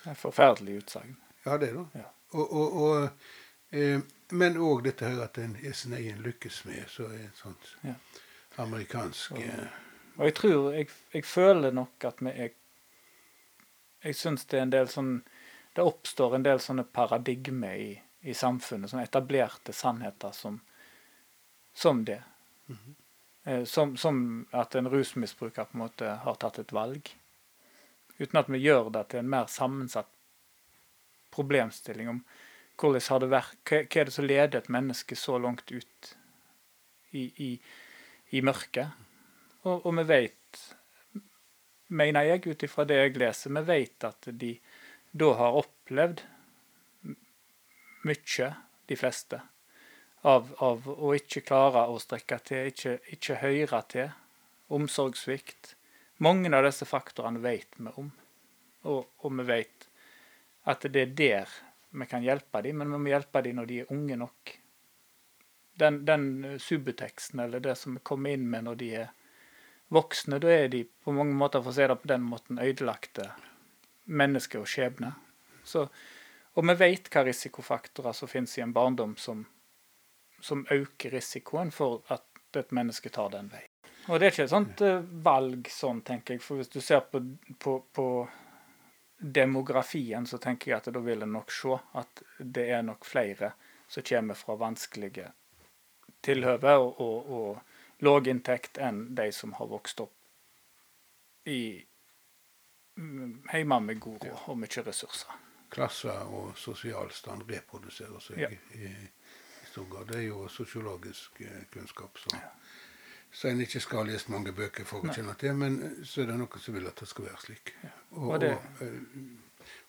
Det 0.00 0.06
er 0.06 0.14
en 0.14 0.22
forferdelig 0.22 0.78
utsagn. 0.84 1.18
Ja, 1.44 1.58
det 1.58 1.72
da. 1.74 1.84
Ja. 1.94 2.06
Og, 2.38 2.52
og, 2.52 2.82
og, 2.82 3.26
eh, 3.74 3.98
men 4.30 4.62
òg 4.62 4.84
dette 4.86 5.10
her 5.10 5.24
at 5.26 5.42
en 5.42 5.56
er 5.58 5.74
sin 5.74 5.96
egen 5.98 6.22
lykkesmed, 6.22 6.86
så 6.92 7.08
er 7.10 7.32
sånt 7.34 7.72
ja. 7.82 7.96
Amerikansk 8.62 9.38
eh, 9.38 9.66
Og 10.16 10.24
jeg 10.28 10.34
tror 10.36 10.72
jeg, 10.74 10.88
jeg, 11.14 11.24
føler 11.24 11.74
nok 11.76 12.04
at 12.08 12.22
vi 12.24 12.32
er 12.32 12.56
Jeg 14.04 14.16
syns 14.16 14.46
det 14.48 14.58
er 14.58 14.66
en 14.66 14.74
del 14.74 14.88
sånn 14.92 15.12
Det 15.76 15.86
oppstår 15.86 16.36
en 16.36 16.46
del 16.46 16.60
sånne 16.62 16.84
paradigmer 16.84 17.76
i, 17.78 17.90
i 18.26 18.34
samfunnet, 18.34 18.90
sånne 18.90 19.06
etablerte 19.06 19.72
sannheter 19.72 20.32
som, 20.34 20.60
som 21.72 22.04
det. 22.04 22.22
Mm 22.66 22.76
-hmm. 22.76 23.64
som, 23.64 23.96
som, 23.96 24.46
at 24.50 24.74
en 24.74 24.88
rusmisbruker 24.88 25.64
på 25.64 25.70
en 25.72 25.78
måte 25.78 26.04
har 26.04 26.34
tatt 26.34 26.58
et 26.58 26.72
valg. 26.72 27.16
Uten 28.18 28.38
at 28.38 28.48
vi 28.48 28.58
gjør 28.58 28.90
det 28.90 29.08
til 29.08 29.18
en 29.18 29.30
mer 29.30 29.46
sammensatt 29.46 30.08
problemstilling 31.30 32.08
om 32.08 32.24
hvordan 32.80 33.02
har 33.08 33.20
det 33.20 33.30
vært, 33.30 33.56
hva, 33.68 34.00
er 34.00 34.08
det 34.08 34.14
som 34.14 34.24
leder 34.24 34.58
et 34.58 34.68
menneske 34.72 35.16
så 35.16 35.38
langt 35.38 35.72
ut 35.72 36.16
i, 37.10 37.22
i, 37.36 37.50
i 38.30 38.42
mørket. 38.44 38.88
Og, 39.64 39.86
og, 39.86 39.92
vi 39.98 40.04
vet, 40.08 40.60
mener 41.88 42.28
jeg 42.28 42.46
ut 42.46 42.64
ifra 42.64 42.86
det 42.88 43.00
jeg 43.00 43.16
leser, 43.20 43.54
vi 43.58 43.64
vet 43.68 44.08
at 44.08 44.30
de 44.40 44.54
da 45.10 45.32
har 45.34 45.58
opplevd 45.58 46.22
mye, 48.06 48.50
de 48.86 48.96
fleste, 48.98 49.40
av, 50.26 50.48
av 50.62 50.86
å 50.90 51.12
ikke 51.16 51.42
klare 51.46 51.86
å 51.90 51.98
strekke 52.00 52.38
til, 52.46 52.70
ikke, 52.70 52.94
ikke 53.16 53.40
høre 53.42 53.82
til, 53.90 54.14
omsorgssvikt. 54.70 55.74
Mange 56.22 56.52
av 56.54 56.64
disse 56.66 56.86
faktorene 56.86 57.42
vet 57.42 57.78
vi 57.78 57.92
om, 57.98 58.10
og, 58.86 59.10
og 59.24 59.36
vi 59.40 59.46
vet 59.48 59.88
at 60.70 60.84
det 60.86 61.02
er 61.06 61.14
der 61.16 61.54
vi 61.90 62.06
kan 62.06 62.22
hjelpe 62.22 62.62
dem, 62.62 62.78
men 62.80 62.92
vi 62.92 63.00
må 63.02 63.10
hjelpe 63.10 63.42
dem 63.42 63.58
når 63.58 63.70
de 63.70 63.78
er 63.82 63.94
unge 63.94 64.18
nok. 64.20 64.52
Den, 65.80 66.02
den 66.04 66.58
subteksten, 66.60 67.40
eller 67.40 67.62
det 67.64 67.76
som 67.80 67.96
vi 67.96 68.04
kommer 68.04 68.36
inn 68.36 68.46
med 68.52 68.66
når 68.66 68.80
de 68.80 68.90
er 69.04 69.12
voksne, 69.90 70.38
da 70.42 70.50
er 70.52 70.68
de 70.72 70.84
på 70.84 71.14
mange 71.16 71.34
måter, 71.34 71.62
for 71.62 71.72
å 71.72 71.76
si 71.76 71.86
det 71.88 71.98
på 72.02 72.10
den 72.10 72.26
måten, 72.26 72.60
ødelagte 72.62 73.30
mennesker 74.10 74.62
og 74.62 74.70
skjebner. 74.70 75.16
Og 76.58 76.66
vi 76.66 76.76
vet 76.78 77.10
hva 77.12 77.24
risikofaktorer 77.26 78.16
som 78.16 78.30
finnes 78.30 78.56
i 78.58 78.64
en 78.64 78.74
barndom 78.74 79.16
som, 79.18 79.44
som 80.40 80.66
øker 80.70 81.14
risikoen 81.14 81.72
for 81.74 82.02
at 82.10 82.26
et 82.58 82.72
menneske 82.74 83.10
tar 83.14 83.30
den 83.34 83.50
veien. 83.52 83.68
Og 84.08 84.18
det 84.18 84.26
er 84.26 84.32
ikke 84.32 84.46
et 84.48 84.52
sånt 84.52 84.80
uh, 84.82 85.02
valg 85.22 85.68
sånn, 85.70 86.00
tenker 86.02 86.34
jeg. 86.34 86.42
For 86.42 86.58
hvis 86.58 86.72
du 86.72 86.80
ser 86.82 87.04
på, 87.06 87.20
på, 87.62 87.76
på 87.94 88.06
demografien, 89.20 90.26
så 90.26 90.40
tenker 90.42 90.72
jeg 90.72 90.80
at 90.80 90.88
da 90.94 91.02
vil 91.04 91.22
en 91.22 91.36
nok 91.36 91.52
se 91.54 91.76
at 92.00 92.24
det 92.40 92.70
er 92.74 92.82
nok 92.86 93.06
flere 93.06 93.52
som 93.90 94.06
kommer 94.06 94.38
fra 94.38 94.56
vanskelige 94.58 95.28
tilhøve 96.22 96.76
og, 96.78 97.00
og, 97.00 97.30
og 97.36 98.04
lav 98.04 98.28
inntekt 98.28 98.78
enn 98.78 99.06
de 99.16 99.30
som 99.32 99.54
har 99.58 99.68
vokst 99.70 100.00
opp 100.04 100.16
i 101.50 101.60
hjemme 103.52 103.80
med 103.80 104.00
god 104.00 104.24
råd 104.24 104.48
og 104.52 104.58
mye 104.60 104.84
ressurser. 104.86 105.38
Klasse 105.70 106.12
og 106.34 106.56
sosial 106.58 107.12
stand 107.14 107.46
reproduserer 107.48 108.22
seg 108.22 108.40
ja. 108.42 108.48
i, 108.50 108.86
i, 108.88 108.90
stor 109.70 109.86
grad. 109.90 110.08
Det 110.10 110.18
er 110.18 110.26
jo 110.26 110.48
sosiologisk 110.50 111.40
eh, 111.46 111.62
kunnskap. 111.72 112.18
Så. 112.18 112.32
Ja. 112.34 112.50
Så 113.32 113.48
en 113.48 113.60
ikke 113.62 113.80
skal 113.80 114.02
ha 114.02 114.08
lest 114.08 114.28
mange 114.28 114.52
bøker 114.52 114.84
for 114.84 115.06
å 115.06 115.12
kjenne 115.14 115.36
til, 115.38 115.54
men 115.54 115.78
så 116.02 116.24
er 116.24 116.32
det 116.32 116.38
noen 116.40 116.62
som 116.64 116.74
vil 116.74 116.88
at 116.90 116.98
det 116.98 117.06
skal 117.06 117.28
være 117.28 117.42
slik. 117.44 117.74
Ja. 117.84 117.92
Og, 118.18 118.32
og, 118.34 118.46
og, 118.48 118.82
eh, 118.82 118.96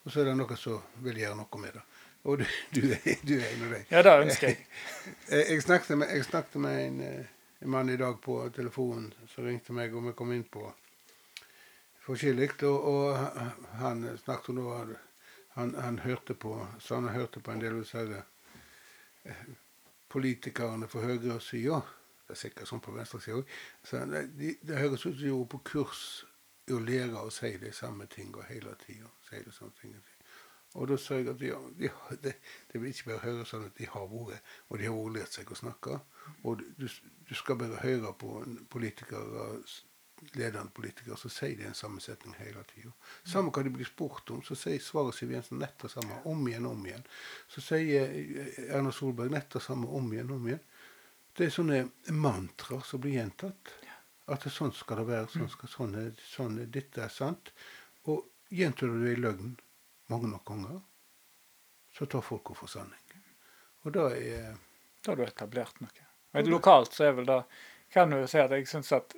og, 0.04 0.12
så 0.12 0.22
er 0.22 0.30
det 0.30 0.38
noen 0.38 0.62
som 0.62 1.02
vil 1.02 1.24
gjøre 1.24 1.40
noe 1.42 1.64
med 1.64 1.80
det. 1.80 1.86
Og 2.24 2.40
du, 2.40 2.46
du, 2.76 2.82
du 3.28 3.34
er 3.38 3.48
en 3.48 3.64
av 3.68 3.76
dem. 3.76 3.86
Ja, 3.90 4.02
det 4.06 4.16
ønsker 4.26 4.52
jeg. 4.52 4.66
jeg, 5.52 5.62
snakket 5.66 5.98
med, 5.98 6.14
jeg 6.16 6.28
snakket 6.28 6.60
med 6.62 6.82
en, 6.88 7.00
eh, 7.08 7.32
en, 7.62 7.72
mann 7.76 7.90
i 7.90 7.98
dag 7.98 8.20
på 8.22 8.38
telefonen 8.56 9.14
som 9.34 9.48
ringte 9.48 9.74
meg, 9.74 9.96
og 9.96 10.10
vi 10.10 10.18
kom 10.18 10.34
inn 10.36 10.46
på 10.46 10.66
forskjellig. 12.06 12.52
Og, 12.70 12.92
og 12.94 13.42
han 13.82 14.06
snakket 14.24 14.54
om 14.54 14.96
han, 15.58 15.74
han, 15.76 16.00
hørte 16.00 16.34
på 16.34 16.56
så 16.80 17.02
han 17.02 17.12
hørte 17.12 17.42
på 17.44 17.52
en 17.52 17.64
del 17.64 17.76
av 17.76 17.82
disse 17.84 18.22
eh, 19.24 19.50
politikerne 20.12 20.88
for 20.92 21.04
høyresida 21.04 21.82
det 22.32 22.38
er 22.38 22.40
sikkert 22.48 22.70
sånn 22.70 22.80
på 22.80 22.94
venstresida 22.96 23.42
òg. 23.42 23.50
Det, 24.40 24.54
det 24.64 24.78
høres 24.80 25.02
ut 25.04 25.18
som 25.18 25.20
de 25.20 25.32
var 25.36 25.48
på 25.52 25.58
kurs 25.68 26.04
i 26.70 26.72
å 26.72 26.80
lære 26.80 27.20
å 27.20 27.32
si 27.34 27.50
de 27.60 27.74
samme 27.76 28.08
tingene 28.08 28.46
hele 28.48 28.72
tida. 28.80 29.10
Si 29.28 29.42
og 30.74 30.88
da 30.88 30.96
sa 31.00 31.18
jeg 31.20 31.28
at 31.28 31.42
ja, 31.44 31.58
de, 31.78 31.90
det, 32.24 32.36
det, 32.72 32.80
vil 32.80 32.92
ikke 32.94 33.10
bare 33.10 33.24
høre 33.26 33.46
sånn 33.48 33.68
at 33.68 33.76
de 33.76 33.88
har 33.92 34.06
vært, 34.08 34.52
og 34.70 34.80
de 34.80 34.88
har 34.88 34.98
også 34.98 35.16
lært 35.18 35.36
seg 35.36 35.52
å 35.52 35.58
snakke. 35.60 35.98
Og 36.48 36.62
du, 36.80 36.86
du 37.28 37.34
skal 37.36 37.58
bare 37.60 37.82
høre 37.82 38.14
på 38.20 38.38
politikere, 38.72 39.50
ledende 40.38 40.72
politikere 40.76 41.18
så 41.20 41.32
sier 41.34 41.58
de 41.60 41.66
en 41.68 41.76
sammensetning 41.76 42.38
hele 42.40 42.64
tida. 42.70 42.94
Samme 43.28 43.52
hva 43.52 43.66
de 43.66 43.74
blir 43.74 43.90
spurt 43.90 44.32
om, 44.32 44.44
så 44.48 44.56
sier 44.56 44.80
svaret 44.84 45.18
Siv 45.18 45.34
Jensen 45.34 45.60
nett 45.60 45.76
det 45.82 45.92
samme 45.92 46.22
om 46.30 46.46
igjen 46.48 46.70
om 46.70 46.86
igjen. 46.88 47.04
Så 47.52 47.64
sier 47.66 48.16
Erna 48.70 48.94
Solberg 48.96 49.34
nett 49.34 49.50
det 49.52 49.64
samme 49.66 49.90
om 49.92 50.08
igjen 50.14 50.32
om 50.32 50.48
igjen. 50.48 50.62
Det 51.36 51.48
er 51.48 51.56
sånne 51.56 51.82
mantraer 52.16 52.86
som 52.88 53.02
blir 53.04 53.18
gjentatt. 53.18 53.74
At 54.32 54.48
sånn 54.54 54.72
skal 54.76 55.02
det 55.02 55.10
være. 55.10 55.28
Sånn 55.34 55.52
skal, 55.52 55.72
sånn 55.74 56.00
er, 56.00 56.12
sånn 56.24 56.60
er, 56.64 56.72
dette 56.72 57.04
er 57.04 57.12
sant. 57.12 57.52
Og 58.12 58.24
gjentar 58.56 58.92
du 58.92 59.04
det 59.04 59.18
i 59.18 59.20
løgn 59.20 59.56
mange 60.12 60.30
nok 60.32 60.46
ganger, 60.48 60.80
så 61.96 62.08
tar 62.12 62.24
folk 62.26 62.54
for 62.58 62.72
sanning. 62.72 63.00
Og 63.86 63.96
da 63.96 64.12
er 64.16 64.54
Da 65.02 65.12
har 65.12 65.18
du 65.18 65.24
etablert 65.26 65.80
noe. 65.82 66.08
Og 66.38 66.48
lokalt 66.48 66.94
så 66.94 67.08
er 67.08 67.16
vel 67.18 67.26
det 67.26 67.42
Kan 67.92 68.12
du 68.14 68.20
jo 68.22 68.28
si 68.30 68.38
at 68.40 68.52
jeg 68.54 68.68
syns 68.70 68.92
at 68.96 69.16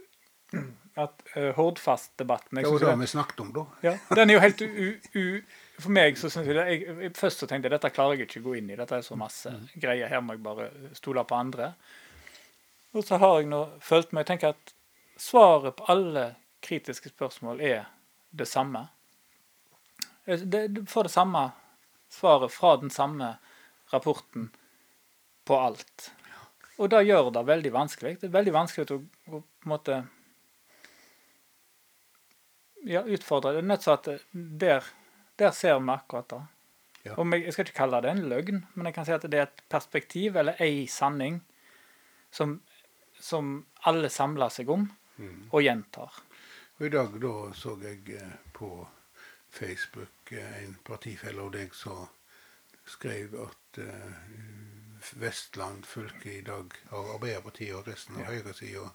at 0.95 1.23
uh, 1.37 1.49
Hordfast-debatten 1.57 2.57
Det 2.61 2.69
var 2.69 2.79
det 2.79 2.95
vi 2.99 3.07
snakket 3.07 3.39
om, 3.39 3.53
da. 3.53 3.65
Ja, 3.81 3.97
Den 4.15 4.29
er 4.29 4.33
jo 4.33 4.39
helt 4.39 4.61
u... 4.61 4.93
u 5.13 5.41
for 5.81 5.89
meg 5.89 6.17
så 6.17 6.29
synes 6.29 6.47
jeg, 6.47 6.55
det, 6.55 6.65
jeg 7.01 7.15
Først 7.17 7.41
så 7.41 7.47
tenkte 7.49 7.65
jeg 7.65 7.73
dette 7.73 7.89
klarer 7.89 8.19
jeg 8.19 8.27
ikke 8.27 8.43
å 8.43 8.45
gå 8.45 8.53
inn 8.59 8.69
i. 8.69 8.77
Dette 8.77 8.99
er 8.99 9.05
så 9.05 9.17
masse 9.17 9.49
mm. 9.49 9.63
greier. 9.81 10.11
Her 10.11 10.21
må 10.21 10.35
jeg 10.35 10.43
bare 10.45 10.69
stole 10.93 11.23
på 11.25 11.35
andre. 11.35 11.71
Og 12.93 13.01
så 13.07 13.17
har 13.17 13.39
jeg 13.39 13.49
nå 13.49 13.63
følt 13.81 14.13
meg 14.13 14.27
tenker 14.29 14.53
at 14.53 14.75
svaret 15.17 15.79
på 15.79 15.87
alle 15.89 16.27
kritiske 16.63 17.09
spørsmål 17.09 17.63
er 17.65 17.87
det 18.29 18.47
samme. 18.47 18.85
Eh, 20.25 20.39
det- 20.39 20.67
Du 20.73 20.85
får 20.85 21.03
det 21.03 21.09
samme 21.13 21.51
svaret 22.09 22.51
fra 22.51 22.77
den 22.77 22.89
samme 22.89 23.37
rapporten 23.91 24.49
på 25.45 25.57
alt. 25.59 26.11
Og 26.77 26.89
det 26.89 27.03
gjør 27.05 27.31
det 27.33 27.45
veldig 27.45 27.71
vanskelig. 27.71 28.19
Det 28.19 28.27
er 28.29 28.37
veldig 28.39 28.53
vanskelig 28.53 28.91
å, 28.91 28.97
å 29.27 29.41
på 29.41 29.65
en 29.65 29.69
måte 29.69 29.97
ja, 32.85 33.03
utfordre. 33.03 33.53
Det 33.53 33.61
er 33.63 33.67
nødt 33.67 33.81
til 33.85 33.91
at 33.93 34.09
der, 34.33 34.83
der 35.39 35.51
ser 35.55 35.79
vi 35.79 35.93
akkurat 35.93 36.29
det. 36.33 36.41
Ja. 37.03 37.15
Jeg, 37.19 37.43
jeg 37.43 37.53
skal 37.53 37.65
ikke 37.67 37.77
kalle 37.81 38.01
det 38.01 38.11
en 38.13 38.25
løgn, 38.31 38.61
men 38.75 38.87
jeg 38.87 38.95
kan 38.95 39.05
si 39.07 39.11
at 39.15 39.25
det 39.27 39.39
er 39.39 39.47
et 39.49 39.63
perspektiv 39.71 40.37
eller 40.39 40.59
ei 40.63 40.85
sanning 40.87 41.41
som, 42.31 42.61
som 43.19 43.57
alle 43.89 44.09
samler 44.09 44.49
seg 44.53 44.71
om 44.73 44.87
og 45.51 45.59
gjentar. 45.61 46.15
Og 46.79 46.87
I 46.87 46.89
dag 46.89 47.13
da 47.21 47.33
så 47.55 47.75
jeg 47.83 48.15
eh, 48.17 48.31
på 48.55 48.69
Facebook 49.53 50.31
eh, 50.31 50.63
en 50.63 50.77
partifelle 50.83 51.41
av 51.41 51.51
deg 51.53 51.75
som 51.77 52.07
skrev 52.89 53.35
at 53.45 53.79
eh, 53.83 54.15
Vestland 55.21 55.85
fylke 55.85 56.31
i 56.39 56.41
dag 56.41 56.73
har 56.89 57.13
Arbeiderpartiet 57.15 57.75
og 57.77 57.87
resten 57.87 58.17
av 58.17 58.31
høyresida 58.31 58.87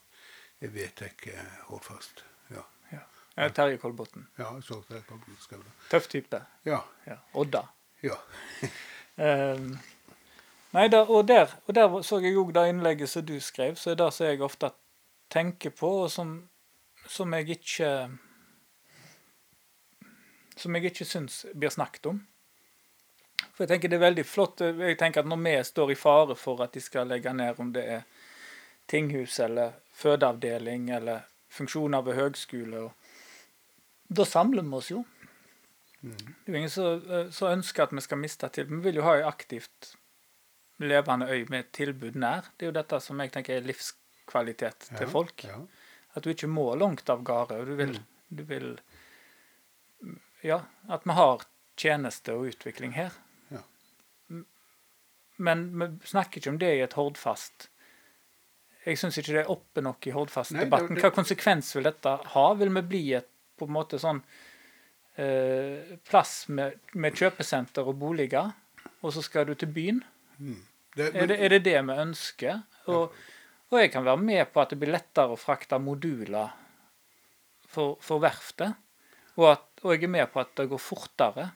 er 0.61 0.73
vedtatt 0.75 1.29
Hordfast. 1.69 2.25
Ja. 2.51 2.65
Ja. 2.91 3.49
Terje 3.55 3.79
Kolbotn. 3.79 4.27
ja, 4.39 4.55
jeg 4.55 4.63
så 4.67 4.83
det. 4.89 5.05
Pablo 5.07 5.35
skrev 5.41 5.63
det. 5.63 5.73
Tøff 5.91 6.09
type. 6.09 6.41
Ja. 6.67 6.81
Ja. 7.07 7.21
Odda. 7.33 7.63
ja. 8.03 8.17
um, 9.17 9.79
nei, 10.75 10.89
da, 10.89 11.05
og, 11.05 11.29
der, 11.29 11.55
og 11.67 11.75
der 11.75 12.03
så 12.03 12.19
jeg 12.25 12.37
òg 12.37 12.51
det 12.57 12.69
innlegget 12.73 13.11
som 13.11 13.27
du 13.27 13.39
skrev, 13.41 13.77
så 13.77 13.93
er 13.93 14.01
det 14.01 14.13
som 14.15 14.27
jeg 14.27 14.43
ofte 14.43 14.73
tenker 15.31 15.71
på, 15.71 15.93
og 16.03 16.11
som, 16.11 16.49
som 17.07 17.35
jeg 17.35 17.61
ikke 17.61 17.93
Som 20.59 20.75
jeg 20.75 20.91
ikke 20.91 21.07
syns 21.07 21.45
blir 21.55 21.71
snakket 21.71 22.11
om. 22.11 22.23
For 23.55 23.65
jeg 23.65 23.73
tenker 23.73 23.93
det 23.93 23.99
er 23.99 24.07
veldig 24.07 24.25
flott. 24.27 24.63
Jeg 24.63 24.99
tenker 24.99 25.23
at 25.23 25.31
når 25.31 25.43
vi 25.45 25.53
står 25.67 25.93
i 25.95 25.99
fare 25.99 26.35
for 26.39 26.63
at 26.65 26.75
de 26.75 26.83
skal 26.83 27.11
legge 27.11 27.33
ned, 27.35 27.59
om 27.63 27.71
det 27.75 27.85
er 27.87 28.03
tinghus 28.91 29.39
eller 29.45 29.77
fødeavdeling 29.99 30.89
eller 30.95 31.27
funksjoner 31.53 32.03
ved 32.07 32.19
høgskole, 32.19 32.89
da 34.09 34.25
samler 34.25 34.65
vi 34.65 34.79
oss 34.79 34.91
jo. 34.91 35.05
Det 36.01 36.47
er 36.47 36.53
jo 36.55 36.59
ingen 36.61 36.71
som 36.71 37.09
eh, 37.11 37.41
ønsker 37.51 37.89
at 37.89 37.95
vi 37.95 38.05
skal 38.05 38.21
miste 38.23 38.49
tilbud. 38.55 38.79
Vi 38.79 38.89
vil 38.89 39.01
jo 39.01 39.07
ha 39.09 39.17
ei 39.19 39.27
aktivt 39.27 39.95
levende 40.79 41.27
øy 41.27 41.49
med 41.51 41.65
et 41.65 41.73
tilbud 41.75 42.15
nær. 42.15 42.47
Det 42.57 42.67
er 42.67 42.71
jo 42.71 42.77
dette 42.79 43.01
som 43.03 43.19
jeg 43.21 43.33
tenker 43.35 43.59
er 43.59 43.67
livskvalitet 43.67 44.87
til 44.93 45.03
Ja, 45.09 45.11
folk. 45.11 45.45
Ja. 45.45 45.59
At 46.15 46.25
du 46.25 46.31
ikke 46.31 46.51
må 46.51 46.71
langt 46.79 47.11
av 47.11 47.25
gårde. 47.27 47.59
Du 47.67 47.75
vil, 47.79 47.99
du 48.31 48.45
vil 48.47 48.71
Ja, 50.47 50.63
at 50.89 51.07
vi 51.07 51.17
har 51.19 51.43
tjeneste 51.79 52.35
og 52.35 52.53
utvikling 52.53 52.95
her. 52.97 53.15
Ja. 53.53 53.63
Men 55.39 55.67
vi 55.79 55.91
snakker 56.07 56.41
ikke 56.41 56.53
om 56.55 56.61
det 56.61 56.71
i 56.77 56.85
et 56.85 56.97
Hordfast. 56.99 57.69
Jeg 58.87 58.99
syns 58.99 59.19
ikke 59.21 59.35
det 59.35 59.43
er 59.45 59.51
oppe 59.53 59.83
nok 59.85 60.07
i 60.09 60.15
Hordfast-debatten. 60.15 60.99
Hva 61.03 61.11
konsekvens 61.15 61.75
vil 61.77 61.87
dette 61.89 62.15
ha? 62.35 62.47
Vil 62.59 62.73
vi 62.79 62.85
bli 62.95 63.03
et 63.19 63.29
på 63.59 63.67
en 63.67 63.75
måte 63.75 63.99
sånn 63.99 64.21
eh, 65.19 65.97
plass 66.07 66.45
med, 66.55 66.79
med 66.95 67.17
kjøpesenter 67.19 67.89
og 67.91 67.99
boliger, 67.99 68.53
og 69.03 69.15
så 69.15 69.23
skal 69.25 69.49
du 69.49 69.57
til 69.59 69.73
byen? 69.75 69.99
Det, 70.39 71.11
Er 71.11 71.27
det, 71.31 71.39
er 71.43 71.55
det 71.57 71.65
det 71.67 71.77
vi 71.91 71.97
ønsker? 72.05 72.63
Og, 72.95 73.15
og 73.69 73.81
jeg 73.83 73.91
kan 73.93 74.07
være 74.07 74.23
med 74.23 74.53
på 74.55 74.63
at 74.63 74.73
det 74.73 74.79
blir 74.81 74.95
lettere 74.95 75.35
å 75.35 75.41
frakte 75.41 75.81
moduler 75.83 76.55
for, 77.69 77.99
for 78.01 78.23
verftet. 78.23 78.79
Og, 79.39 79.53
at, 79.53 79.67
og 79.85 79.95
jeg 79.95 80.09
er 80.09 80.11
med 80.11 80.27
på 80.33 80.43
at 80.43 80.55
det 80.59 80.69
går 80.69 80.83
fortere 80.83 81.51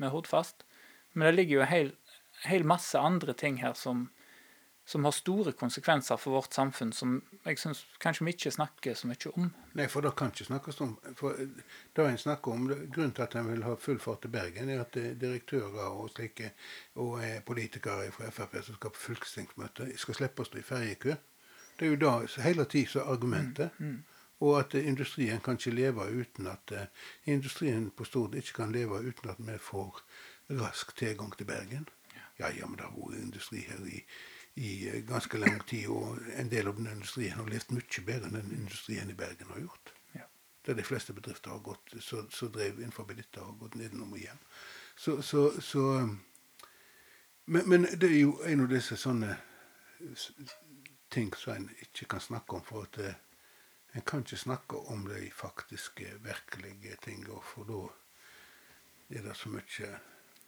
med 0.00 0.12
Hordfast. 0.12 0.64
Men 1.12 1.26
det 1.26 1.34
ligger 1.34 1.54
jo 1.54 1.64
en 1.64 1.72
hel, 1.72 1.90
hel 2.44 2.64
masse 2.68 2.98
andre 2.98 3.32
ting 3.36 3.60
her 3.60 3.76
som, 3.76 4.08
som 4.86 5.04
har 5.04 5.12
store 5.12 5.52
konsekvenser 5.52 6.16
for 6.20 6.36
vårt 6.36 6.56
samfunn, 6.56 6.92
som 6.92 7.18
jeg 7.44 7.60
syns 7.60 7.84
kanskje 8.00 8.24
vi 8.24 8.34
ikke 8.36 8.52
snakker 8.56 8.96
så 8.96 9.10
mye 9.10 9.32
om. 9.34 9.50
Nei, 9.76 9.88
for 9.92 10.04
det 10.04 10.14
kan 10.16 10.32
ikke 10.32 10.48
snakkes 10.48 10.80
om. 10.84 10.96
For 11.20 11.36
det 11.36 12.08
en 12.08 12.18
snakker 12.20 12.52
om, 12.52 12.66
Grunnen 12.68 13.12
til 13.16 13.26
at 13.26 13.36
en 13.36 13.48
vil 13.52 13.64
ha 13.68 13.76
full 13.80 14.00
fart 14.00 14.24
til 14.24 14.32
Bergen, 14.32 14.72
er 14.72 14.84
at 14.84 14.96
direktører 14.96 15.88
og 15.88 16.10
slike, 16.14 16.52
og 16.96 17.20
eh, 17.24 17.40
politikere 17.44 18.10
fra 18.12 18.32
Frp 18.32 18.60
som 18.62 18.80
skal 18.80 18.92
på 18.92 19.06
fylkestingsmøte, 19.08 19.90
skal 20.00 20.20
slippe 20.20 20.44
å 20.44 20.48
stå 20.48 20.60
i 20.60 20.68
ferjekø. 20.68 21.16
Det 21.76 21.84
er 21.84 21.92
jo 21.92 22.00
da 22.00 22.18
hele 22.40 22.64
så 22.88 23.04
argumentet. 23.04 23.72
Og 24.40 24.58
at 24.58 24.74
industrien 24.74 25.40
kan 25.40 25.56
ikke 25.56 25.70
leve 25.70 26.06
uten 26.20 26.46
at 26.46 26.72
eh, 26.72 26.86
industrien 27.24 27.90
på 27.90 28.04
Stord 28.04 28.34
ikke 28.34 28.52
kan 28.52 28.72
leve 28.72 29.00
uten 29.00 29.30
at 29.30 29.38
vi 29.38 29.58
får 29.58 30.02
rask 30.50 30.96
tilgang 30.96 31.36
til 31.36 31.46
Bergen. 31.46 31.88
Ja, 32.38 32.48
ja, 32.48 32.66
men 32.66 32.76
det 32.76 32.84
har 32.84 32.92
vært 32.92 33.22
industri 33.22 33.62
her 33.64 33.80
i, 33.88 34.02
i 34.54 34.88
eh, 34.88 35.02
ganske 35.08 35.38
lang 35.38 35.62
tid, 35.66 35.88
og 35.88 36.18
en 36.36 36.50
del 36.52 36.68
av 36.68 36.76
den 36.76 36.90
industrien 36.92 37.38
har 37.38 37.48
levd 37.48 37.72
mye 37.72 38.04
bedre 38.04 38.28
enn 38.28 38.36
den 38.36 38.58
industrien 38.58 39.10
i 39.10 39.16
Bergen 39.16 39.52
har 39.54 39.64
gjort. 39.64 39.92
Ja. 40.14 40.28
Der 40.66 40.76
de 40.76 40.84
fleste 40.84 41.16
bedrifter 41.16 41.50
har 41.50 41.64
gått, 41.64 41.96
så, 42.00 42.26
så 42.30 42.48
drev 42.52 42.80
innenfor 42.80 43.08
dette 43.08 43.40
har 43.40 43.56
gått 43.60 43.80
nedenom 43.80 44.12
og 44.12 44.20
hjem. 44.20 44.44
Så, 44.96 45.22
så, 45.22 45.48
så 45.60 46.08
men, 47.46 47.68
men 47.68 47.88
det 48.00 48.10
er 48.10 48.20
jo 48.20 48.40
en 48.44 48.64
av 48.64 48.68
disse 48.68 48.96
sånne 49.00 49.36
ting 51.12 51.32
som 51.38 51.54
en 51.54 51.70
ikke 51.80 52.08
kan 52.10 52.20
snakke 52.20 52.58
om, 52.58 52.64
for 52.66 52.84
at 52.84 52.98
eh, 53.00 53.22
en 53.96 54.02
kan 54.04 54.20
ikke 54.20 54.36
snakke 54.36 54.76
om 54.92 55.06
de 55.08 55.30
faktiske, 55.32 56.04
virkelige 56.20 56.98
tingene, 57.00 57.38
for 57.42 57.64
da 57.64 57.78
er 59.16 59.24
det 59.24 59.36
så 59.38 59.48
mye 59.48 59.92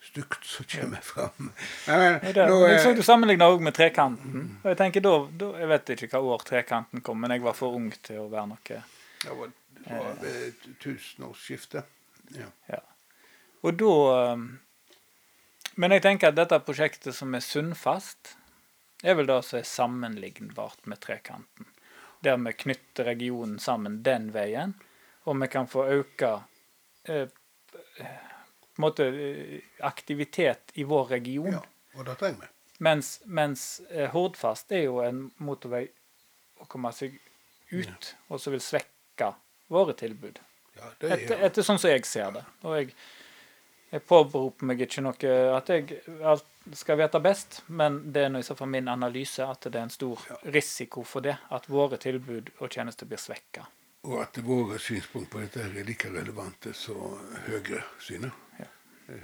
stygt 0.04 0.44
som 0.44 0.66
kommer 0.68 1.00
fram. 1.00 1.52
Men, 1.86 2.20
Det, 2.20 2.48
nå, 2.48 2.58
eh, 2.66 2.88
du 2.96 3.02
sammenligna 3.02 3.48
òg 3.48 3.64
med 3.64 3.74
trekanten. 3.74 4.58
Og 4.62 4.68
jeg 4.70 4.78
tenker 4.78 5.00
da, 5.00 5.14
da, 5.40 5.48
Jeg 5.58 5.68
vet 5.72 5.94
ikke 5.94 6.10
hva 6.12 6.34
år 6.36 6.44
trekanten 6.44 7.00
kom, 7.00 7.20
men 7.20 7.32
jeg 7.32 7.42
var 7.42 7.56
for 7.56 7.78
ung 7.78 7.88
til 8.02 8.20
å 8.26 8.28
være 8.28 8.50
noe 8.52 8.82
det 9.18 9.34
var, 9.34 9.50
det 9.78 9.96
var 9.96 10.20
ved 10.22 10.68
tusenårsskiftet. 10.84 11.88
Ja. 12.36 12.50
Ja. 12.68 12.82
Og 13.64 13.74
da 13.80 13.94
um, 14.34 14.60
Men 15.74 15.94
jeg 15.94 16.02
tenker 16.02 16.28
at 16.28 16.36
dette 16.36 16.60
prosjektet 16.60 17.16
som 17.16 17.34
er 17.34 17.40
Sunnfast, 17.40 18.36
er 19.02 19.14
vel 19.14 19.26
det 19.26 19.40
som 19.46 19.58
er 19.58 19.66
sammenlignbart 19.66 20.86
med 20.90 21.00
trekanten. 21.00 21.66
Der 22.24 22.36
vi 22.42 22.52
knytter 22.52 23.04
regionen 23.04 23.58
sammen 23.62 24.02
den 24.02 24.32
veien, 24.34 24.74
og 25.24 25.38
vi 25.40 25.48
kan 25.52 25.68
få 25.70 25.84
øke 25.92 26.32
eh, 27.04 27.28
måte 28.78 29.06
eh, 29.08 29.60
aktivitet 29.86 30.72
i 30.74 30.84
vår 30.84 31.04
region. 31.18 31.52
ja. 31.52 31.64
Og 31.98 32.04
det 32.06 32.18
trenger 32.20 32.40
vi. 32.40 32.48
Mens, 32.78 33.20
mens 33.26 33.80
eh, 33.90 34.10
Hordfast 34.12 34.72
er 34.72 34.84
jo 34.84 35.00
en 35.02 35.24
motorvei 35.42 35.88
å 36.62 36.66
komme 36.70 36.92
seg 36.94 37.16
ut, 37.72 38.12
og 38.28 38.38
som 38.40 38.54
vil 38.54 38.62
svekke 38.62 39.32
våre 39.72 39.96
tilbud. 39.98 40.38
Ja, 40.78 40.92
det 41.00 41.10
Etter, 41.10 41.34
er, 41.40 41.46
etter 41.48 41.66
sånn 41.66 41.80
som 41.82 41.90
jeg 41.90 42.06
ser 42.06 42.30
det. 42.36 42.44
Og 42.62 42.76
jeg, 42.78 42.92
jeg 43.90 44.02
påberoper 44.04 44.66
meg 44.68 44.80
ikke 44.84 45.02
noe 45.02 45.32
at 45.56 45.68
jeg 45.72 46.00
skal 46.76 46.98
vite 47.00 47.20
best, 47.24 47.62
men 47.68 48.00
det 48.12 48.24
er 48.26 48.28
nå 48.32 48.42
i 48.42 48.46
så 48.46 48.54
fall 48.58 48.68
min 48.68 48.88
analyse 48.92 49.44
at 49.44 49.64
det 49.68 49.78
er 49.78 49.86
en 49.86 49.90
stor 49.94 50.20
risiko 50.52 51.02
for 51.08 51.24
det. 51.24 51.36
At 51.50 51.68
våre 51.72 51.96
tilbud 51.96 52.50
og 52.58 52.68
tjenester 52.70 53.06
blir 53.08 53.18
svekka. 53.22 53.66
og 54.08 54.20
at 54.22 54.38
våre 54.44 54.78
synspunkt 54.78 55.30
på 55.30 55.40
dette 55.40 55.60
er 55.60 55.84
like 55.84 56.08
relevante 56.08 56.72
som 56.72 57.18
Høyre 57.46 57.82
synet. 58.00 58.32
Ja. 58.58 58.68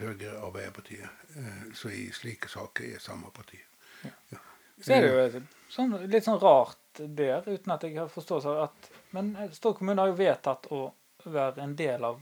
Høyre 0.01 0.33
Arbeiderpartiet. 0.43 1.09
eh, 1.37 1.73
Så 1.75 1.89
i 1.89 2.11
slike 2.13 2.49
saker 2.49 2.85
er 2.95 2.99
samme 2.99 3.31
parti. 3.33 3.61
Ja. 4.03 4.39
Så 4.81 4.93
er 4.93 5.01
det 5.03 5.11
jo 5.37 5.43
sånn, 5.71 5.95
litt 6.11 6.25
sånn 6.25 6.41
rart 6.41 6.77
der, 6.99 7.43
uten 7.47 7.73
at 7.73 7.83
jeg 7.83 7.97
har 7.97 8.09
forståelse 8.09 8.49
av 8.49 8.63
at 8.65 8.91
Men 9.13 9.37
Stord 9.53 9.77
kommune 9.79 10.01
har 10.03 10.09
jo 10.09 10.15
vedtatt 10.19 10.67
å 10.73 10.93
være 11.25 11.63
en 11.63 11.77
del 11.77 12.05
av 12.05 12.21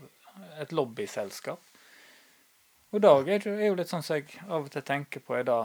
et 0.60 0.72
lobbyselskap. 0.72 1.60
Og 2.92 3.00
Dag 3.00 3.28
er 3.28 3.38
jo- 3.46 3.74
litt 3.74 3.88
sånn 3.88 4.02
som 4.04 4.16
jeg 4.16 4.26
av 4.48 4.64
og 4.64 4.70
til 4.70 4.82
tenker 4.82 5.20
på, 5.20 5.34
er 5.38 5.42
det 5.44 5.60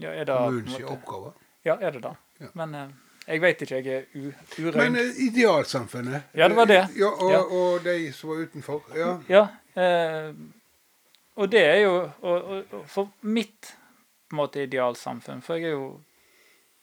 Ja, 0.00 0.10
er 0.10 0.24
det 0.24 0.36
Kommunens 0.36 0.80
oppgave. 0.90 1.32
Ja, 1.64 1.74
er 1.80 1.90
det 1.90 2.02
det? 2.02 2.16
Ja. 2.40 2.46
Men 2.54 2.74
eh, 2.74 2.88
jeg 3.28 3.40
vet 3.40 3.62
ikke, 3.62 3.82
jeg 3.82 3.86
er 3.86 4.04
urøyd. 4.14 4.76
Men 4.76 4.96
eh, 4.96 5.10
idealsamfunnet 5.26 6.22
Ja, 6.34 6.48
det 6.48 6.56
var 6.56 6.66
det. 6.66 6.88
Ja, 6.96 7.08
og, 7.10 7.30
Ja. 7.32 7.40
og 7.42 7.84
de 7.84 8.12
som 8.12 8.30
var 8.30 8.36
utenfor. 8.46 8.82
Ja. 8.96 9.18
Ja, 9.28 9.48
eh, 9.76 10.32
og 11.36 11.50
det 11.50 11.64
er 11.66 11.80
jo 11.82 12.10
og, 12.22 12.72
og 12.72 12.86
for 12.88 13.10
mitt 13.22 13.74
på 14.30 14.36
en 14.36 14.40
måte 14.40 14.62
idealsamfunn. 14.64 15.42
For 15.42 15.54
jeg 15.56 15.64
er 15.64 15.70
jo, 15.76 16.00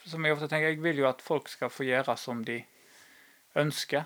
som 0.06 0.24
jeg 0.26 0.34
ofte 0.36 0.48
tenker, 0.50 0.68
jeg 0.70 0.82
vil 0.84 0.98
jo 0.98 1.08
at 1.10 1.22
folk 1.22 1.48
skal 1.50 1.70
få 1.70 1.84
gjøre 1.88 2.18
som 2.18 2.44
de 2.44 2.64
ønsker. 3.56 4.06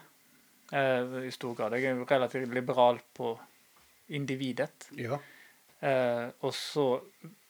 Eh, 0.72 1.28
I 1.28 1.32
stor 1.32 1.54
grad. 1.56 1.74
Jeg 1.74 1.84
er 1.86 1.96
jo 1.98 2.06
relativt 2.10 2.54
liberal 2.54 3.00
på 3.18 3.38
individet. 4.16 4.90
ja. 4.98 5.20
Eh, 5.82 6.52
så, 6.54 7.02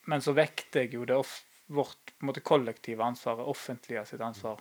men 0.08 0.22
så 0.24 0.32
vekter 0.32 0.86
jeg 0.86 0.94
jo 0.94 1.04
det 1.04 1.16
off, 1.20 1.42
vårt 1.66 2.14
måte, 2.24 2.40
kollektive 2.40 3.04
ansvaret, 3.04 3.44
offentlige 3.46 4.04
sitt 4.08 4.20
ansvar, 4.24 4.60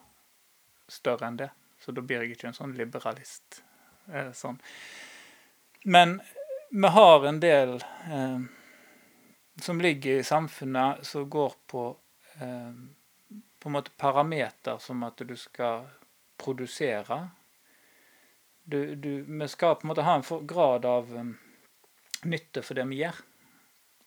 større 0.91 1.27
enn 1.27 1.39
det. 1.39 1.49
Så 1.79 1.95
da 1.95 2.03
blir 2.03 2.25
jeg 2.25 2.35
ikke 2.35 2.49
en 2.51 2.57
sånn 2.57 2.75
liberalist 2.77 3.61
eh, 4.11 4.31
sånn. 4.35 4.59
Men 5.87 6.19
vi 6.69 6.91
har 6.93 7.25
en 7.25 7.39
del 7.41 7.77
eh, 8.11 8.43
som 9.61 9.81
ligger 9.81 10.19
i 10.19 10.27
samfunnet 10.27 11.05
som 11.07 11.29
går 11.29 11.55
på 11.71 11.85
eh, 12.43 12.75
på 13.61 13.69
en 13.69 13.73
måte 13.77 13.91
parameter 13.97 14.77
som 14.81 15.03
at 15.05 15.21
du 15.21 15.35
skal 15.37 15.85
produsere. 16.37 17.29
Du, 18.63 18.95
du, 18.95 19.21
vi 19.21 19.47
skal 19.47 19.75
på 19.75 19.85
en 19.85 19.91
måte 19.93 20.05
ha 20.05 20.15
en 20.17 20.47
grad 20.47 20.85
av 20.85 21.11
um, 21.13 21.35
nytte 22.27 22.63
for 22.65 22.77
det 22.77 22.85
vi 22.89 23.01
gjør. 23.01 23.21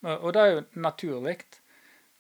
Og, 0.05 0.33
det 0.37 0.41
er 0.41 0.51
jo 0.53 0.65
naturlig. 0.85 1.39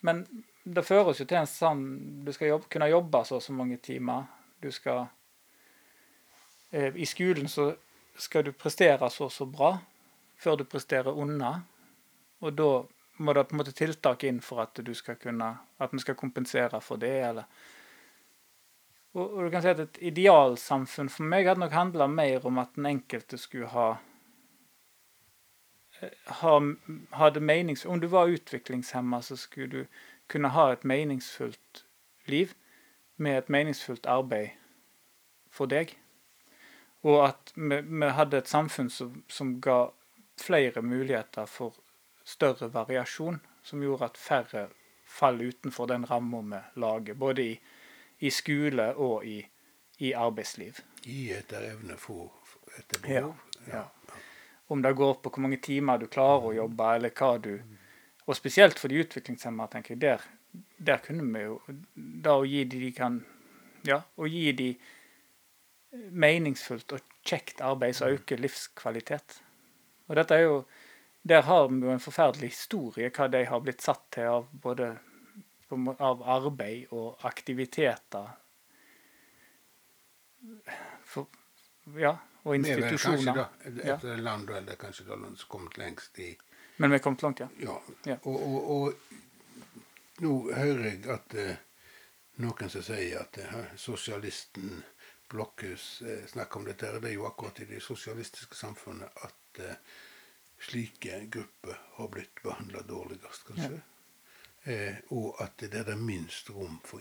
Men 0.06 0.24
det 0.64 0.86
føres 0.86 1.20
jo 1.20 1.26
til 1.28 1.42
en 1.42 1.48
sånn 1.48 1.82
Du 2.24 2.32
skal 2.32 2.54
jobbe, 2.54 2.70
kunne 2.72 2.88
jobbe 2.88 3.20
så 3.28 3.38
og 3.38 3.44
så 3.44 3.52
mange 3.56 3.76
timer. 3.84 4.24
Du 4.60 4.70
skal 4.72 5.06
eh, 6.70 6.96
I 6.96 7.06
skolen 7.08 7.48
så 7.48 7.74
skal 8.16 8.46
du 8.46 8.52
prestere 8.52 9.10
så 9.10 9.28
og 9.28 9.32
så 9.34 9.46
bra 9.50 9.74
før 10.40 10.60
du 10.60 10.64
presterer 10.68 11.12
unna. 11.12 11.56
Og 12.44 12.56
da 12.56 12.70
må 13.24 13.32
det 13.32 13.46
på 13.48 13.54
en 13.54 13.60
måte 13.60 13.76
tiltak 13.76 14.24
inn 14.26 14.40
for 14.42 14.64
at 14.64 14.80
du 14.82 14.92
skal 14.96 15.16
kunne, 15.20 15.52
at 15.78 15.92
vi 15.92 16.02
skal 16.02 16.18
kompensere 16.18 16.80
for 16.82 17.00
det, 17.00 17.14
eller 17.28 17.46
og, 19.14 19.28
og, 19.28 19.44
du 19.44 19.50
kan 19.52 19.62
si 19.62 19.70
at 19.70 19.82
Et 19.84 20.00
idealsamfunn 20.10 21.10
for 21.12 21.30
meg 21.30 21.46
hadde 21.46 21.62
nok 21.62 21.74
handla 21.74 22.08
mer 22.10 22.46
om 22.48 22.58
at 22.58 22.74
den 22.74 22.88
enkelte 22.90 23.38
skulle 23.38 23.70
ha 23.70 23.92
hadde 27.10 27.40
menings, 27.40 27.84
Om 27.84 28.00
du 28.00 28.06
var 28.06 28.26
utviklingshemma, 28.26 29.22
så 29.22 29.36
skulle 29.36 29.68
du 29.68 29.86
kunne 30.26 30.48
ha 30.48 30.72
et 30.72 30.84
meningsfullt 30.84 31.84
liv 32.26 32.54
med 33.16 33.38
et 33.38 33.48
meningsfullt 33.48 34.06
arbeid 34.06 34.48
for 35.50 35.66
deg. 35.70 35.94
Og 37.04 37.28
at 37.28 37.52
vi, 37.54 37.80
vi 37.80 38.10
hadde 38.16 38.40
et 38.40 38.48
samfunn 38.48 38.90
som, 38.90 39.22
som 39.28 39.60
ga 39.60 39.90
flere 40.40 40.82
muligheter 40.82 41.46
for 41.46 41.76
større 42.24 42.72
variasjon, 42.72 43.40
som 43.62 43.82
gjorde 43.82 44.08
at 44.08 44.18
færre 44.18 44.68
faller 45.06 45.52
utenfor 45.52 45.86
den 45.86 46.10
ramma 46.10 46.40
vi 46.40 46.80
lager, 46.80 47.14
både 47.14 47.42
i, 47.42 47.60
i 48.18 48.30
skole 48.30 48.94
og 48.96 49.26
i, 49.26 49.38
i, 49.98 50.12
arbeidsliv. 50.12 50.80
Gi 51.04 51.28
etter 51.36 51.68
evne, 51.70 51.96
få 52.00 52.24
etter 52.78 53.02
behov. 53.04 53.36
Ja, 53.66 53.76
ja. 53.76 53.84
Om 54.74 54.82
det 54.82 54.94
går 54.98 55.20
på 55.22 55.30
hvor 55.30 55.44
mange 55.44 55.60
timer 55.62 56.00
du 56.02 56.08
klarer 56.10 56.48
å 56.50 56.56
jobbe, 56.56 56.90
eller 56.96 57.14
hva 57.14 57.30
du 57.38 57.54
Og 58.24 58.36
spesielt 58.36 58.78
for 58.80 58.88
de 58.88 59.02
utviklingshemmede, 59.04 59.70
tenker 59.70 59.94
jeg, 59.94 60.00
der, 60.00 60.22
der 60.78 61.02
kunne 61.04 61.26
vi 61.28 61.44
jo 61.44 61.58
Da 62.24 62.38
å 62.40 62.46
gi 62.48 62.64
de, 62.64 62.80
de 62.86 62.92
kan 62.96 63.20
Ja, 63.86 64.00
å 64.16 64.26
gi 64.26 64.50
de 64.52 64.68
meningsfullt 66.10 66.96
og 66.96 67.12
kjekt 67.22 67.60
arbeid 67.62 67.94
som 67.94 68.10
øker 68.10 68.40
livskvalitet. 68.42 69.36
Og 70.08 70.16
dette 70.18 70.34
er 70.34 70.42
jo 70.42 70.56
der 71.24 71.42
har 71.42 71.68
vi 71.68 71.86
jo 71.86 71.92
en 71.92 72.02
forferdelig 72.02 72.50
historie, 72.50 73.08
hva 73.14 73.28
de 73.32 73.44
har 73.48 73.60
blitt 73.64 73.84
satt 73.84 74.02
til 74.12 74.26
av 74.28 74.48
både 74.64 74.90
av 76.04 76.24
arbeid 76.34 76.90
og 76.92 77.22
aktiviteter. 77.24 78.26
For, 81.08 81.30
ja, 81.96 82.18
og 82.44 82.56
institusjoner. 82.56 83.18
Vi 83.18 83.28
er 83.28 83.34
vel 83.34 83.80
kanskje 83.82 84.08
da, 84.08 84.14
et 84.14 84.24
land 84.24 84.50
eller 84.50 84.80
kanskje 84.80 85.06
da 85.08 85.18
som 85.20 85.48
kommet 85.48 85.78
lengst 85.80 86.18
i 86.18 86.30
Men 86.76 86.90
vi 86.90 86.96
er 86.96 87.02
kommet 87.02 87.22
langt, 87.22 87.40
ja. 87.40 87.48
Ja. 87.58 87.76
ja. 88.04 88.16
Og, 88.22 88.42
og, 88.42 88.70
og, 88.76 88.94
nå 90.24 90.32
hører 90.54 90.84
jeg 90.88 91.06
at 91.10 91.36
uh, 91.38 91.54
noen 92.42 92.70
som 92.70 92.82
sier 92.82 93.22
at 93.22 93.38
uh, 93.38 93.56
sosialisten 93.78 94.82
Blokhus 95.30 96.02
uh, 96.02 96.26
snakker 96.30 96.60
om 96.60 96.66
dette. 96.66 96.90
Det 96.98 97.10
er 97.12 97.16
jo 97.16 97.28
akkurat 97.30 97.62
i 97.62 97.68
det 97.70 97.82
sosialistiske 97.82 98.58
samfunnet 98.58 99.24
at 99.26 99.62
slike 100.58 101.20
grupper 101.30 101.78
har 101.96 102.08
blitt 102.10 102.42
behandla 102.42 102.82
dårligst, 102.88 103.46
kanskje. 103.46 103.78
Ja. 103.78 103.82
Eh, 104.64 104.94
og 105.12 105.42
at 105.44 105.60
det 105.60 105.74
er 105.76 105.84
det 105.84 105.96
minst 106.00 106.48
rom 106.50 106.78
for 106.88 107.00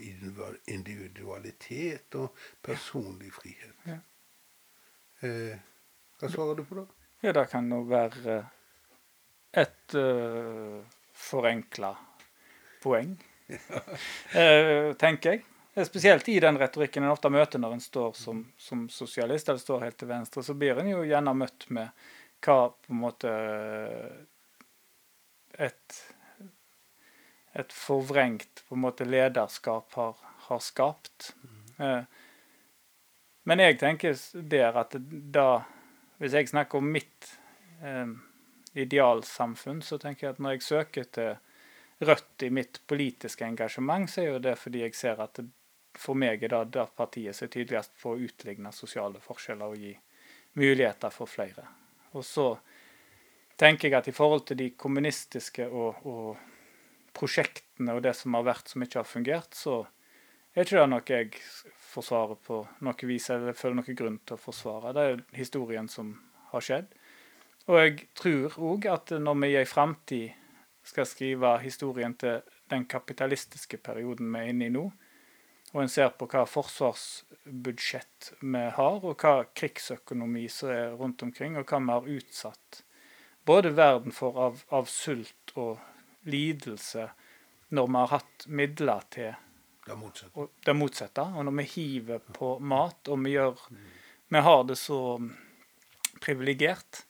individualitet 0.67 2.15
og 2.19 2.35
personlig 2.61 3.31
frihet. 3.33 3.77
Ja. 3.87 3.97
Eh, 5.23 5.55
hva 6.19 6.29
svarer 6.29 6.59
du 6.59 6.65
på 6.67 6.75
da? 6.81 6.85
Ja, 7.23 7.33
Det 7.33 7.45
kan 7.51 7.69
jo 7.71 7.83
være 7.87 8.41
et 9.53 9.95
uh, 9.95 10.01
eh, 10.01 10.97
forenkla 11.13 11.93
poeng, 12.83 13.13
uh, 13.53 14.91
tenker 15.03 15.37
jeg. 15.37 15.43
Spesielt 15.87 16.27
i 16.29 16.39
den 16.43 16.57
retorikken 16.59 17.05
en 17.05 17.13
ofte 17.13 17.31
møter 17.33 17.61
når 17.61 17.77
en 17.77 17.81
står 17.81 18.11
som, 18.17 18.43
som 18.59 18.83
sosialist, 18.91 19.47
eller 19.49 19.61
står 19.61 19.87
helt 19.87 19.97
til 20.01 20.11
venstre, 20.11 20.43
så 20.45 20.53
blir 20.57 20.81
en 20.81 20.91
jo 20.91 21.05
gjerne 21.07 21.33
møtt 21.37 21.69
med 21.73 22.03
hva 22.43 22.57
på 22.75 22.91
en 22.91 22.99
måte 23.05 23.31
et 25.57 26.03
et 27.53 27.73
forvrengt 27.73 28.63
på 28.67 28.75
en 28.75 28.81
måte 28.81 29.05
lederskap 29.05 29.93
har, 29.93 30.17
har 30.47 30.61
skapt. 30.61 31.33
Mm. 31.77 32.05
Men 33.43 33.59
jeg 33.59 33.79
tenker 33.81 34.17
der 34.33 34.77
at 34.79 34.95
da 35.33 35.63
Hvis 36.21 36.33
jeg 36.37 36.47
snakker 36.47 36.77
om 36.77 36.85
mitt 36.93 37.25
eh, 37.83 38.07
idealsamfunn, 38.79 39.81
så 39.81 39.97
tenker 39.99 40.27
jeg 40.27 40.35
at 40.35 40.39
når 40.39 40.53
jeg 40.55 40.61
søker 40.63 41.03
til 41.11 41.33
Rødt 42.03 42.43
i 42.43 42.49
mitt 42.49 42.79
politiske 42.87 43.45
engasjement, 43.45 44.09
så 44.09 44.21
er 44.21 44.29
jo 44.31 44.39
det 44.43 44.55
fordi 44.59 44.81
jeg 44.83 44.95
ser 44.95 45.19
at 45.23 45.39
for 45.99 46.17
meg 46.17 46.43
er 46.43 46.51
det 46.51 46.61
det 46.73 46.85
partiet 46.97 47.35
som 47.37 47.45
er 47.47 47.51
tydeligst 47.53 47.93
på 48.01 48.13
å 48.13 48.21
utligne 48.25 48.71
sosiale 48.73 49.21
forskjeller 49.23 49.75
og 49.75 49.83
gi 49.83 49.93
muligheter 50.59 51.13
for 51.13 51.29
flere. 51.29 51.65
Og 52.17 52.25
så 52.25 52.47
tenker 53.59 53.89
jeg 53.89 53.99
at 53.99 54.09
i 54.09 54.15
forhold 54.15 54.47
til 54.49 54.59
de 54.59 54.71
kommunistiske 54.77 55.67
og, 55.69 56.01
og 56.09 57.13
prosjektene 57.13 57.95
og 57.95 58.03
det 58.05 58.15
som 58.17 58.35
har 58.37 58.47
vært 58.49 58.73
som 58.73 58.85
ikke 58.85 59.01
har 59.01 59.09
fungert, 59.09 59.57
så 59.57 59.83
ikke 60.61 60.77
det 60.77 60.89
noe 60.89 61.09
jeg 61.09 61.31
forsvarer 61.93 62.37
på 62.45 62.59
noe 62.85 63.09
vis, 63.09 63.29
eller 63.33 63.57
føler 63.57 63.79
noen 63.79 63.97
grunn 63.97 64.19
til 64.21 64.37
å 64.37 64.41
forsvare. 64.41 64.93
Det 64.93 65.05
er 65.09 65.23
historien 65.37 65.89
som 65.89 66.13
har 66.51 66.65
skjedd. 66.65 66.93
Og 67.71 67.79
jeg 67.79 68.07
tror 68.19 68.57
òg 68.71 68.87
at 68.91 69.13
når 69.23 69.39
vi 69.41 69.51
i 69.53 69.59
ei 69.61 69.67
framtid 69.69 70.39
skal 70.83 71.07
skrive 71.07 71.55
historien 71.63 72.13
til 72.19 72.43
den 72.69 72.85
kapitalistiske 72.91 73.79
perioden 73.81 74.29
vi 74.33 74.41
er 74.41 74.51
inne 74.51 74.67
i 74.67 74.73
nå, 74.73 74.83
og 75.73 75.79
en 75.81 75.89
ser 75.89 76.11
på 76.13 76.27
hva 76.29 76.43
forsvarsbudsjett 76.45 78.33
vi 78.41 78.63
har, 78.77 78.97
og 78.99 79.23
hva 79.23 79.47
krigsøkonomi 79.57 80.45
som 80.51 80.73
er 80.73 80.97
rundt 80.99 81.23
omkring, 81.25 81.55
og 81.57 81.65
hva 81.65 81.79
vi 81.81 81.95
har 81.95 82.11
utsatt 82.19 82.83
både 83.45 83.73
verden 83.75 84.13
for 84.15 84.37
av, 84.39 84.61
av 84.69 84.87
sult 84.91 85.55
og 85.59 85.79
lidelse 86.29 87.09
når 87.73 87.89
vi 87.89 87.97
har 87.99 88.13
hatt 88.13 88.45
midler 88.47 89.09
til 89.11 89.33
det 89.85 89.95
motsatte. 89.99 90.47
Det 90.65 90.75
motsatte. 90.77 91.25
Og 91.37 91.47
når 91.47 91.57
vi 91.59 91.67
hiver 91.73 92.21
på 92.35 92.57
mat, 92.59 93.09
og 93.11 93.23
vi, 93.25 93.33
gjør, 93.35 93.65
vi 94.31 94.43
har 94.47 94.61
det 94.69 94.77
så 94.79 94.99
privilegert. 96.23 97.03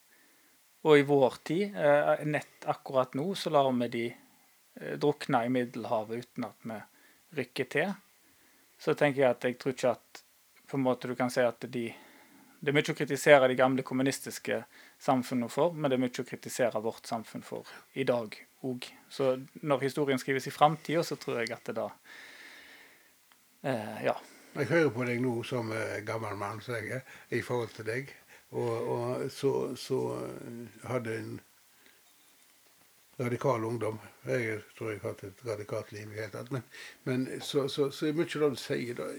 Og 0.84 1.00
i 1.00 1.06
vår 1.08 1.38
tid, 1.48 1.76
eh, 1.80 2.26
nett 2.28 2.66
akkurat 2.68 3.14
nå, 3.16 3.30
så 3.40 3.54
lar 3.54 3.70
vi 3.78 3.92
de 3.94 4.08
eh, 4.10 4.96
drukne 5.00 5.46
i 5.46 5.54
Middelhavet 5.54 6.26
uten 6.26 6.50
at 6.50 6.68
vi 6.68 6.82
rykker 7.40 7.70
til 7.72 7.94
så 8.84 8.96
tenker 9.00 9.24
jeg 9.24 9.32
at 9.32 9.46
jeg 9.48 9.60
tror 9.60 9.76
ikke 9.76 9.94
at 9.96 10.24
på 10.70 10.80
en 10.80 10.84
måte 10.84 11.08
du 11.08 11.16
kan 11.16 11.32
si 11.32 11.44
at 11.44 11.70
de 11.72 11.92
Det 12.64 12.72
er 12.72 12.76
mye 12.78 12.94
å 12.94 12.96
kritisere 12.96 13.48
de 13.52 13.58
gamle 13.60 13.84
kommunistiske 13.84 14.62
samfunnene 15.04 15.52
for, 15.52 15.74
men 15.76 15.92
det 15.92 15.98
er 15.98 16.00
mye 16.00 16.22
å 16.22 16.24
kritisere 16.24 16.80
vårt 16.80 17.10
samfunn 17.10 17.42
for 17.44 17.68
i 18.00 18.06
dag 18.08 18.38
òg. 18.64 18.88
Så 19.12 19.34
når 19.60 19.82
historien 19.82 20.20
skrives 20.22 20.48
i 20.48 20.54
framtida, 20.56 21.04
så 21.04 21.18
tror 21.20 21.42
jeg 21.42 21.52
at 21.52 21.68
det 21.68 21.76
da 21.76 21.90
Ja. 23.64 24.16
Jeg 24.54 24.70
hører 24.70 24.90
på 24.94 25.06
deg 25.08 25.22
nå 25.24 25.38
som 25.48 25.72
uh, 25.74 25.98
gammel 26.06 26.36
mann, 26.38 26.62
som 26.62 26.76
jeg 26.76 27.00
er, 27.00 27.06
i 27.34 27.42
forhold 27.42 27.72
til 27.74 27.88
deg. 27.88 28.12
Og, 28.52 28.90
og 28.94 29.32
så, 29.34 29.54
så 29.80 30.00
uh, 30.20 30.90
hadde 30.90 31.16
en 31.18 31.40
radikal 33.20 33.64
ungdom. 33.64 34.00
Jeg 34.26 34.60
tror 34.78 34.92
jeg 34.92 35.00
har 35.02 35.14
hatt 35.16 35.24
et 35.24 35.46
radikalt 35.48 35.92
liv 35.92 36.12
i 36.12 36.20
hele 36.20 36.32
tatt. 36.34 36.52
Men, 36.52 36.66
men 37.04 37.26
så, 37.42 37.68
så, 37.68 37.90
så 37.92 38.08
er 38.10 38.18
mye 38.18 38.44
av 38.44 38.58
det 38.58 38.80
du 38.86 38.94
da 39.00 39.10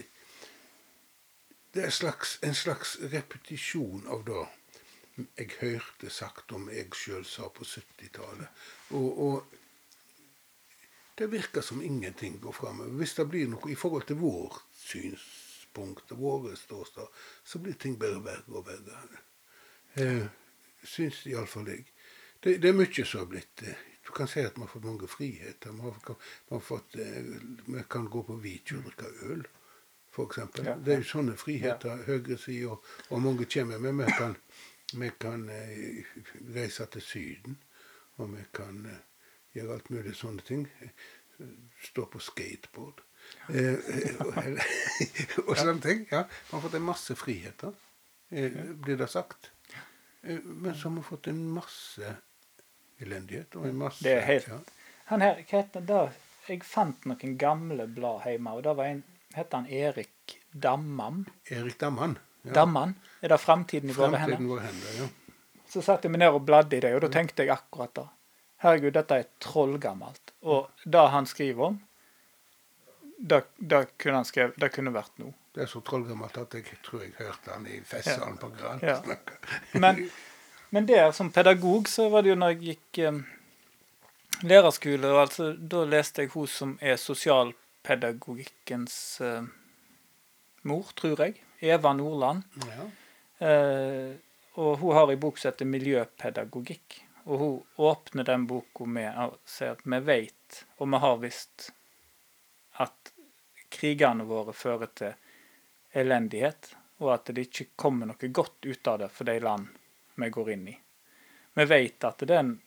Det 1.75 1.85
er 1.85 1.91
slags, 1.91 2.39
en 2.43 2.55
slags 2.55 2.99
repetisjon 3.03 4.07
av 4.07 4.23
det 4.29 4.45
jeg 5.17 5.51
hørte 5.61 6.11
sagt 6.11 6.53
om 6.55 6.71
jeg 6.71 6.95
sjøl 6.95 7.25
sa 7.27 7.47
på 7.55 7.65
70-tallet. 7.65 8.65
Og, 8.99 9.21
og, 9.27 9.61
det 11.15 11.27
virker 11.27 11.61
som 11.61 11.83
ingenting 11.83 12.41
går 12.41 12.53
framover. 12.53 12.91
Hvis 12.91 13.15
det 13.15 13.29
blir 13.31 13.49
noe 13.49 13.71
i 13.71 13.79
forhold 13.79 14.07
til 14.09 14.19
vår 14.19 14.57
synspunkt 14.75 16.13
og 16.13 16.19
våre 16.19 16.57
ståsteder, 16.59 17.27
så 17.45 17.59
blir 17.63 17.79
ting 17.79 17.99
bare 18.01 18.23
verre 18.25 18.59
og 18.59 18.67
verre. 18.67 19.21
Eh, 19.95 20.27
syns 20.83 21.23
iallfall 21.31 21.71
jeg. 21.71 21.85
Det, 22.41 22.59
det, 22.63 22.69
er 22.69 22.77
mye 22.77 23.05
som 23.07 23.23
har 23.23 23.29
blitt 23.31 23.63
eh, 23.63 23.91
Du 24.05 24.11
kan 24.13 24.29
si 24.29 24.43
at 24.45 24.59
vi 24.59 24.61
har 24.61 24.69
fått 24.69 24.85
mange 24.85 25.09
friheter. 25.09 25.73
Vi, 25.73 25.81
har, 25.81 25.95
vi, 26.09 26.51
har 26.51 26.61
fått, 26.61 26.97
eh, 27.01 27.31
vi 27.67 27.85
kan 27.91 28.11
gå 28.11 28.23
på 28.23 28.37
video 28.43 28.83
og 28.83 28.91
drikke 28.91 29.31
øl. 29.31 29.47
f.eks. 30.13 30.39
Ja. 30.67 30.75
Det 30.77 30.93
er 30.93 31.01
jo 31.01 31.09
sånne 31.09 31.39
friheter 31.39 32.05
høyresida 32.07 32.75
og, 32.75 32.85
og 33.09 33.23
mange 33.23 33.47
kommer 33.47 33.79
med. 33.79 34.03
Vi 34.03 34.19
kan, 34.19 34.37
vi 35.01 35.11
kan 35.21 35.49
eh, 35.49 36.13
reise 36.59 36.87
til 36.91 37.03
Syden, 37.03 37.57
og 38.19 38.35
vi 38.35 38.45
kan 38.53 38.85
eh, 39.55 39.61
gjøre 39.61 39.79
alt 39.79 39.91
mulig 39.95 40.15
sånne 40.19 40.45
ting. 40.47 40.69
Stå 41.83 42.07
på 42.11 42.21
skateboard. 42.23 43.03
Ja. 43.49 43.75
og, 44.25 45.49
og 45.49 45.57
sånne 45.57 45.81
ting. 45.85 46.05
Ja. 46.11 46.27
Man 46.51 46.59
har 46.59 46.65
fått 46.67 46.79
en 46.79 46.87
masse 46.87 47.17
friheter, 47.19 47.73
eh, 48.31 48.61
blir 48.85 49.01
det 49.01 49.09
sagt. 49.13 49.51
Eh, 50.23 50.41
men 50.45 50.75
så 50.75 50.89
har 50.89 50.97
vi 50.97 51.07
fått 51.09 51.31
en 51.33 51.43
masse 51.55 52.17
elendighet 53.03 53.57
og 53.59 53.67
en 53.69 53.81
masse 53.87 54.05
Det 54.05 54.13
er 54.15 54.29
helt 54.29 54.47
ja. 54.49 54.61
Han 55.11 55.21
her, 55.25 55.41
hva 55.45 55.59
heter 55.59 55.83
det? 55.85 56.05
Jeg 56.49 56.63
fant 56.65 57.05
noen 57.09 57.35
gamle 57.41 57.87
blad 57.93 58.25
hjemme, 58.29 58.55
og 58.57 58.63
det 58.65 58.73
var 58.79 58.93
en 58.93 59.03
het 59.35 59.53
han 59.53 59.67
Erik 59.67 60.39
Damman. 60.53 61.25
Erik 61.51 61.79
Damman. 61.81 62.19
Ja. 62.45 62.53
Damman? 62.61 62.95
Er 63.21 63.33
det 63.33 63.39
framtiden 63.41 63.91
i 63.91 63.97
våre 63.97 64.21
hender? 64.21 64.41
Våre 64.49 64.65
hender, 64.65 64.97
ja. 65.01 65.09
Så 65.69 65.83
satt 65.83 66.05
jeg 66.05 66.13
meg 66.15 66.23
ned 66.23 66.37
og 66.37 66.45
bladde 66.47 66.77
i 66.77 66.81
det, 66.85 66.93
og 66.95 67.03
da 67.05 67.11
tenkte 67.13 67.45
jeg 67.45 67.53
akkurat 67.53 67.93
da. 67.97 68.05
Herregud, 68.65 68.93
dette 68.97 69.15
er 69.21 69.27
trollgammelt. 69.45 70.33
Og 70.49 70.69
det 70.89 71.05
han 71.13 71.27
skriver 71.29 71.65
om, 71.71 71.77
det, 73.19 73.43
det 73.61 73.87
kunne 74.01 74.17
han 74.23 74.25
skrevet, 74.29 74.57
det 74.61 74.71
kunne 74.75 74.93
vært 74.95 75.19
nå. 75.21 75.29
Det 75.55 75.63
er 75.63 75.69
så 75.71 75.81
trollgammelt 75.87 76.39
at 76.41 76.55
jeg 76.59 76.65
tror 76.83 77.03
jeg 77.05 77.13
hørte 77.19 77.53
han 77.55 77.67
i 77.71 77.77
festsalen 77.87 78.39
på 78.41 78.49
Gran 78.57 78.81
Ja. 78.83 78.97
snakke. 79.05 79.33
Men, 79.79 80.11
men 80.75 80.87
der 80.89 81.13
som 81.15 81.31
pedagog 81.33 81.89
så 81.89 82.09
var 82.11 82.23
det 82.27 82.31
jo 82.33 82.39
når 82.41 82.49
jeg 82.57 82.61
gikk 82.73 82.99
eh, 83.05 83.21
lærerskole, 84.43 85.07
og 85.13 85.21
altså, 85.29 85.53
da 85.55 85.85
leste 85.87 86.23
jeg 86.25 86.33
hun 86.35 86.47
som 86.51 86.79
er 86.83 86.97
sosialpedagogikkens 86.99 88.97
eh, 89.23 89.43
mor, 90.67 90.91
tror 90.99 91.21
jeg. 91.23 91.35
Eva 91.63 91.93
Nordland. 91.97 92.43
Ja. 92.67 92.85
Eh, 93.47 94.13
og 94.59 94.79
hun 94.83 94.95
har 94.95 95.11
en 95.11 95.21
bok 95.21 95.39
som 95.39 95.53
heter 95.53 95.67
'Miljøpedagogikk'. 95.67 97.04
Og 97.25 97.39
hun 97.39 97.63
åpner 97.77 98.25
den 98.25 98.47
boka 98.47 98.85
med 98.85 99.17
å 99.17 99.31
si 99.49 99.65
at 99.69 99.85
vi 99.89 100.01
vet, 100.05 100.65
og 100.77 100.91
vi 100.93 101.01
har 101.05 101.21
visst, 101.23 101.71
at 102.85 103.13
krigene 103.73 104.27
våre 104.29 104.53
fører 104.53 104.91
til 104.99 105.15
elendighet, 105.97 106.75
og 107.01 107.15
at 107.15 107.33
det 107.35 107.47
ikke 107.49 107.71
kommer 107.81 108.11
noe 108.11 108.29
godt 108.29 108.67
ut 108.67 108.91
av 108.91 109.01
det 109.03 109.09
for 109.15 109.29
de 109.31 109.39
land 109.41 109.71
vi 110.21 110.29
går 110.31 110.51
inn 110.55 110.69
i. 110.69 110.77
Vi 111.55 111.65
vet 111.71 112.05
at 112.05 112.23
den 112.29 112.59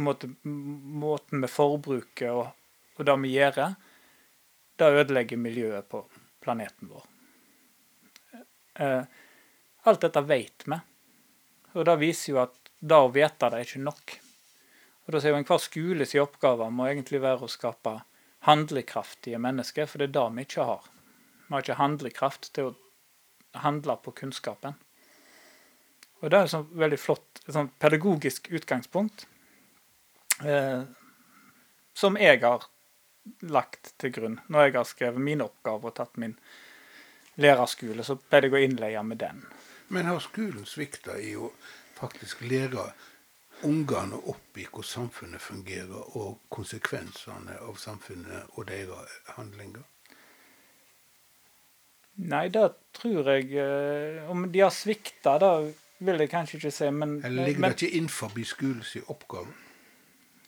måte, 0.00 0.30
måten 0.42 1.44
vi 1.44 1.48
forbruker 1.48 2.34
og, 2.34 2.46
og 2.96 3.06
det 3.06 3.16
vi 3.22 3.32
gjør, 3.36 3.62
det 4.80 4.92
ødelegger 5.00 5.40
miljøet 5.40 5.88
på 5.88 6.02
planeten 6.40 6.90
vår. 6.90 7.04
Eh, 8.80 9.02
alt 9.82 10.00
dette 10.06 10.22
vet 10.24 10.64
vi. 10.66 10.78
Og 11.76 11.84
det 11.86 11.96
viser 12.00 12.32
jo 12.32 12.40
at 12.42 12.59
det 12.80 12.98
å 12.98 13.10
vite 13.12 13.50
det 13.50 13.60
er 13.60 13.68
ikke 13.68 13.82
nok. 13.84 14.14
Og 15.06 15.14
da 15.14 15.20
sier 15.20 15.34
jo 15.34 15.40
enhver 15.40 15.62
skole 15.62 16.06
sin 16.08 16.24
oppgave 16.24 16.68
må 16.72 16.88
egentlig 16.88 17.20
være 17.22 17.46
å 17.46 17.52
skape 17.52 17.96
handlekraftige 18.48 19.40
mennesker, 19.42 19.88
for 19.88 20.00
det 20.00 20.10
er 20.10 20.16
det 20.16 20.28
vi 20.36 20.46
ikke 20.46 20.68
har. 20.68 20.86
Vi 21.46 21.54
har 21.54 21.64
ikke 21.64 21.80
handlekraft 21.80 22.52
til 22.56 22.70
å 22.70 22.76
handle 23.64 23.98
på 24.00 24.14
kunnskapen. 24.22 24.78
Og 26.20 26.30
det 26.30 26.38
er 26.38 26.46
et 26.46 26.52
sånn 26.52 26.68
veldig 26.78 27.00
flott 27.00 27.40
sånn 27.50 27.70
pedagogisk 27.80 28.50
utgangspunkt 28.54 29.24
eh, 30.44 30.82
som 31.96 32.18
jeg 32.20 32.42
har 32.44 32.66
lagt 33.40 33.94
til 34.00 34.12
grunn 34.14 34.36
når 34.48 34.68
jeg 34.68 34.76
har 34.76 34.88
skrevet 34.88 35.24
mine 35.24 35.46
oppgaver 35.48 35.90
og 35.90 35.96
tatt 35.96 36.20
min 36.20 36.36
lærerskole, 37.40 38.04
så 38.04 38.18
pleide 38.20 38.50
jeg 38.50 38.56
å 38.56 38.64
innleie 38.66 39.02
med 39.06 39.20
den. 39.22 39.42
Men 39.90 40.10
har 40.10 40.20
skolen 40.22 40.66
svikta 40.68 41.16
i 41.18 41.32
å 41.40 41.50
faktisk 42.00 42.42
lære 42.48 42.90
ungene 43.68 44.16
opp 44.32 44.58
i 44.58 44.64
hvordan 44.64 44.88
samfunnet 44.88 45.42
fungerer, 45.44 46.16
og 46.16 46.40
konsekvensene 46.52 47.58
av 47.60 47.76
samfunnet 47.80 48.56
og 48.56 48.68
deres 48.70 49.16
handlinger? 49.36 49.84
Nei, 52.20 52.48
det 52.52 52.66
tror 52.92 53.28
jeg 53.32 53.54
eh, 53.56 54.26
Om 54.28 54.50
de 54.52 54.60
har 54.60 54.72
svikta, 54.74 55.38
det 55.40 55.52
vil 56.04 56.20
jeg 56.20 56.32
kanskje 56.32 56.58
ikke 56.58 56.72
si, 56.74 56.88
men 56.92 57.20
Eller 57.24 57.48
ligger 57.48 57.64
men, 57.64 57.72
det 57.72 57.86
ikke 57.86 57.96
innenfor 57.96 58.34
skolens 58.44 58.96
oppgave? 59.06 59.54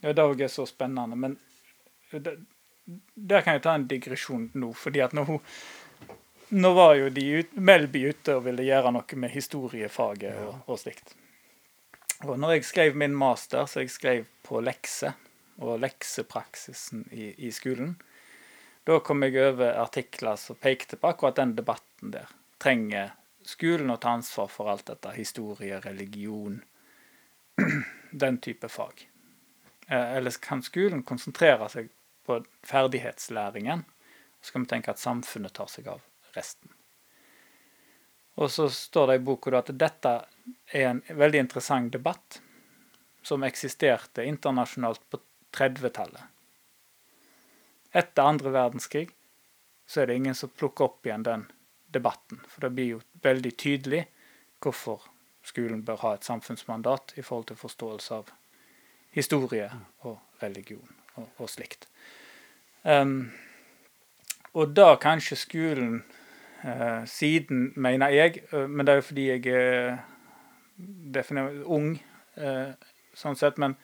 Ja, 0.02 0.12
det 0.12 0.24
òg 0.24 0.42
er 0.42 0.50
så 0.50 0.66
spennende. 0.66 1.16
Men 1.16 1.38
det, 2.10 2.34
der 3.14 3.44
kan 3.44 3.56
jeg 3.56 3.62
ta 3.64 3.76
en 3.78 3.86
digresjon 3.88 4.50
nå, 4.54 4.72
fordi 4.72 5.04
at 5.04 5.16
nå 5.16 5.40
Nå 6.52 6.68
var 6.76 6.98
jo 6.98 7.06
de 7.08 7.22
ut, 7.40 7.52
Melby 7.56 8.02
ute 8.10 8.34
og 8.36 8.42
ville 8.44 8.66
gjøre 8.66 8.90
noe 8.92 9.16
med 9.16 9.30
historiefaget 9.32 10.36
og, 10.36 10.58
og 10.68 10.76
slikt. 10.82 11.14
Og 12.22 12.38
når 12.38 12.56
jeg 12.56 12.64
skrev 12.68 12.96
min 12.96 13.14
master, 13.18 13.66
så 13.66 13.82
jeg 13.82 13.90
skrev 13.90 14.26
på 14.46 14.60
lekse 14.62 15.12
og 15.62 15.80
leksepraksisen 15.82 17.06
i, 17.10 17.32
i 17.46 17.50
skolen. 17.54 17.96
Da 18.86 18.98
kom 19.02 19.22
jeg 19.22 19.38
over 19.42 19.78
artikler 19.78 20.38
som 20.38 20.58
pekte 20.58 20.98
på 20.98 21.10
akkurat 21.10 21.38
den 21.38 21.56
debatten 21.58 22.14
der. 22.14 22.30
Trenger 22.62 23.12
skolen 23.46 23.90
å 23.90 23.98
ta 24.02 24.14
ansvar 24.16 24.50
for 24.50 24.70
alt 24.70 24.86
dette? 24.90 25.14
Historie, 25.16 25.80
religion, 25.82 26.60
den 28.24 28.38
type 28.42 28.70
fag. 28.70 29.06
Eh, 29.88 30.16
Eller 30.16 30.38
kan 30.42 30.62
skolen 30.62 31.02
konsentrere 31.06 31.68
seg 31.70 31.90
på 32.26 32.38
ferdighetslæringen? 32.66 33.84
Så 34.42 34.54
kan 34.54 34.66
vi 34.66 34.72
tenke 34.74 34.94
at 34.94 35.02
samfunnet 35.02 35.54
tar 35.54 35.70
seg 35.70 35.90
av 35.90 36.02
resten. 36.34 36.70
Og 38.34 38.50
så 38.50 38.68
står 38.70 39.10
det 39.10 39.18
i 39.20 39.24
boka 39.26 39.52
at 39.58 39.70
dette 39.78 40.12
er 40.72 40.88
en 40.88 41.02
veldig 41.08 41.44
interessant 41.46 41.92
debatt 41.92 42.40
som 43.22 43.44
eksisterte 43.46 44.24
internasjonalt 44.26 45.02
på 45.10 45.20
30-tallet. 45.56 46.22
Etter 47.92 48.22
andre 48.24 48.52
verdenskrig 48.54 49.10
så 49.86 50.02
er 50.02 50.08
det 50.08 50.16
ingen 50.16 50.34
som 50.34 50.50
plukker 50.50 50.88
opp 50.88 51.06
igjen 51.06 51.26
den 51.26 51.44
debatten. 51.92 52.40
For 52.48 52.64
det 52.64 52.72
blir 52.76 52.94
jo 52.94 53.00
veldig 53.22 53.52
tydelig 53.60 54.06
hvorfor 54.62 55.04
skolen 55.44 55.82
bør 55.84 56.00
ha 56.06 56.14
et 56.16 56.26
samfunnsmandat 56.26 57.14
i 57.18 57.22
forhold 57.22 57.50
til 57.50 57.60
forståelse 57.60 58.20
av 58.22 58.30
historie 59.12 59.68
og 60.08 60.18
religion 60.42 60.88
og, 61.18 61.28
og 61.36 61.50
slikt. 61.50 61.88
Um, 62.82 63.32
og 64.56 64.72
da 64.76 64.94
kanskje 65.00 65.38
skolen 65.38 66.00
uh, 66.64 67.04
siden, 67.06 67.72
mener 67.76 68.14
jeg, 68.14 68.42
uh, 68.52 68.64
men 68.70 68.86
det 68.86 68.94
er 68.94 69.02
jo 69.02 69.08
fordi 69.10 69.28
jeg 69.28 69.46
er 69.52 70.00
definert 70.76 71.64
ung, 71.64 71.94
eh, 72.34 72.72
sånn 73.14 73.36
sett, 73.36 73.58
men 73.60 73.76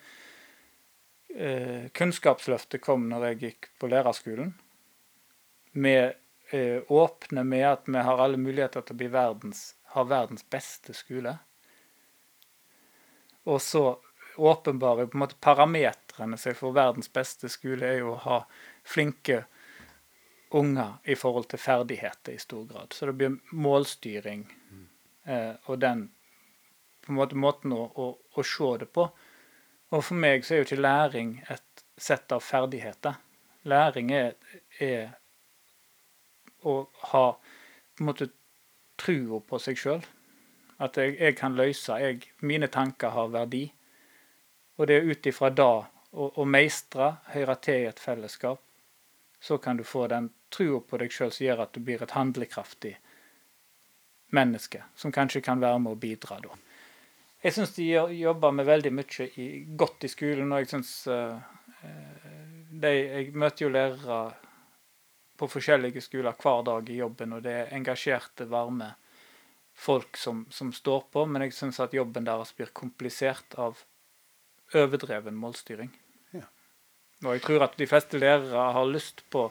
eh, 1.35 1.89
Kunnskapsløftet 1.95 2.83
kom 2.85 3.09
når 3.11 3.31
jeg 3.31 3.41
gikk 3.43 3.71
på 3.81 3.91
lærerskolen. 3.93 4.55
Vi 5.77 5.97
eh, 5.97 6.81
åpner 6.89 7.45
med 7.45 7.67
at 7.69 7.89
vi 7.89 8.07
har 8.09 8.25
alle 8.25 8.41
muligheter 8.41 8.83
til 8.83 8.97
å 8.97 9.03
bli 9.03 9.11
verdens, 9.13 9.63
ha 9.95 10.05
verdens 10.09 10.47
beste 10.51 10.97
skole. 10.97 11.37
Og 13.49 13.63
så 13.63 13.85
åpenbare 14.39 15.07
på 15.07 15.17
en 15.17 15.25
måte 15.25 15.39
parametrene 15.43 16.39
seg 16.39 16.57
for 16.59 16.75
verdens 16.77 17.11
beste 17.13 17.51
skole 17.51 17.87
er 17.87 18.03
jo 18.03 18.13
å 18.15 18.23
ha 18.23 18.43
flinke 18.87 19.45
unger 20.55 20.99
i 21.05 21.17
forhold 21.19 21.49
til 21.51 21.61
ferdigheter 21.61 22.37
i 22.37 22.41
stor 22.41 22.65
grad. 22.69 22.93
Så 22.93 23.09
det 23.09 23.17
blir 23.19 23.39
målstyring 23.53 24.47
eh, 25.25 25.55
og 25.67 25.81
den 25.83 26.09
på 27.09 27.13
en 27.15 27.17
måte 27.17 27.37
måten 27.41 27.73
å, 27.73 27.87
å, 27.89 28.07
å 28.37 28.43
se 28.45 28.75
det 28.83 28.91
på. 28.93 29.07
Og 29.97 30.05
for 30.05 30.21
meg 30.21 30.45
så 30.45 30.55
er 30.55 30.61
jo 30.61 30.67
ikke 30.67 30.83
læring 30.83 31.31
et 31.49 31.85
sett 31.97 32.33
av 32.37 32.45
ferdigheter. 32.45 33.17
Læring 33.69 34.13
er, 34.13 34.35
er 34.85 35.15
å 36.69 36.83
ha 37.13 37.25
på 37.33 38.05
en 38.05 38.11
måte 38.11 38.29
trua 39.01 39.41
på 39.41 39.61
seg 39.63 39.81
sjøl. 39.81 40.05
At 40.85 41.01
jeg, 41.01 41.17
jeg 41.17 41.39
kan 41.41 41.57
løse 41.57 41.97
jeg, 42.03 42.29
Mine 42.45 42.69
tanker 42.69 43.17
har 43.17 43.33
verdi. 43.33 43.65
Og 44.77 44.87
det 44.87 45.01
er 45.01 45.09
ut 45.09 45.33
ifra 45.33 45.49
det 45.51 45.65
å, 45.65 46.29
å 46.29 46.45
meistre, 46.45 47.15
høre 47.33 47.57
til 47.65 47.87
i 47.87 47.89
et 47.89 48.05
fellesskap, 48.05 48.61
så 49.41 49.57
kan 49.59 49.81
du 49.81 49.85
få 49.87 50.07
den 50.13 50.29
trua 50.53 50.85
på 50.85 51.01
deg 51.01 51.15
sjøl 51.15 51.33
som 51.33 51.47
gjør 51.47 51.65
at 51.65 51.73
du 51.73 51.81
blir 51.81 52.05
et 52.05 52.15
handlekraftig 52.15 52.99
menneske, 54.37 54.85
som 54.95 55.13
kanskje 55.15 55.41
kan 55.41 55.61
være 55.65 55.81
med 55.81 55.97
å 55.97 56.01
bidra 56.01 56.43
da. 56.45 56.53
Jeg 57.43 57.55
syns 57.55 57.75
de 57.77 57.87
jobber 58.19 58.55
med 58.55 58.67
veldig 58.67 58.91
mye 58.93 59.27
i, 59.39 59.49
godt 59.79 60.05
i 60.05 60.11
skolen, 60.11 60.53
og 60.53 60.65
jeg 60.65 60.71
syns 60.73 60.93
Jeg 62.83 63.31
møter 63.39 63.65
jo 63.65 63.71
lærere 63.71 64.23
på 65.39 65.47
forskjellige 65.47 66.03
skoler 66.03 66.35
hver 66.35 66.65
dag 66.67 66.91
i 66.91 66.99
jobben, 66.99 67.37
og 67.37 67.45
det 67.45 67.55
er 67.55 67.77
engasjerte, 67.77 68.49
varme 68.51 68.91
folk 69.79 70.17
som, 70.19 70.47
som 70.51 70.73
står 70.75 71.07
på, 71.13 71.25
men 71.31 71.47
jeg 71.47 71.55
syns 71.55 71.79
at 71.81 71.95
jobben 71.95 72.27
deres 72.27 72.51
blir 72.59 72.73
komplisert 72.75 73.55
av 73.55 73.79
overdreven 74.75 75.39
målstyring. 75.39 75.93
Ja. 76.35 76.49
Og 77.25 77.37
jeg 77.37 77.45
tror 77.47 77.69
at 77.69 77.79
de 77.79 77.87
fleste 77.87 78.19
lærere 78.19 78.73
har 78.75 78.91
lyst 78.91 79.23
på 79.31 79.47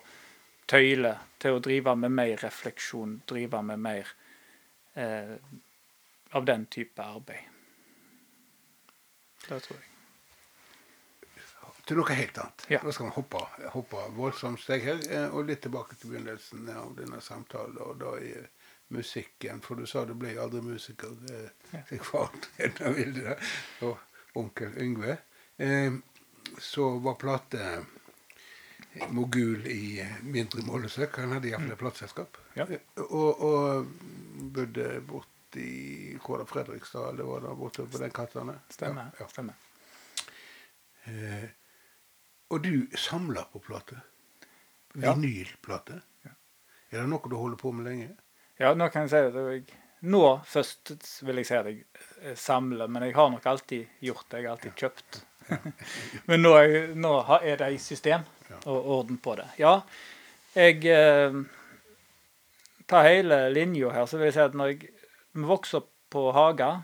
tøyle 0.67 1.15
til 1.39 1.55
å 1.55 1.63
drive 1.63 1.95
med 1.95 2.11
mer 2.11 2.35
refleksjon, 2.43 3.21
drive 3.29 3.63
med 3.63 3.79
mer 3.79 4.11
eh, 4.99 5.37
av 6.35 6.47
den 6.49 6.67
type 6.67 7.03
arbeid. 7.03 7.56
Det 9.47 9.61
tror 9.63 9.77
jeg. 9.77 9.83
Til 11.87 11.95
noe 12.01 12.15
helt 12.19 12.37
annet. 12.41 12.63
Ja. 12.67 12.81
Da 12.83 12.91
skal 12.91 13.07
vi 13.07 13.13
hoppe, 13.15 13.39
hoppe 13.71 14.01
voldsomt 14.17 14.59
steg 14.59 14.83
her, 14.83 14.97
eh, 15.07 15.29
og 15.31 15.45
litt 15.47 15.61
tilbake 15.63 15.95
til 15.95 16.11
begynnelsen 16.11 16.65
av 16.73 16.89
denne 16.97 17.21
samtalen. 17.23 17.77
Og 17.79 17.93
da 18.01 18.17
i 18.19 18.33
eh, 18.35 18.49
musikken, 18.91 19.61
for 19.63 19.79
du 19.79 19.85
sa 19.87 20.03
du 20.05 20.11
ble 20.19 20.33
aldri 20.35 20.59
musiker. 20.65 21.13
eh, 21.31 21.47
Ja. 21.71 21.85
Slik 21.87 22.03
far 22.03 22.27
gjerne 22.57 22.91
ville 22.97 23.23
det. 23.29 23.37
Og 23.87 23.97
onkel 24.43 24.75
Yngve. 24.83 25.15
Eh, 25.63 25.95
så 26.59 26.89
var 26.99 27.15
plate 27.23 27.63
mogul 29.15 29.63
i 29.71 29.99
eh, 30.03 30.19
mindre 30.27 30.61
målesøk. 30.67 31.21
Han 31.23 31.37
hadde 31.37 31.53
iallfall 31.53 31.71
et 31.77 31.81
plateselskap. 31.85 32.37
Ja. 32.59 32.67
Eh, 32.67 32.83
Og, 33.07 33.41
og 33.47 33.87
bodde 34.57 34.89
i 35.57 36.17
Kåre 36.23 36.45
Fredrikstad, 36.45 37.09
eller 37.09 37.23
var 37.23 37.41
det 37.41 37.55
borte 37.59 37.85
på 37.91 38.01
den 38.01 38.11
kattene? 38.11 38.59
Stemmer. 38.69 39.09
Ja, 39.17 39.25
ja. 39.25 39.27
Stemmer. 39.27 39.53
Eh, 41.07 41.49
og 42.49 42.63
du 42.63 42.87
samler 42.97 43.47
på 43.51 43.59
plate? 43.63 43.99
Ja. 44.95 45.13
Vinylplate? 45.13 46.01
Ja. 46.25 46.33
Er 46.89 47.03
det 47.03 47.11
noe 47.11 47.29
du 47.29 47.35
holder 47.35 47.59
på 47.59 47.71
med 47.75 47.87
lenge? 47.89 48.09
Ja, 48.57 48.73
nå 48.73 48.87
kan 48.89 49.05
jeg 49.05 49.11
si 49.13 49.21
det. 49.35 49.43
Jeg, 49.53 49.79
nå 50.09 50.21
først 50.47 50.93
vil 51.27 51.41
jeg 51.41 51.49
si 51.49 51.57
at 51.57 51.69
jeg 51.69 51.83
eh, 52.21 52.35
samler, 52.39 52.89
men 52.91 53.05
jeg 53.07 53.15
har 53.17 53.29
nok 53.33 53.45
alltid 53.51 53.99
gjort 54.03 54.27
det. 54.31 54.41
Jeg 54.41 54.49
har 54.49 54.55
alltid 54.57 54.77
kjøpt. 54.83 55.21
men 56.29 56.43
nå, 56.43 56.53
nå 56.99 57.13
er 57.41 57.61
det 57.61 57.71
i 57.75 57.79
system 57.81 58.25
Ja. 58.47 58.57
og 58.71 58.85
orden 58.97 59.17
på 59.19 59.33
det. 59.35 59.45
Ja, 59.59 59.81
jeg 60.55 60.85
eh, 60.87 61.33
tar 62.87 63.03
hele 63.03 63.41
linja 63.51 63.89
her, 63.91 64.05
så 64.07 64.17
vil 64.17 64.29
jeg 64.29 64.37
si 64.37 64.43
at 64.45 64.55
når 64.55 64.71
jeg 64.71 64.93
vi 65.37 65.49
vokste 65.49 65.77
opp 65.77 65.91
på 66.09 66.31
Haga, 66.31 66.81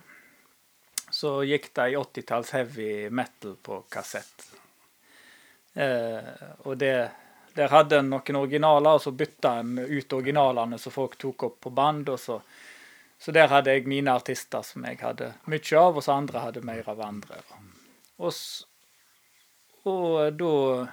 så 1.10 1.44
gikk 1.46 1.72
det 1.74 1.90
i 1.94 1.98
80-talls 1.98 2.52
heavy 2.54 3.10
metal 3.10 3.56
på 3.56 3.82
kassett. 3.90 4.48
Eh, 5.74 6.48
og 6.68 6.78
det 6.78 6.96
der 7.54 7.70
hadde 7.70 8.00
en 8.02 8.10
noen 8.10 8.38
originaler, 8.40 8.98
og 8.98 9.02
så 9.04 9.14
bytta 9.14 9.58
en 9.62 9.78
ut 9.78 10.14
originalene 10.18 10.80
som 10.82 10.94
folk 10.94 11.18
tok 11.22 11.48
opp 11.50 11.60
på 11.62 11.70
band. 11.70 12.10
Så 12.20 12.42
Så 13.18 13.32
der 13.32 13.48
hadde 13.48 13.72
jeg 13.72 13.88
mine 13.88 14.12
artister 14.12 14.62
som 14.62 14.84
jeg 14.84 14.98
hadde 15.00 15.34
mye 15.48 15.78
av, 15.80 15.96
og 15.96 16.04
så 16.04 16.12
andre 16.12 16.40
hadde 16.40 16.62
mer 16.62 16.90
av 16.90 17.02
andre. 17.02 17.38
Og, 18.18 18.34
og 19.86 20.34
da 20.34 20.88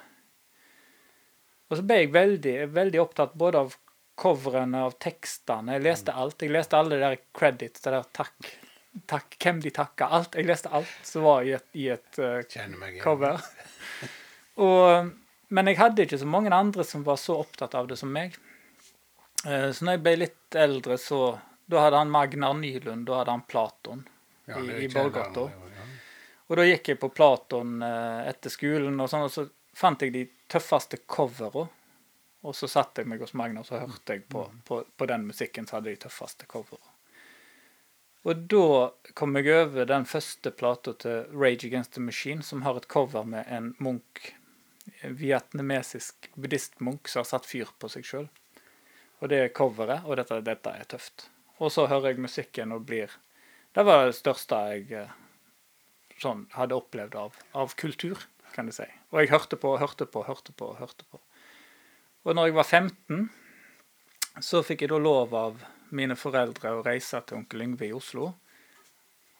Og 1.70 1.76
så 1.76 1.82
ble 1.82 1.96
jeg 1.96 2.12
veldig, 2.12 2.54
veldig 2.74 3.00
opptatt 3.00 3.34
både 3.34 3.58
av 3.58 3.74
coverene, 4.20 4.82
av 4.86 4.96
tekstene. 5.00 5.78
Jeg 5.78 5.84
leste 5.86 6.14
alt. 6.16 6.42
Jeg 6.44 6.52
leste 6.52 6.76
alle 6.78 6.96
de 6.96 7.04
der 7.04 7.16
credits, 7.36 7.80
det 7.84 7.94
der 7.94 8.06
takk, 8.16 8.50
takk, 9.10 9.36
hvem 9.40 9.62
de 9.64 9.72
takka. 9.74 10.10
Alt. 10.18 10.36
Jeg 10.36 10.48
leste 10.50 10.72
alt 10.76 10.92
som 11.06 11.24
var 11.24 11.46
i 11.46 11.54
et, 11.56 11.66
i 11.72 11.88
et 11.94 12.20
igjen. 12.20 12.76
cover. 13.02 13.40
Og, 14.64 15.10
men 15.48 15.70
jeg 15.70 15.80
hadde 15.80 16.04
ikke 16.04 16.20
så 16.20 16.28
mange 16.28 16.52
andre 16.52 16.84
som 16.84 17.04
var 17.06 17.16
så 17.20 17.38
opptatt 17.40 17.74
av 17.78 17.88
det 17.88 17.96
som 18.00 18.12
meg. 18.12 18.36
Uh, 19.46 19.70
Så 19.72 19.86
når 19.86 19.96
jeg 19.96 20.04
ble 20.04 20.16
litt 20.26 20.56
eldre, 20.58 20.98
så 21.00 21.38
Da 21.70 21.84
hadde 21.86 22.00
han 22.02 22.10
Magnar 22.10 22.52
Nylund, 22.58 23.06
da 23.06 23.20
hadde 23.20 23.30
han 23.30 23.44
Platon 23.48 24.02
Ja, 24.50 24.58
i, 24.58 24.84
i 24.84 24.88
ja. 24.90 25.84
Og 26.50 26.58
da 26.58 26.64
gikk 26.66 26.88
jeg 26.90 26.98
på 26.98 27.08
Platon 27.14 27.78
uh, 27.78 28.26
etter 28.26 28.50
skolen, 28.50 28.98
og 29.00 29.08
sånn, 29.08 29.28
og 29.28 29.32
så 29.32 29.46
fant 29.72 30.02
jeg 30.02 30.12
de 30.12 30.24
tøffeste 30.50 30.98
covera. 31.06 31.68
Og 32.40 32.56
så 32.56 32.68
satte 32.70 33.02
jeg 33.02 33.10
meg 33.10 33.20
hos 33.20 33.34
Magna 33.36 33.60
og 33.60 33.68
så 33.68 33.82
hørte 33.82 34.16
jeg 34.16 34.24
på, 34.32 34.46
på, 34.64 34.80
på 34.96 35.08
den 35.10 35.26
musikken 35.28 35.68
som 35.68 35.78
hadde 35.78 35.92
de 35.92 36.00
tøffeste 36.06 36.48
covera. 36.48 36.80
Og 38.28 38.42
da 38.52 38.90
kom 39.16 39.36
jeg 39.38 39.48
over 39.54 39.86
den 39.88 40.04
første 40.08 40.52
plata 40.52 40.92
til 41.00 41.30
Rage 41.32 41.68
Against 41.68 41.94
the 41.96 42.02
Machine, 42.04 42.44
som 42.44 42.66
har 42.66 42.76
et 42.76 42.88
cover 42.88 43.24
med 43.24 43.48
en 43.48 43.72
munk, 43.78 44.34
en 45.00 45.16
vietnamesisk 45.16 46.28
buddhistmunk 46.34 47.08
som 47.08 47.22
har 47.22 47.30
satt 47.30 47.48
fyr 47.48 47.72
på 47.80 47.88
seg 47.92 48.04
sjøl. 48.04 48.28
Og 49.20 49.32
det 49.32 49.40
er 49.40 49.54
coveret, 49.56 50.04
og 50.04 50.20
dette, 50.20 50.40
dette 50.44 50.72
er 50.76 50.88
tøft. 50.88 51.30
Og 51.60 51.72
så 51.72 51.86
hører 51.88 52.12
jeg 52.12 52.24
musikken 52.24 52.72
og 52.72 52.86
blir 52.88 53.12
Det 53.74 53.84
var 53.86 54.06
det 54.08 54.16
største 54.18 54.56
jeg 54.72 54.86
eh, 54.98 55.10
sånn 56.20 56.46
hadde 56.56 56.76
opplevd 56.76 57.14
av, 57.16 57.36
av 57.54 57.74
kultur, 57.78 58.18
kan 58.52 58.66
du 58.66 58.74
si. 58.74 58.88
Og 59.12 59.22
jeg 59.22 59.30
hørte 59.30 59.56
på, 59.56 59.76
hørte 59.78 60.08
på, 60.10 60.24
hørte 60.26 60.52
på, 60.52 60.72
hørte 60.80 61.06
på. 61.08 61.20
Og 62.26 62.36
når 62.36 62.50
jeg 62.50 62.56
var 62.58 62.68
15, 62.68 63.28
så 64.44 64.60
fikk 64.64 64.84
jeg 64.84 64.92
da 64.92 64.98
lov 65.00 65.32
av 65.36 65.62
mine 65.96 66.16
foreldre 66.18 66.74
å 66.76 66.82
reise 66.84 67.18
til 67.24 67.40
onkel 67.40 67.64
Yngve 67.64 67.88
i 67.88 67.94
Oslo. 67.96 68.34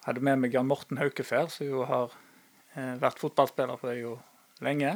Hadde 0.07 0.23
med 0.25 0.41
meg 0.41 0.55
Jan 0.55 0.69
Morten 0.69 0.97
Haukefjær, 0.97 1.51
som 1.53 1.67
jo 1.67 1.85
har 1.85 2.15
eh, 2.73 2.95
vært 3.01 3.21
fotballspiller 3.21 3.77
for 3.77 3.91
det 3.91 4.01
jo 4.01 4.15
lenge. 4.65 4.95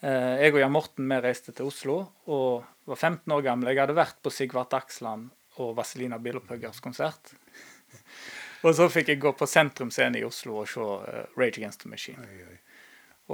Eh, 0.00 0.32
jeg 0.40 0.54
og 0.54 0.60
Jan 0.62 0.72
Morten 0.72 1.12
vi 1.12 1.20
reiste 1.20 1.52
til 1.56 1.68
Oslo 1.68 1.98
og 2.32 2.64
var 2.88 2.96
15 2.96 3.36
år 3.36 3.44
gamle. 3.44 3.74
Jeg 3.74 3.84
hadde 3.84 4.00
vært 4.00 4.18
på 4.24 4.32
Sigvart 4.32 4.72
Aksland 4.80 5.28
og 5.60 5.76
Vazelina 5.76 6.16
Bilopphøggers 6.22 6.80
konsert. 6.84 7.32
Og 8.66 8.72
så 8.74 8.88
fikk 8.90 9.12
jeg 9.12 9.20
gå 9.22 9.30
på 9.36 9.46
Sentrum 9.46 9.92
Scene 9.94 10.18
i 10.18 10.24
Oslo 10.26 10.56
og 10.62 10.66
se 10.66 10.82
eh, 10.82 11.28
Rage 11.38 11.60
Against 11.60 11.84
the 11.84 11.90
Machine. 11.92 12.24
Oi, 12.24 12.46
oi. 12.48 12.56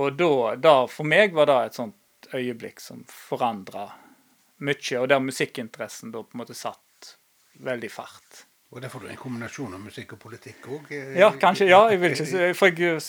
Og 0.03 0.17
da, 0.19 0.29
da, 0.61 0.75
for 0.91 1.09
meg 1.09 1.33
var 1.37 1.49
det 1.49 1.57
et 1.69 1.79
sånt 1.79 1.97
øyeblikk 2.35 2.81
som 2.81 3.05
forandra 3.09 3.89
mye, 4.63 4.99
og 5.01 5.09
der 5.11 5.23
musikkinteressen 5.23 6.13
da 6.15 6.23
på 6.23 6.37
en 6.37 6.43
måte 6.45 6.55
satt 6.57 7.17
veldig 7.63 7.91
fart. 7.91 8.45
Og 8.73 8.81
der 8.81 8.89
får 8.89 9.03
du 9.05 9.09
en 9.13 9.19
kombinasjon 9.21 9.75
av 9.77 9.83
musikk 9.85 10.15
og 10.17 10.21
politikk 10.23 10.69
òg? 10.73 10.93
Ja, 11.19 11.29
kanskje. 11.37 11.67
Ja, 11.69 11.83
jeg 11.93 12.01
vil 12.01 12.15
ikke 12.15 12.55
For 12.57 12.71
jeg 12.73 13.03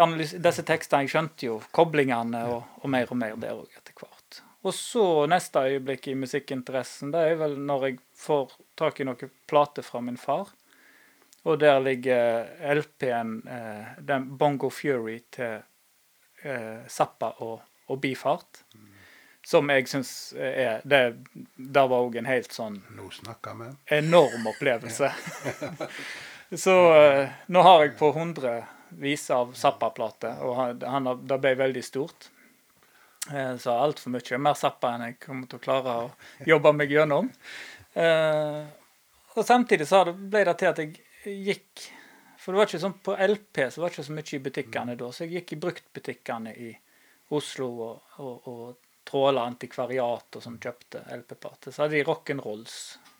analys- 0.00 0.38
disse 0.40 0.62
tekstene, 0.64 1.04
jeg 1.04 1.12
skjønte 1.12 1.44
jo 1.46 1.58
koblingene 1.76 2.40
og, 2.48 2.62
og 2.80 2.88
mer 2.88 3.10
og 3.12 3.18
mer 3.20 3.36
der 3.36 3.52
òg 3.58 3.68
etter 3.76 3.92
hvert. 4.00 4.40
Og 4.64 4.72
så 4.76 5.26
neste 5.28 5.60
øyeblikk 5.60 6.08
i 6.08 6.14
musikkinteressen, 6.14 7.12
det 7.12 7.20
er 7.20 7.36
vel 7.40 7.58
når 7.68 7.84
jeg 7.86 7.98
får 8.16 8.56
tak 8.76 9.00
i 9.00 9.04
noen 9.08 9.30
plater 9.48 9.84
fra 9.84 10.00
min 10.04 10.16
far. 10.20 10.48
Og 11.48 11.60
der 11.60 11.78
ligger 11.80 12.48
LP-en, 12.74 13.42
eh, 13.48 13.94
den 14.04 14.26
Bongo 14.36 14.68
Fury 14.72 15.18
til 15.32 15.62
eh, 16.44 16.80
Zappa 16.88 17.30
og, 17.40 17.60
og 17.90 18.00
Bifart. 18.02 18.62
Som 19.46 19.70
jeg 19.72 19.86
syns 19.88 20.10
er 20.36 20.82
Det, 20.84 20.98
det 21.56 21.84
var 21.88 22.04
òg 22.04 22.18
en 22.20 22.28
helt 22.28 22.52
sånn 22.52 22.74
Nå 22.94 23.06
snakker 23.10 23.56
vi. 23.56 23.68
enorm 23.96 24.50
opplevelse. 24.52 25.08
så 26.64 26.74
eh, 26.98 27.30
nå 27.48 27.62
har 27.64 27.86
jeg 27.86 27.96
på 27.98 28.10
100 28.12 28.58
vis 29.00 29.24
av 29.32 29.54
Zappa-plater, 29.56 30.42
og 30.44 30.56
han, 30.58 30.84
han 30.84 31.08
det 31.26 31.38
ble 31.40 31.54
veldig 31.62 31.82
stort. 31.86 32.28
Eh, 33.32 33.56
så 33.56 33.78
altfor 33.80 34.12
mye. 34.14 34.38
Mer 34.42 34.58
Zappa 34.58 34.94
enn 34.96 35.06
jeg 35.08 35.18
kommer 35.24 35.48
til 35.48 35.60
å 35.60 35.64
klare 35.64 35.96
å 36.04 36.10
jobbe 36.46 36.72
meg 36.76 36.92
gjennom. 36.92 37.30
Eh, 37.94 38.60
og 39.36 39.46
samtidig 39.46 39.86
så 39.88 40.04
ble 40.12 40.44
det 40.46 40.56
til 40.60 40.70
at 40.70 40.78
jeg 40.82 41.40
gikk 41.46 41.88
For 42.40 42.54
det 42.54 42.60
var 42.60 42.68
ikke 42.68 42.80
sånn 42.82 42.94
på 43.04 43.14
LP 43.20 43.58
så 43.68 43.82
var 43.82 43.90
det 43.90 43.96
ikke 43.98 44.04
så 44.06 44.14
mye 44.16 44.36
i 44.36 44.38
butikkene 44.44 44.94
da, 44.96 45.08
så 45.12 45.26
jeg 45.26 45.34
gikk 45.34 45.52
i 45.52 45.58
bruktbutikkene 45.64 46.54
i 46.56 46.70
Oslo 47.36 47.68
og, 47.86 48.14
og, 48.22 48.48
og 48.50 48.90
tråla 49.10 49.44
antikvariat 49.48 50.36
og 50.36 50.42
som 50.44 50.58
kjøpte 50.62 51.02
LP-plater. 51.16 51.72
Så 51.72 51.84
hadde 51.84 51.98
de 51.98 52.06
Rock'n'Rolls 52.06 52.76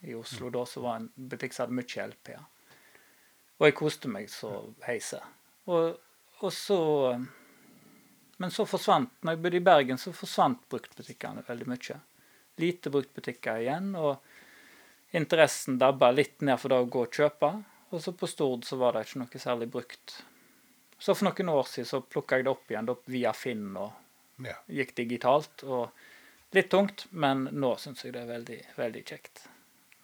i 0.07 0.15
Oslo 0.15 0.51
da, 0.55 0.65
som 0.67 0.87
var 0.87 1.01
en 1.01 1.11
butikk 1.15 1.55
som 1.55 1.67
hadde 1.67 1.79
mye 1.79 2.07
LP-er. 2.13 2.45
Og 3.61 3.67
jeg 3.69 3.77
koste 3.77 4.11
meg 4.13 4.31
så 4.33 4.53
heise. 4.87 5.21
Og, 5.69 5.99
og 6.41 6.53
så 6.55 6.81
Men 8.41 8.51
så 8.51 8.65
forsvant 8.65 9.11
Når 9.21 9.35
jeg 9.35 9.41
bodde 9.45 9.59
i 9.59 9.65
Bergen, 9.67 9.99
så 10.01 10.15
forsvant 10.17 10.63
bruktbutikkene 10.73 11.45
veldig 11.47 11.67
mye. 11.69 11.99
Lite 12.61 12.91
bruktbutikker 12.91 13.61
igjen, 13.61 13.93
og 13.97 14.17
interessen 15.17 15.77
dabba 15.79 16.11
litt 16.13 16.41
ned 16.41 16.57
for 16.61 16.73
det 16.73 16.79
å 16.81 16.89
gå 16.89 17.05
og 17.05 17.19
kjøpe. 17.21 17.51
Og 17.91 18.03
så 18.03 18.15
på 18.17 18.29
Stord 18.31 18.65
så 18.65 18.79
var 18.81 18.97
det 18.97 19.05
ikke 19.07 19.21
noe 19.23 19.43
særlig 19.43 19.69
brukt. 19.73 20.21
Så 21.01 21.15
for 21.17 21.31
noen 21.31 21.49
år 21.49 21.67
siden 21.71 21.89
så 21.89 22.01
plukka 22.05 22.37
jeg 22.39 22.45
det 22.47 22.53
opp 22.53 22.71
igjen 22.71 22.91
via 23.09 23.33
Finn 23.33 23.71
og 23.81 23.93
Ja. 24.45 24.55
gikk 24.69 24.95
digitalt. 24.97 25.65
og 25.65 25.91
Litt 26.53 26.69
tungt, 26.71 27.07
men 27.13 27.45
nå 27.53 27.77
syns 27.79 28.03
jeg 28.05 28.13
det 28.13 28.23
er 28.23 28.27
veldig, 28.27 28.57
veldig 28.77 29.05
kjekt. 29.07 29.45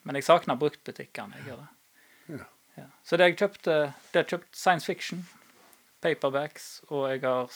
Men 0.05 0.15
jeg 0.15 0.23
savner 0.25 0.55
bruktbutikkene. 0.57 1.35
jeg 1.41 1.45
gjør 1.49 1.57
det. 1.57 2.39
Ja. 2.39 2.45
Ja. 2.77 2.85
Så 3.03 3.17
det 3.17 3.27
jeg 3.27 3.37
kjøpte, 3.41 3.95
det 4.13 4.21
jeg 4.23 4.27
kjøpt 4.29 4.55
science 4.55 4.87
fiction, 4.87 5.25
paperbacks, 6.01 6.83
og 6.91 7.09
jeg 7.11 7.21
har 7.23 7.51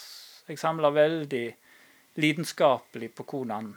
jeg 0.49 0.59
samler 0.59 0.91
veldig 0.91 1.55
lidenskapelig 2.17 3.15
på 3.15 3.25
Konan, 3.27 3.77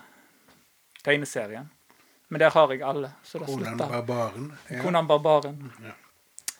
tegneserien. 1.03 1.70
Men 2.30 2.39
der 2.39 2.49
har 2.49 2.72
jeg 2.74 2.82
alle. 2.82 3.11
så 3.24 3.39
det 3.39 3.45
Konan 3.47 3.66
slutta. 3.78 3.89
Barbaren. 3.89 4.57
Ja. 4.70 4.82
Konan 4.82 5.07
Barbaren. 5.07 5.72
Ja. 5.84 5.91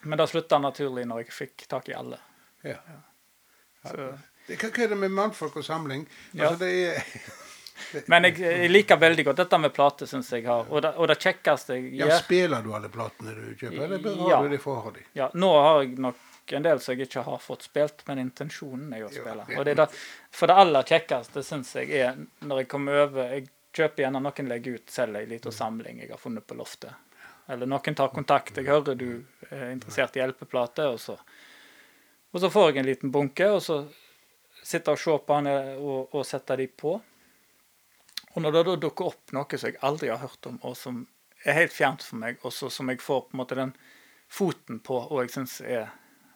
Men 0.02 0.18
det 0.18 0.30
slutta 0.30 0.60
naturlig 0.62 1.06
når 1.08 1.24
jeg 1.24 1.32
fikk 1.34 1.68
tak 1.68 1.90
i 1.90 1.94
alle. 1.98 2.20
Ja. 2.64 2.78
Så, 3.84 4.10
hva 4.48 4.70
er 4.84 4.92
det 4.94 4.98
med 4.98 5.12
mannfolk 5.12 5.56
og 5.60 5.66
samling? 5.68 6.06
Ja. 6.32 6.50
Altså, 6.50 6.66
det 6.66 6.74
er 6.90 7.04
Men 8.08 8.24
jeg, 8.28 8.38
jeg 8.40 8.70
liker 8.72 8.98
veldig 9.02 9.26
godt 9.26 9.40
dette 9.42 9.58
med 9.60 9.74
plate, 9.76 10.08
syns 10.08 10.30
jeg 10.32 10.46
har. 10.48 10.68
Og 10.70 10.82
det, 10.86 10.92
og 10.96 11.08
det 11.10 11.18
kjekkeste 11.20 11.76
jeg 11.78 11.96
Ja, 12.00 12.20
Spiller 12.22 12.62
du 12.64 12.70
alle 12.78 12.90
platene 12.94 13.34
du 13.36 13.56
kjøper, 13.60 13.82
eller 13.88 14.04
har 14.22 14.30
Ja. 14.30 14.42
du 14.46 14.50
de 14.54 14.60
for 14.62 14.92
de? 14.96 15.04
Ja, 15.18 15.30
nå 15.34 15.50
har 15.62 15.82
jeg 15.84 15.98
nok 16.00 16.54
en 16.54 16.64
del 16.66 16.80
som 16.84 16.94
jeg 16.96 17.08
ikke 17.08 17.24
har 17.26 17.40
fått 17.40 17.66
spilt, 17.68 18.04
men 18.08 18.20
intensjonen 18.20 18.94
er 18.94 19.04
jo 19.04 19.10
å 19.10 19.14
spille. 19.14 19.46
ja. 19.50 19.60
Og 19.60 19.66
det 19.66 19.78
er 19.80 19.98
for 20.32 20.52
det 20.52 20.58
aller 20.64 20.84
kjekkeste 20.94 21.44
syns 21.44 21.74
jeg 21.76 21.92
er 22.04 22.18
når 22.44 22.64
jeg 22.64 22.68
kommer 22.72 23.04
over 23.08 23.32
Jeg 23.40 23.50
kjøper 23.74 24.04
gjerne 24.06 24.22
noen 24.22 24.50
legger 24.52 24.76
ut 24.78 24.90
selv 24.94 25.16
ei 25.18 25.26
lita 25.26 25.52
samling 25.52 26.00
jeg 26.04 26.12
har 26.14 26.22
funnet 26.22 26.46
på 26.48 26.56
loftet. 26.56 26.94
Eller 27.50 27.66
noen 27.68 27.96
tar 27.96 28.12
kontakt. 28.14 28.56
Jeg 28.56 28.70
hører 28.70 28.96
du 28.96 29.24
er 29.50 29.72
interessert 29.72 30.16
i 30.16 30.22
LP-plate, 30.24 30.86
og 30.94 31.00
så 31.02 31.18
Og 32.34 32.42
så 32.42 32.50
får 32.50 32.72
jeg 32.72 32.82
en 32.82 32.88
liten 32.90 33.12
bunke, 33.14 33.48
og 33.54 33.62
så 33.62 33.84
sitter 34.64 34.94
jeg 34.94 35.00
og 35.00 35.02
ser 35.04 35.26
på 35.28 35.40
den 35.40 35.50
og, 35.78 36.16
og 36.16 36.26
setter 36.26 36.58
de 36.58 36.68
på. 36.68 36.96
Og 38.34 38.42
når 38.42 38.56
det 38.56 38.64
da 38.66 38.76
dukker 38.88 39.12
opp 39.12 39.34
noe 39.36 39.60
som 39.60 39.70
jeg 39.70 39.78
aldri 39.86 40.10
har 40.10 40.22
hørt 40.24 40.50
om, 40.50 40.58
og 40.66 40.74
som 40.78 41.04
er 41.46 41.60
helt 41.60 41.76
fjernt 41.76 42.06
for 42.06 42.18
meg, 42.24 42.40
og 42.42 42.54
så 42.56 42.72
som 42.74 42.90
jeg 42.90 43.02
får 43.04 43.28
på 43.28 43.36
en 43.36 43.42
måte 43.44 43.58
den 43.60 43.76
foten 44.34 44.80
på, 44.82 44.98
og 44.98 45.22
jeg 45.22 45.36
syns 45.36 45.60
er 45.62 45.92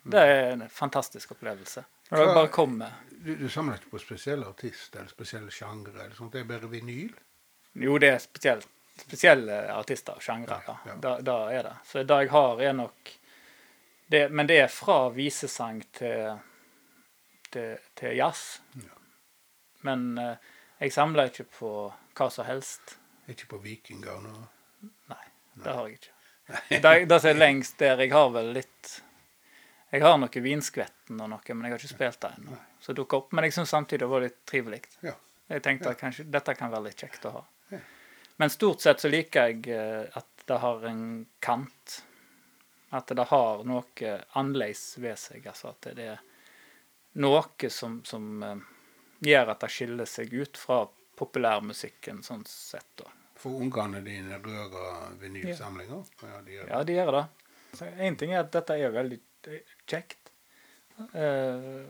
Det 0.08 0.22
er 0.24 0.52
en 0.54 0.68
fantastisk 0.72 1.34
opplevelse. 1.34 1.84
Når 2.12 2.22
det 2.22 2.34
bare 2.38 2.48
kommer. 2.48 2.94
Du, 3.12 3.34
du 3.36 3.50
samler 3.52 3.82
ikke 3.82 3.98
på 3.98 4.00
spesielle 4.00 4.48
artister 4.48 5.02
eller 5.02 5.12
spesielle 5.12 5.52
sjangre? 5.52 5.98
eller 6.06 6.16
sånt, 6.16 6.32
Det 6.32 6.46
er 6.46 6.48
bare 6.48 6.70
vinyl? 6.72 7.12
Jo, 7.74 7.98
det 8.00 8.14
er 8.14 8.22
spesielt, 8.24 8.68
spesielle 9.02 9.58
artister 9.74 10.16
og 10.16 10.24
sjangre. 10.24 10.62
Ja, 10.68 10.78
Ja, 10.86 10.92
ja. 10.94 10.96
Da, 11.04 11.18
da 11.22 11.36
er 11.52 11.64
det. 11.68 11.74
Så 11.90 12.04
det 12.04 12.20
jeg 12.22 12.32
har, 12.32 12.62
er 12.62 12.78
nok 12.78 13.12
det, 14.08 14.30
Men 14.30 14.48
det 14.48 14.60
er 14.62 14.70
fra 14.72 15.10
visesang 15.16 15.82
til, 15.92 16.38
til, 17.52 17.78
til 17.96 18.16
jazz. 18.16 18.62
Ja. 18.76 18.96
Men 19.88 20.18
eh, 20.18 20.54
jeg 20.80 20.94
samler 20.94 21.32
ikke 21.32 21.48
på 21.60 21.72
hva 22.18 22.30
som 22.34 22.48
helst. 22.48 22.98
Ikke 23.28 23.50
på 23.52 23.60
vikinger 23.64 24.22
nå? 24.24 24.36
Nei, 25.12 25.26
det 25.64 25.74
har 25.74 25.88
jeg 25.88 26.00
ikke. 26.00 26.14
Det, 27.10 27.20
som 27.20 27.28
er 27.34 27.36
lengst 27.36 27.76
der 27.82 28.00
Jeg 28.00 28.14
har 28.14 28.30
vel 28.32 28.54
litt 28.56 28.92
Jeg 29.92 30.00
har 30.00 30.14
noe 30.16 30.42
Vinskvetten 30.46 31.20
og 31.20 31.28
noe, 31.34 31.56
men 31.58 31.66
jeg 31.68 31.74
har 31.74 31.82
ikke 31.82 31.92
spilt 31.92 32.22
det 32.24 32.30
ennå. 32.38 32.60
Så 32.80 32.96
dukker 32.96 33.20
opp. 33.20 33.34
Men 33.36 33.48
jeg 33.48 33.58
syns 33.58 33.74
samtidig 33.76 34.06
det 34.06 34.12
var 34.12 34.24
litt 34.24 34.38
trivelig. 34.48 34.80
Ja. 35.04 35.16
Jeg 35.52 35.64
tenkte 35.64 35.92
at 35.92 36.00
kanskje 36.00 36.28
dette 36.32 36.56
kan 36.60 36.72
være 36.72 36.90
litt 36.90 37.04
kjekt 37.04 37.28
å 37.28 37.34
ha. 37.38 37.44
Ja. 37.72 37.82
Men 38.40 38.52
stort 38.54 38.84
sett 38.84 39.04
så 39.04 39.12
liker 39.12 39.50
jeg 39.52 39.68
eh, 39.76 40.08
at 40.20 40.48
det 40.48 40.60
har 40.64 40.84
en 40.88 41.04
kant. 41.44 41.98
At 42.96 43.12
det 43.12 43.28
har 43.30 43.64
noe 43.68 44.12
annerledes 44.40 44.98
ved 45.04 45.20
seg. 45.20 45.48
Altså 45.50 45.74
at 45.74 45.90
det 45.98 46.08
er 46.14 46.22
noe 47.20 47.70
som, 47.74 48.00
som 48.06 48.44
eh, 48.44 48.58
gjør 49.28 49.54
at 49.54 49.66
det 49.66 49.72
skiller 49.74 50.10
seg 50.10 50.34
ut 50.34 50.60
fra 50.60 50.84
populærmusikken 51.18 52.22
sånn 52.24 52.46
sett. 52.48 52.90
da. 53.02 53.10
For 53.38 53.58
ungene 53.62 54.02
dine 54.06 54.40
rører 54.42 55.18
vinylsamlinger? 55.22 56.06
Ja. 56.24 56.64
Ja, 56.70 56.84
de 56.84 56.98
gjør 56.98 57.14
det. 57.20 57.26
Én 58.02 58.18
ting 58.18 58.34
er 58.34 58.46
at 58.46 58.54
dette 58.54 58.78
er 58.78 58.94
veldig 58.94 59.20
eh, 59.52 59.76
kjekt. 59.90 60.32
Uh, 61.14 61.86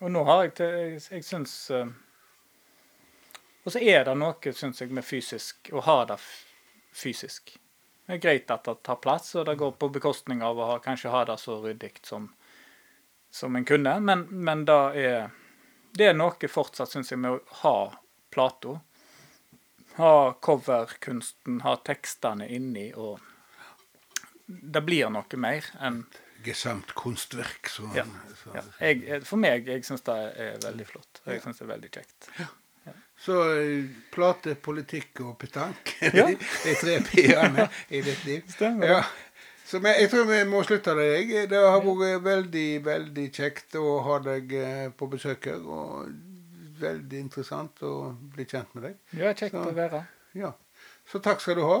og 0.00 0.08
nå 0.12 0.22
har 0.24 0.46
jeg 0.46 0.52
til 0.56 0.70
Jeg, 0.72 1.00
jeg 1.12 1.24
syns 1.28 1.52
uh, 1.76 1.82
Og 3.60 3.74
så 3.74 3.82
er 3.84 4.06
det 4.08 4.14
noe, 4.16 4.52
syns 4.56 4.80
jeg, 4.80 4.88
med 4.88 5.04
fysisk 5.04 5.68
Å 5.68 5.82
ha 5.84 5.96
det 6.08 6.16
fysisk. 6.96 7.52
Det 8.12 8.18
er 8.18 8.24
greit 8.26 8.50
at 8.52 8.66
det 8.68 8.74
tar 8.84 8.98
plass, 9.00 9.30
og 9.40 9.46
det 9.48 9.54
går 9.56 9.70
på 9.80 9.88
bekostning 9.88 10.42
av 10.44 10.58
å 10.60 10.66
ha, 10.68 10.74
kanskje 10.84 11.08
ha 11.08 11.22
det 11.24 11.38
så 11.40 11.54
ryddig 11.62 11.94
som, 12.04 12.26
som 13.32 13.56
en 13.56 13.64
kunne, 13.64 13.94
men, 14.04 14.26
men 14.28 14.66
det 14.68 14.80
er 15.00 15.30
Det 15.96 16.10
er 16.10 16.18
noe 16.18 16.48
fortsatt, 16.48 16.92
syns 16.92 17.08
jeg, 17.12 17.22
med 17.24 17.38
å 17.38 17.56
ha 17.62 17.76
plata. 18.32 18.74
Ha 19.96 20.12
coverkunsten, 20.44 21.62
ha 21.64 21.74
tekstene 21.84 22.50
inni, 22.52 22.90
og 22.92 23.16
det 24.46 24.84
blir 24.84 25.08
noe 25.08 25.40
mer 25.40 25.72
enn 25.80 26.04
Gesamt 26.44 26.92
kunstverk. 26.92 27.68
Så, 27.68 27.88
Ja, 27.96 28.04
ja. 28.52 28.62
Jeg, 28.80 29.22
For 29.24 29.40
meg, 29.40 29.72
jeg 29.72 29.88
syns 29.88 30.04
det 30.04 30.18
er 30.36 30.60
veldig 30.66 30.86
flott. 30.88 31.24
Jeg 31.24 31.40
syns 31.40 31.60
det 31.62 31.64
er 31.64 31.72
veldig 31.78 31.92
kjekt. 31.96 32.32
Så 33.18 33.36
eh, 33.58 33.84
plate, 34.14 34.54
politikk 34.54 35.20
og 35.26 35.36
petank. 35.38 35.92
Ja. 36.12 36.26
de, 36.26 36.74
tre 36.80 36.96
p-ene 37.06 37.68
i 37.90 38.00
ditt 38.02 38.24
liv. 38.26 38.42
Stemmer. 38.50 38.86
Ja. 38.96 39.02
Så 39.66 39.78
men 39.80 39.94
jeg 40.00 40.10
tror 40.12 40.26
vi 40.28 40.40
må 40.50 40.60
slutte 40.66 40.92
der. 40.98 41.14
jeg. 41.16 41.46
Det 41.48 41.60
har 41.62 41.80
vært 41.84 42.22
veldig, 42.24 42.66
veldig 42.84 43.28
kjekt 43.32 43.76
å 43.80 44.00
ha 44.04 44.18
deg 44.26 44.52
eh, 44.58 44.88
på 44.92 45.06
besøk 45.12 45.46
her. 45.48 45.62
Og 45.64 46.10
veldig 46.82 47.20
interessant 47.22 47.78
å 47.86 47.92
bli 48.34 48.44
kjent 48.50 48.74
med 48.74 48.88
deg. 48.88 48.96
Ja, 49.20 49.32
kjekt 49.32 49.54
Så- 49.54 49.68
å 49.70 49.74
være. 49.76 50.02
Ja. 50.34 50.52
Så 51.08 51.20
takk 51.22 51.40
skal 51.40 51.56
du 51.60 51.62
ha. 51.68 51.78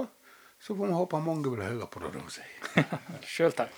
Så 0.62 0.76
får 0.78 0.86
vi 0.86 0.94
håpe 0.94 1.18
mange 1.20 1.50
vil 1.50 1.62
høre 1.64 1.88
på 1.90 2.00
det. 2.04 2.86
Sjøl 3.26 3.52
takk. 3.60 3.74